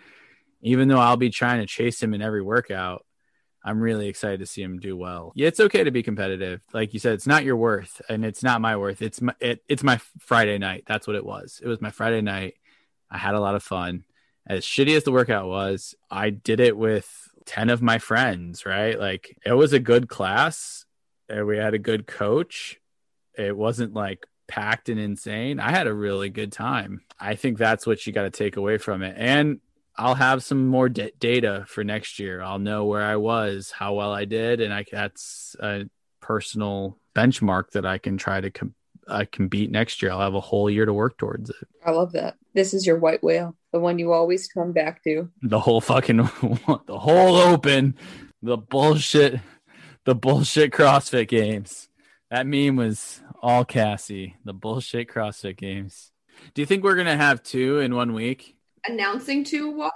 Even 0.61 0.89
though 0.89 0.99
I'll 0.99 1.15
be 1.15 1.29
trying 1.29 1.61
to 1.61 1.65
chase 1.65 2.03
him 2.03 2.13
in 2.13 2.21
every 2.21 2.41
workout, 2.41 3.05
I'm 3.63 3.79
really 3.79 4.09
excited 4.09 4.41
to 4.41 4.45
see 4.45 4.61
him 4.61 4.79
do 4.79 4.97
well. 4.97 5.31
Yeah, 5.35 5.47
it's 5.47 5.59
okay 5.61 5.85
to 5.85 5.91
be 5.91 6.03
competitive. 6.03 6.61
Like 6.73 6.93
you 6.93 6.99
said, 6.99 7.13
it's 7.13 7.27
not 7.27 7.45
your 7.45 7.55
worth 7.55 8.01
and 8.09 8.25
it's 8.25 8.43
not 8.43 8.59
my 8.59 8.75
worth. 8.75 9.01
It's 9.01 9.21
my, 9.21 9.35
it, 9.39 9.63
it's 9.69 9.83
my 9.83 10.01
Friday 10.19 10.57
night. 10.57 10.83
That's 10.85 11.07
what 11.07 11.15
it 11.15 11.25
was. 11.25 11.61
It 11.63 11.67
was 11.67 11.81
my 11.81 11.91
Friday 11.91 12.21
night. 12.21 12.55
I 13.09 13.17
had 13.17 13.35
a 13.35 13.39
lot 13.39 13.55
of 13.55 13.63
fun. 13.63 14.03
As 14.47 14.65
shitty 14.65 14.95
as 14.97 15.03
the 15.03 15.11
workout 15.11 15.47
was, 15.47 15.93
I 16.09 16.31
did 16.31 16.59
it 16.59 16.75
with 16.75 17.28
10 17.49 17.71
of 17.71 17.81
my 17.81 17.97
friends, 17.97 18.63
right? 18.63 18.99
Like 18.99 19.35
it 19.43 19.53
was 19.53 19.73
a 19.73 19.79
good 19.79 20.07
class. 20.07 20.85
We 21.27 21.57
had 21.57 21.73
a 21.73 21.79
good 21.79 22.05
coach. 22.05 22.79
It 23.35 23.57
wasn't 23.57 23.95
like 23.95 24.23
packed 24.47 24.87
and 24.87 24.99
insane. 24.99 25.59
I 25.59 25.71
had 25.71 25.87
a 25.87 25.93
really 25.93 26.29
good 26.29 26.51
time. 26.51 27.01
I 27.19 27.33
think 27.33 27.57
that's 27.57 27.87
what 27.87 28.05
you 28.05 28.13
got 28.13 28.23
to 28.23 28.29
take 28.29 28.55
away 28.55 28.77
from 28.77 29.01
it. 29.01 29.15
And 29.17 29.61
I'll 29.97 30.13
have 30.13 30.43
some 30.43 30.67
more 30.67 30.89
d- 30.89 31.11
data 31.19 31.65
for 31.67 31.83
next 31.83 32.19
year. 32.19 32.39
I'll 32.39 32.59
know 32.59 32.85
where 32.85 33.03
I 33.03 33.15
was, 33.15 33.71
how 33.71 33.95
well 33.95 34.13
I 34.13 34.25
did, 34.25 34.61
and 34.61 34.71
I 34.71 34.85
that's 34.89 35.55
a 35.59 35.85
personal 36.21 36.99
benchmark 37.15 37.71
that 37.71 37.85
I 37.85 37.97
can 37.97 38.17
try 38.17 38.39
to 38.41 38.51
com- 38.51 38.75
I 39.07 39.25
can 39.25 39.47
beat 39.47 39.71
next 39.71 40.03
year. 40.03 40.11
I'll 40.11 40.21
have 40.21 40.35
a 40.35 40.39
whole 40.39 40.69
year 40.69 40.85
to 40.85 40.93
work 40.93 41.17
towards 41.17 41.49
it. 41.49 41.67
I 41.83 41.91
love 41.91 42.11
that. 42.11 42.37
This 42.53 42.75
is 42.75 42.85
your 42.85 42.99
white 42.99 43.23
whale, 43.23 43.55
the 43.71 43.79
one 43.79 43.99
you 43.99 44.13
always 44.13 44.47
come 44.47 44.71
back 44.71 45.03
to. 45.03 45.29
The 45.41 45.59
whole 45.59 45.81
fucking, 45.81 46.17
the 46.85 46.99
whole 46.99 47.35
open, 47.35 47.95
the 48.41 48.57
bullshit, 48.57 49.39
the 50.05 50.15
bullshit 50.15 50.71
CrossFit 50.71 51.27
games. 51.27 51.89
That 52.31 52.47
meme 52.47 52.75
was 52.75 53.21
all 53.41 53.65
Cassie, 53.65 54.35
the 54.45 54.53
bullshit 54.53 55.09
CrossFit 55.09 55.57
games. 55.57 56.11
Do 56.53 56.61
you 56.61 56.65
think 56.65 56.83
we're 56.83 56.95
going 56.95 57.07
to 57.07 57.17
have 57.17 57.43
two 57.43 57.79
in 57.79 57.95
one 57.95 58.13
week? 58.13 58.55
Announcing 58.85 59.43
two 59.43 59.73
WODs? 59.73 59.89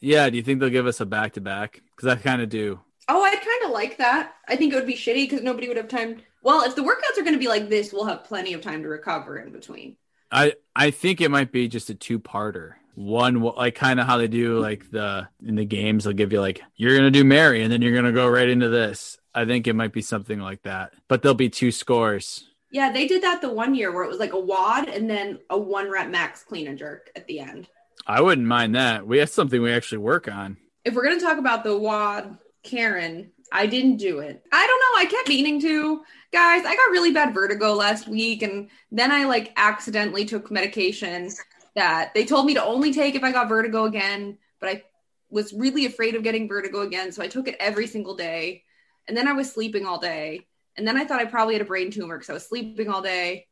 Yeah. 0.00 0.28
Do 0.28 0.36
you 0.36 0.42
think 0.42 0.60
they'll 0.60 0.70
give 0.70 0.86
us 0.86 1.00
a 1.00 1.06
back 1.06 1.34
to 1.34 1.40
back? 1.40 1.82
Because 1.94 2.08
I 2.08 2.20
kind 2.20 2.42
of 2.42 2.48
do. 2.48 2.80
Oh, 3.08 3.22
I'd 3.22 3.32
kind 3.34 3.64
of 3.64 3.70
like 3.70 3.98
that. 3.98 4.32
I 4.48 4.56
think 4.56 4.72
it 4.72 4.76
would 4.76 4.86
be 4.86 4.94
shitty 4.94 5.28
because 5.28 5.42
nobody 5.42 5.68
would 5.68 5.76
have 5.76 5.88
time. 5.88 6.22
Well, 6.42 6.64
if 6.64 6.74
the 6.74 6.82
workouts 6.82 7.18
are 7.18 7.22
going 7.22 7.34
to 7.34 7.38
be 7.38 7.48
like 7.48 7.68
this, 7.68 7.92
we'll 7.92 8.06
have 8.06 8.24
plenty 8.24 8.54
of 8.54 8.60
time 8.62 8.82
to 8.82 8.88
recover 8.88 9.38
in 9.38 9.52
between. 9.52 9.96
I 10.30 10.54
I 10.74 10.90
think 10.90 11.20
it 11.20 11.30
might 11.30 11.52
be 11.52 11.68
just 11.68 11.90
a 11.90 11.94
two 11.94 12.18
parter. 12.18 12.74
One 12.94 13.40
like 13.40 13.74
kind 13.74 13.98
of 13.98 14.06
how 14.06 14.18
they 14.18 14.28
do 14.28 14.60
like 14.60 14.90
the 14.90 15.28
in 15.44 15.56
the 15.56 15.64
games 15.64 16.04
they'll 16.04 16.12
give 16.12 16.32
you 16.32 16.40
like 16.40 16.62
you're 16.76 16.96
gonna 16.96 17.10
do 17.10 17.24
Mary 17.24 17.62
and 17.62 17.72
then 17.72 17.82
you're 17.82 17.94
gonna 17.94 18.12
go 18.12 18.28
right 18.28 18.48
into 18.48 18.68
this. 18.68 19.18
I 19.34 19.44
think 19.44 19.66
it 19.66 19.74
might 19.74 19.92
be 19.92 20.02
something 20.02 20.38
like 20.38 20.62
that, 20.62 20.92
but 21.08 21.22
there'll 21.22 21.34
be 21.34 21.50
two 21.50 21.72
scores. 21.72 22.48
Yeah, 22.70 22.92
they 22.92 23.06
did 23.06 23.22
that 23.22 23.40
the 23.40 23.52
one 23.52 23.74
year 23.74 23.92
where 23.92 24.04
it 24.04 24.08
was 24.08 24.18
like 24.18 24.32
a 24.32 24.38
WOD 24.38 24.88
and 24.88 25.10
then 25.10 25.38
a 25.50 25.58
one 25.58 25.90
rep 25.90 26.08
max 26.08 26.44
clean 26.44 26.68
and 26.68 26.78
jerk 26.78 27.10
at 27.16 27.26
the 27.26 27.40
end. 27.40 27.68
I 28.06 28.20
wouldn't 28.20 28.46
mind 28.46 28.74
that. 28.74 29.06
We 29.06 29.18
have 29.18 29.30
something 29.30 29.60
we 29.60 29.72
actually 29.72 29.98
work 29.98 30.28
on. 30.28 30.56
If 30.84 30.94
we're 30.94 31.04
gonna 31.04 31.20
talk 31.20 31.38
about 31.38 31.64
the 31.64 31.76
WOD, 31.76 32.38
Karen, 32.62 33.30
I 33.52 33.66
didn't 33.66 33.98
do 33.98 34.18
it. 34.20 34.42
I 34.52 34.66
don't 34.66 34.80
know. 34.80 35.00
I 35.00 35.06
kept 35.06 35.28
meaning 35.28 35.60
to. 35.60 36.02
Guys, 36.32 36.64
I 36.64 36.74
got 36.74 36.90
really 36.90 37.12
bad 37.12 37.32
vertigo 37.32 37.74
last 37.74 38.08
week 38.08 38.42
and 38.42 38.68
then 38.90 39.12
I 39.12 39.24
like 39.24 39.52
accidentally 39.56 40.24
took 40.24 40.50
medication 40.50 41.30
that 41.74 42.12
they 42.14 42.24
told 42.24 42.46
me 42.46 42.54
to 42.54 42.64
only 42.64 42.92
take 42.92 43.14
if 43.14 43.22
I 43.22 43.32
got 43.32 43.48
vertigo 43.48 43.84
again, 43.84 44.38
but 44.60 44.68
I 44.68 44.82
was 45.30 45.52
really 45.52 45.86
afraid 45.86 46.14
of 46.14 46.22
getting 46.22 46.48
vertigo 46.48 46.80
again, 46.80 47.12
so 47.12 47.22
I 47.22 47.28
took 47.28 47.48
it 47.48 47.56
every 47.58 47.86
single 47.86 48.14
day. 48.14 48.62
And 49.08 49.16
then 49.16 49.28
I 49.28 49.32
was 49.32 49.52
sleeping 49.52 49.84
all 49.84 49.98
day. 49.98 50.46
And 50.76 50.86
then 50.86 50.96
I 50.96 51.04
thought 51.04 51.20
I 51.20 51.24
probably 51.24 51.54
had 51.54 51.62
a 51.62 51.66
brain 51.66 51.90
tumor 51.90 52.16
because 52.16 52.30
I 52.30 52.34
was 52.34 52.46
sleeping 52.46 52.88
all 52.88 53.02
day. 53.02 53.46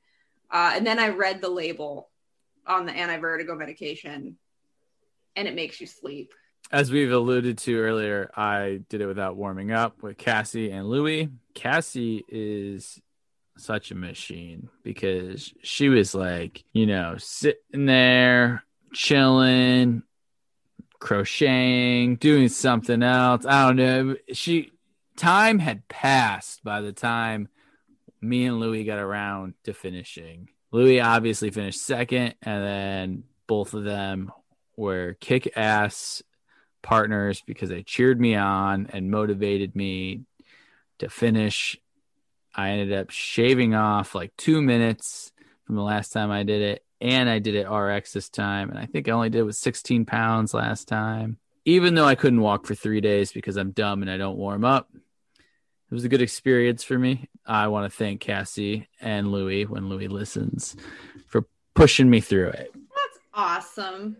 Uh, 0.50 0.72
and 0.74 0.86
then 0.86 0.98
I 0.98 1.08
read 1.08 1.40
the 1.40 1.48
label 1.48 2.08
on 2.66 2.86
the 2.86 2.92
anti-vertigo 2.92 3.54
medication 3.54 4.36
and 5.34 5.48
it 5.48 5.54
makes 5.54 5.80
you 5.80 5.86
sleep 5.86 6.32
as 6.72 6.90
we've 6.90 7.12
alluded 7.12 7.58
to 7.58 7.78
earlier, 7.78 8.30
I 8.34 8.80
did 8.88 9.02
it 9.02 9.06
without 9.06 9.36
warming 9.36 9.72
up 9.72 10.02
with 10.02 10.16
Cassie 10.16 10.70
and 10.70 10.88
Louie. 10.88 11.28
Cassie 11.54 12.24
is 12.28 13.00
such 13.56 13.90
a 13.90 13.94
machine 13.94 14.68
because 14.82 15.52
she 15.62 15.88
was 15.88 16.14
like, 16.14 16.64
you 16.72 16.86
know, 16.86 17.16
sitting 17.18 17.86
there, 17.86 18.64
chilling, 18.92 20.02
crocheting, 20.98 22.16
doing 22.16 22.48
something 22.48 23.02
else. 23.02 23.44
I 23.46 23.66
don't 23.66 23.76
know. 23.76 24.16
She 24.32 24.72
time 25.16 25.58
had 25.58 25.86
passed 25.88 26.64
by 26.64 26.80
the 26.80 26.92
time 26.92 27.48
me 28.20 28.46
and 28.46 28.60
Louie 28.60 28.84
got 28.84 28.98
around 28.98 29.54
to 29.64 29.74
finishing. 29.74 30.48
Louie 30.70 31.00
obviously 31.00 31.50
finished 31.50 31.82
second, 31.82 32.34
and 32.40 32.64
then 32.64 33.24
both 33.46 33.74
of 33.74 33.84
them 33.84 34.32
were 34.76 35.16
kick 35.20 35.52
ass 35.56 36.22
partners 36.82 37.42
because 37.46 37.68
they 37.68 37.82
cheered 37.82 38.20
me 38.20 38.34
on 38.34 38.88
and 38.92 39.10
motivated 39.10 39.76
me 39.76 40.22
to 40.98 41.08
finish. 41.10 41.76
I 42.54 42.70
ended 42.70 42.92
up 42.92 43.10
shaving 43.10 43.74
off 43.74 44.14
like 44.14 44.32
two 44.36 44.60
minutes 44.60 45.32
from 45.64 45.76
the 45.76 45.82
last 45.82 46.12
time 46.12 46.30
I 46.30 46.42
did 46.42 46.62
it. 46.62 46.84
And 47.00 47.28
I 47.28 47.40
did 47.40 47.54
it 47.54 47.68
RX 47.68 48.12
this 48.12 48.28
time. 48.28 48.70
And 48.70 48.78
I 48.78 48.86
think 48.86 49.08
I 49.08 49.12
only 49.12 49.30
did 49.30 49.42
with 49.42 49.56
16 49.56 50.04
pounds 50.04 50.54
last 50.54 50.86
time. 50.86 51.38
Even 51.64 51.94
though 51.94 52.06
I 52.06 52.14
couldn't 52.14 52.40
walk 52.40 52.66
for 52.66 52.74
three 52.74 53.00
days 53.00 53.32
because 53.32 53.56
I'm 53.56 53.70
dumb 53.70 54.02
and 54.02 54.10
I 54.10 54.16
don't 54.16 54.36
warm 54.36 54.64
up, 54.64 54.88
it 54.94 55.94
was 55.94 56.04
a 56.04 56.08
good 56.08 56.22
experience 56.22 56.84
for 56.84 56.98
me. 56.98 57.28
I 57.46 57.68
want 57.68 57.90
to 57.90 57.96
thank 57.96 58.20
Cassie 58.20 58.88
and 59.00 59.30
Louie 59.30 59.64
when 59.64 59.88
Louie 59.88 60.08
listens 60.08 60.76
for 61.26 61.46
pushing 61.74 62.08
me 62.08 62.20
through 62.20 62.48
it. 62.48 62.72
That's 62.74 63.18
awesome. 63.34 64.16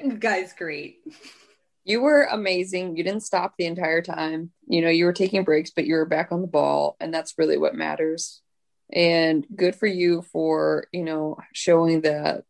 Right, 0.00 0.18
guys, 0.18 0.52
great. 0.56 0.98
you 1.90 2.00
were 2.00 2.22
amazing. 2.22 2.96
You 2.96 3.02
didn't 3.02 3.24
stop 3.24 3.54
the 3.58 3.66
entire 3.66 4.00
time. 4.00 4.52
You 4.68 4.80
know, 4.80 4.88
you 4.88 5.04
were 5.06 5.12
taking 5.12 5.42
breaks, 5.42 5.72
but 5.72 5.86
you 5.86 5.96
were 5.96 6.06
back 6.06 6.30
on 6.30 6.40
the 6.40 6.46
ball, 6.46 6.96
and 7.00 7.12
that's 7.12 7.34
really 7.36 7.58
what 7.58 7.74
matters. 7.74 8.42
And 8.92 9.44
good 9.54 9.74
for 9.74 9.88
you 9.88 10.22
for, 10.22 10.86
you 10.92 11.02
know, 11.02 11.38
showing 11.52 12.02
that 12.02 12.44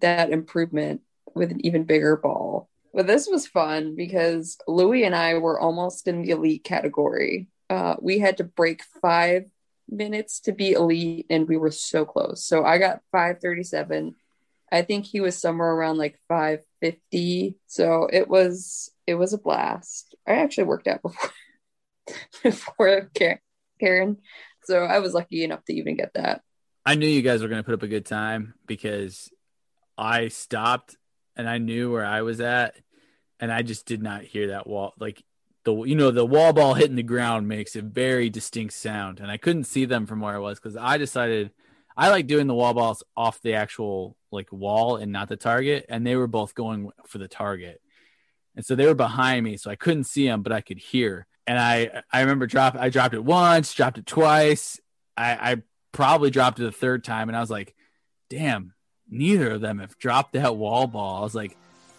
that 0.00 0.30
improvement 0.30 1.02
with 1.34 1.52
an 1.52 1.64
even 1.64 1.84
bigger 1.84 2.16
ball. 2.16 2.70
But 2.94 3.06
this 3.06 3.28
was 3.28 3.46
fun 3.46 3.96
because 3.96 4.56
Louie 4.66 5.04
and 5.04 5.14
I 5.14 5.34
were 5.34 5.60
almost 5.60 6.08
in 6.08 6.22
the 6.22 6.30
elite 6.30 6.64
category. 6.64 7.48
Uh, 7.68 7.96
we 8.00 8.18
had 8.18 8.38
to 8.38 8.44
break 8.44 8.82
five 9.02 9.44
minutes 9.90 10.40
to 10.40 10.52
be 10.52 10.72
elite, 10.72 11.26
and 11.28 11.46
we 11.46 11.58
were 11.58 11.70
so 11.70 12.06
close. 12.06 12.46
So 12.46 12.64
I 12.64 12.78
got 12.78 13.02
537. 13.12 14.14
I 14.70 14.82
think 14.82 15.06
he 15.06 15.20
was 15.20 15.38
somewhere 15.38 15.70
around 15.70 15.98
like 15.98 16.18
550. 16.28 17.56
So 17.66 18.08
it 18.12 18.28
was 18.28 18.90
it 19.06 19.14
was 19.14 19.32
a 19.32 19.38
blast. 19.38 20.14
I 20.26 20.32
actually 20.32 20.64
worked 20.64 20.88
out 20.88 21.02
before 21.02 21.30
before 22.42 23.10
Karen. 23.80 24.18
So 24.64 24.84
I 24.84 24.98
was 24.98 25.14
lucky 25.14 25.44
enough 25.44 25.64
to 25.66 25.74
even 25.74 25.96
get 25.96 26.14
that. 26.14 26.42
I 26.84 26.94
knew 26.94 27.08
you 27.08 27.22
guys 27.22 27.42
were 27.42 27.48
going 27.48 27.60
to 27.60 27.64
put 27.64 27.74
up 27.74 27.82
a 27.82 27.88
good 27.88 28.06
time 28.06 28.54
because 28.66 29.30
I 29.98 30.28
stopped 30.28 30.96
and 31.36 31.48
I 31.48 31.58
knew 31.58 31.92
where 31.92 32.04
I 32.04 32.22
was 32.22 32.40
at, 32.40 32.76
and 33.40 33.52
I 33.52 33.62
just 33.62 33.86
did 33.86 34.02
not 34.02 34.22
hear 34.22 34.48
that 34.48 34.66
wall. 34.66 34.94
Like 34.98 35.22
the 35.64 35.74
you 35.82 35.94
know 35.94 36.10
the 36.10 36.24
wall 36.24 36.52
ball 36.52 36.74
hitting 36.74 36.96
the 36.96 37.02
ground 37.02 37.48
makes 37.48 37.76
a 37.76 37.82
very 37.82 38.30
distinct 38.30 38.74
sound, 38.74 39.20
and 39.20 39.30
I 39.30 39.36
couldn't 39.36 39.64
see 39.64 39.84
them 39.84 40.06
from 40.06 40.20
where 40.20 40.34
I 40.34 40.38
was 40.38 40.58
because 40.58 40.76
I 40.76 40.96
decided 40.96 41.50
I 41.96 42.10
like 42.10 42.26
doing 42.26 42.46
the 42.46 42.54
wall 42.54 42.74
balls 42.74 43.02
off 43.16 43.40
the 43.40 43.54
actual 43.54 44.16
like 44.30 44.52
wall 44.52 44.96
and 44.96 45.12
not 45.12 45.28
the 45.28 45.36
target, 45.36 45.86
and 45.88 46.06
they 46.06 46.16
were 46.16 46.26
both 46.26 46.54
going 46.54 46.90
for 47.06 47.18
the 47.18 47.28
target, 47.28 47.80
and 48.54 48.64
so 48.64 48.74
they 48.74 48.86
were 48.86 48.94
behind 48.94 49.44
me, 49.44 49.56
so 49.56 49.70
I 49.70 49.76
couldn't 49.76 50.04
see 50.04 50.26
them, 50.26 50.42
but 50.42 50.52
I 50.52 50.60
could 50.60 50.78
hear. 50.78 51.26
And 51.46 51.58
I 51.58 52.02
I 52.12 52.20
remember 52.20 52.46
drop 52.46 52.76
I 52.76 52.90
dropped 52.90 53.14
it 53.14 53.24
once, 53.24 53.72
dropped 53.72 53.98
it 53.98 54.06
twice. 54.06 54.80
I, 55.16 55.52
I 55.52 55.62
probably 55.92 56.30
dropped 56.30 56.60
it 56.60 56.66
a 56.66 56.72
third 56.72 57.04
time, 57.04 57.28
and 57.28 57.36
I 57.36 57.40
was 57.40 57.50
like, 57.50 57.74
damn, 58.28 58.74
neither 59.08 59.52
of 59.52 59.60
them 59.60 59.78
have 59.78 59.96
dropped 59.98 60.34
that 60.34 60.56
wall 60.56 60.86
ball. 60.86 61.18
I 61.18 61.20
was 61.20 61.34
like, 61.34 61.56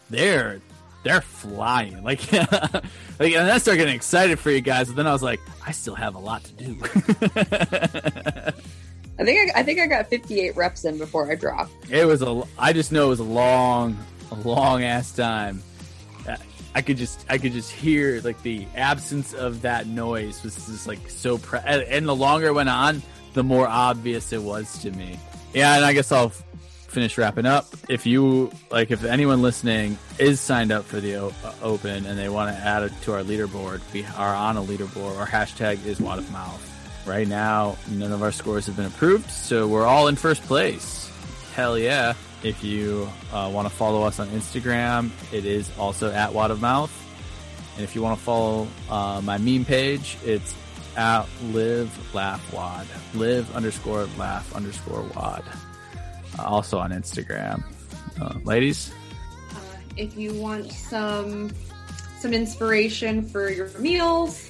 they're 0.09 0.61
they're 1.03 1.21
flying. 1.21 2.03
Like, 2.07 2.31
like 2.31 3.33
and 3.33 3.51
I 3.51 3.57
started 3.57 3.79
getting 3.79 3.95
excited 3.95 4.39
for 4.39 4.51
you 4.51 4.61
guys, 4.61 4.87
but 4.87 4.95
then 4.95 5.07
I 5.07 5.11
was 5.11 5.23
like, 5.23 5.41
I 5.65 5.71
still 5.71 5.95
have 5.95 6.15
a 6.15 6.19
lot 6.19 6.43
to 6.43 6.53
do. 6.53 6.75
I 9.19 9.23
think 9.25 9.51
I, 9.55 9.59
I 9.59 9.63
think 9.63 9.79
I 9.79 9.87
got 9.87 10.07
58 10.09 10.55
reps 10.55 10.85
in 10.85 10.97
before 10.97 11.29
I 11.31 11.35
dropped. 11.35 11.71
it 11.89 12.05
was 12.05 12.21
a 12.21 12.43
I 12.57 12.73
just 12.73 12.91
know 12.91 13.07
it 13.07 13.09
was 13.09 13.19
a 13.19 13.23
long, 13.23 13.97
a 14.31 14.35
long 14.35 14.83
ass 14.83 15.11
time. 15.11 15.61
I 16.75 16.81
could 16.81 16.97
just 16.97 17.25
I 17.27 17.39
could 17.39 17.53
just 17.53 17.71
hear 17.71 18.21
like 18.21 18.39
the 18.43 18.67
absence 18.75 19.33
of 19.33 19.63
that 19.63 19.87
noise 19.87 20.43
was 20.43 20.53
just 20.67 20.85
like 20.85 21.09
so 21.09 21.39
pre- 21.39 21.59
and 21.59 22.07
the 22.07 22.15
longer 22.15 22.47
it 22.47 22.53
went 22.53 22.69
on, 22.69 23.01
the 23.33 23.43
more 23.43 23.67
obvious 23.67 24.31
it 24.31 24.41
was 24.43 24.77
to 24.83 24.91
me. 24.91 25.17
Yeah, 25.55 25.75
and 25.75 25.83
I 25.83 25.93
guess 25.93 26.11
I'll 26.11 26.29
finish 26.29 27.17
wrapping 27.17 27.47
up. 27.47 27.65
If 27.89 28.05
you 28.05 28.51
like, 28.69 28.91
if 28.91 29.03
anyone 29.05 29.41
listening 29.41 29.97
is 30.19 30.39
signed 30.39 30.71
up 30.71 30.85
for 30.85 30.99
the 30.99 31.15
o- 31.15 31.33
open 31.63 32.05
and 32.05 32.19
they 32.19 32.29
want 32.29 32.55
to 32.55 32.61
add 32.61 32.83
it 32.83 32.91
to 33.03 33.13
our 33.13 33.23
leaderboard, 33.23 33.81
we 33.91 34.05
are 34.15 34.35
on 34.35 34.57
a 34.57 34.61
leaderboard. 34.61 35.17
Our 35.17 35.25
hashtag 35.27 35.83
is 35.83 35.99
word 35.99 36.19
of 36.19 36.31
mouth. 36.31 36.61
Right 37.07 37.27
now, 37.27 37.77
none 37.89 38.11
of 38.11 38.21
our 38.21 38.33
scores 38.33 38.65
have 38.65 38.75
been 38.75 38.85
approved, 38.85 39.31
so 39.31 39.65
we're 39.67 39.85
all 39.85 40.09
in 40.09 40.17
first 40.17 40.43
place. 40.43 41.09
Hell 41.55 41.79
yeah! 41.79 42.13
If 42.43 42.63
you 42.63 43.09
uh, 43.31 43.49
want 43.51 43.67
to 43.67 43.73
follow 43.73 44.03
us 44.03 44.19
on 44.19 44.27
Instagram, 44.27 45.09
it 45.31 45.45
is 45.45 45.71
also 45.79 46.11
at 46.11 46.33
word 46.33 46.51
of 46.51 46.59
mouth. 46.61 46.91
And 47.75 47.83
if 47.83 47.95
you 47.95 48.01
want 48.01 48.19
to 48.19 48.23
follow 48.25 48.67
uh, 48.89 49.21
my 49.23 49.37
meme 49.37 49.63
page, 49.63 50.17
it's 50.25 50.53
at 50.97 51.25
live 51.53 51.91
laugh 52.13 52.51
wad 52.51 52.87
live 53.13 53.55
underscore 53.55 54.07
laugh 54.17 54.51
underscore 54.55 55.03
wad 55.15 55.43
uh, 56.39 56.43
also 56.43 56.79
on 56.79 56.89
instagram 56.89 57.63
uh, 58.19 58.33
ladies 58.43 58.91
Uh, 59.51 59.59
if 59.95 60.17
you 60.17 60.33
want 60.33 60.71
some 60.71 61.51
some 62.19 62.33
inspiration 62.33 63.21
for 63.21 63.51
your 63.51 63.69
meals, 63.77 64.46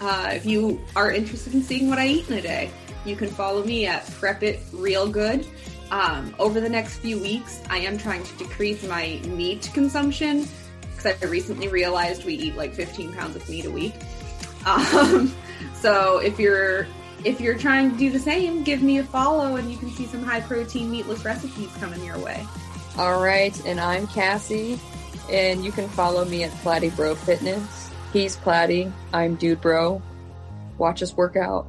uh, 0.00 0.30
if 0.32 0.46
you 0.46 0.80
are 0.96 1.10
interested 1.10 1.54
in 1.54 1.62
seeing 1.62 1.88
what 1.88 1.98
I 1.98 2.06
eat 2.06 2.30
in 2.30 2.38
a 2.38 2.42
day, 2.42 2.70
you 3.04 3.16
can 3.16 3.28
follow 3.28 3.64
me 3.64 3.86
at 3.86 4.10
Prep 4.12 4.42
It 4.42 4.60
Real 4.72 5.08
Good. 5.08 5.46
Um, 5.90 6.34
over 6.38 6.60
the 6.60 6.68
next 6.68 6.98
few 6.98 7.18
weeks, 7.18 7.60
I 7.68 7.78
am 7.78 7.98
trying 7.98 8.22
to 8.22 8.36
decrease 8.36 8.82
my 8.86 9.20
meat 9.26 9.70
consumption 9.74 10.46
because 10.94 11.22
I 11.22 11.26
recently 11.26 11.68
realized 11.68 12.24
we 12.24 12.34
eat 12.34 12.56
like 12.56 12.74
15 12.74 13.12
pounds 13.14 13.36
of 13.36 13.48
meat 13.48 13.64
a 13.64 13.70
week. 13.70 13.94
Um, 14.66 15.34
so 15.74 16.18
if 16.18 16.38
you're 16.38 16.86
if 17.24 17.40
you're 17.40 17.58
trying 17.58 17.90
to 17.90 17.98
do 17.98 18.10
the 18.10 18.18
same, 18.18 18.62
give 18.62 18.82
me 18.82 18.98
a 18.98 19.04
follow 19.04 19.56
and 19.56 19.70
you 19.70 19.76
can 19.76 19.90
see 19.90 20.06
some 20.06 20.22
high 20.22 20.40
protein 20.40 20.90
meatless 20.90 21.24
recipes 21.24 21.70
coming 21.78 22.02
your 22.04 22.18
way. 22.18 22.46
All 22.96 23.22
right, 23.22 23.54
and 23.66 23.78
I'm 23.78 24.06
Cassie, 24.08 24.78
and 25.30 25.64
you 25.64 25.70
can 25.70 25.88
follow 25.90 26.24
me 26.24 26.44
at 26.44 26.50
Platty 26.62 26.94
Bro 26.94 27.16
Fitness. 27.16 27.90
He's 28.12 28.36
Platty, 28.36 28.90
I'm 29.12 29.36
Dude 29.36 29.60
Bro. 29.60 30.02
Watch 30.78 31.00
us 31.00 31.16
work 31.16 31.36
out. 31.36 31.66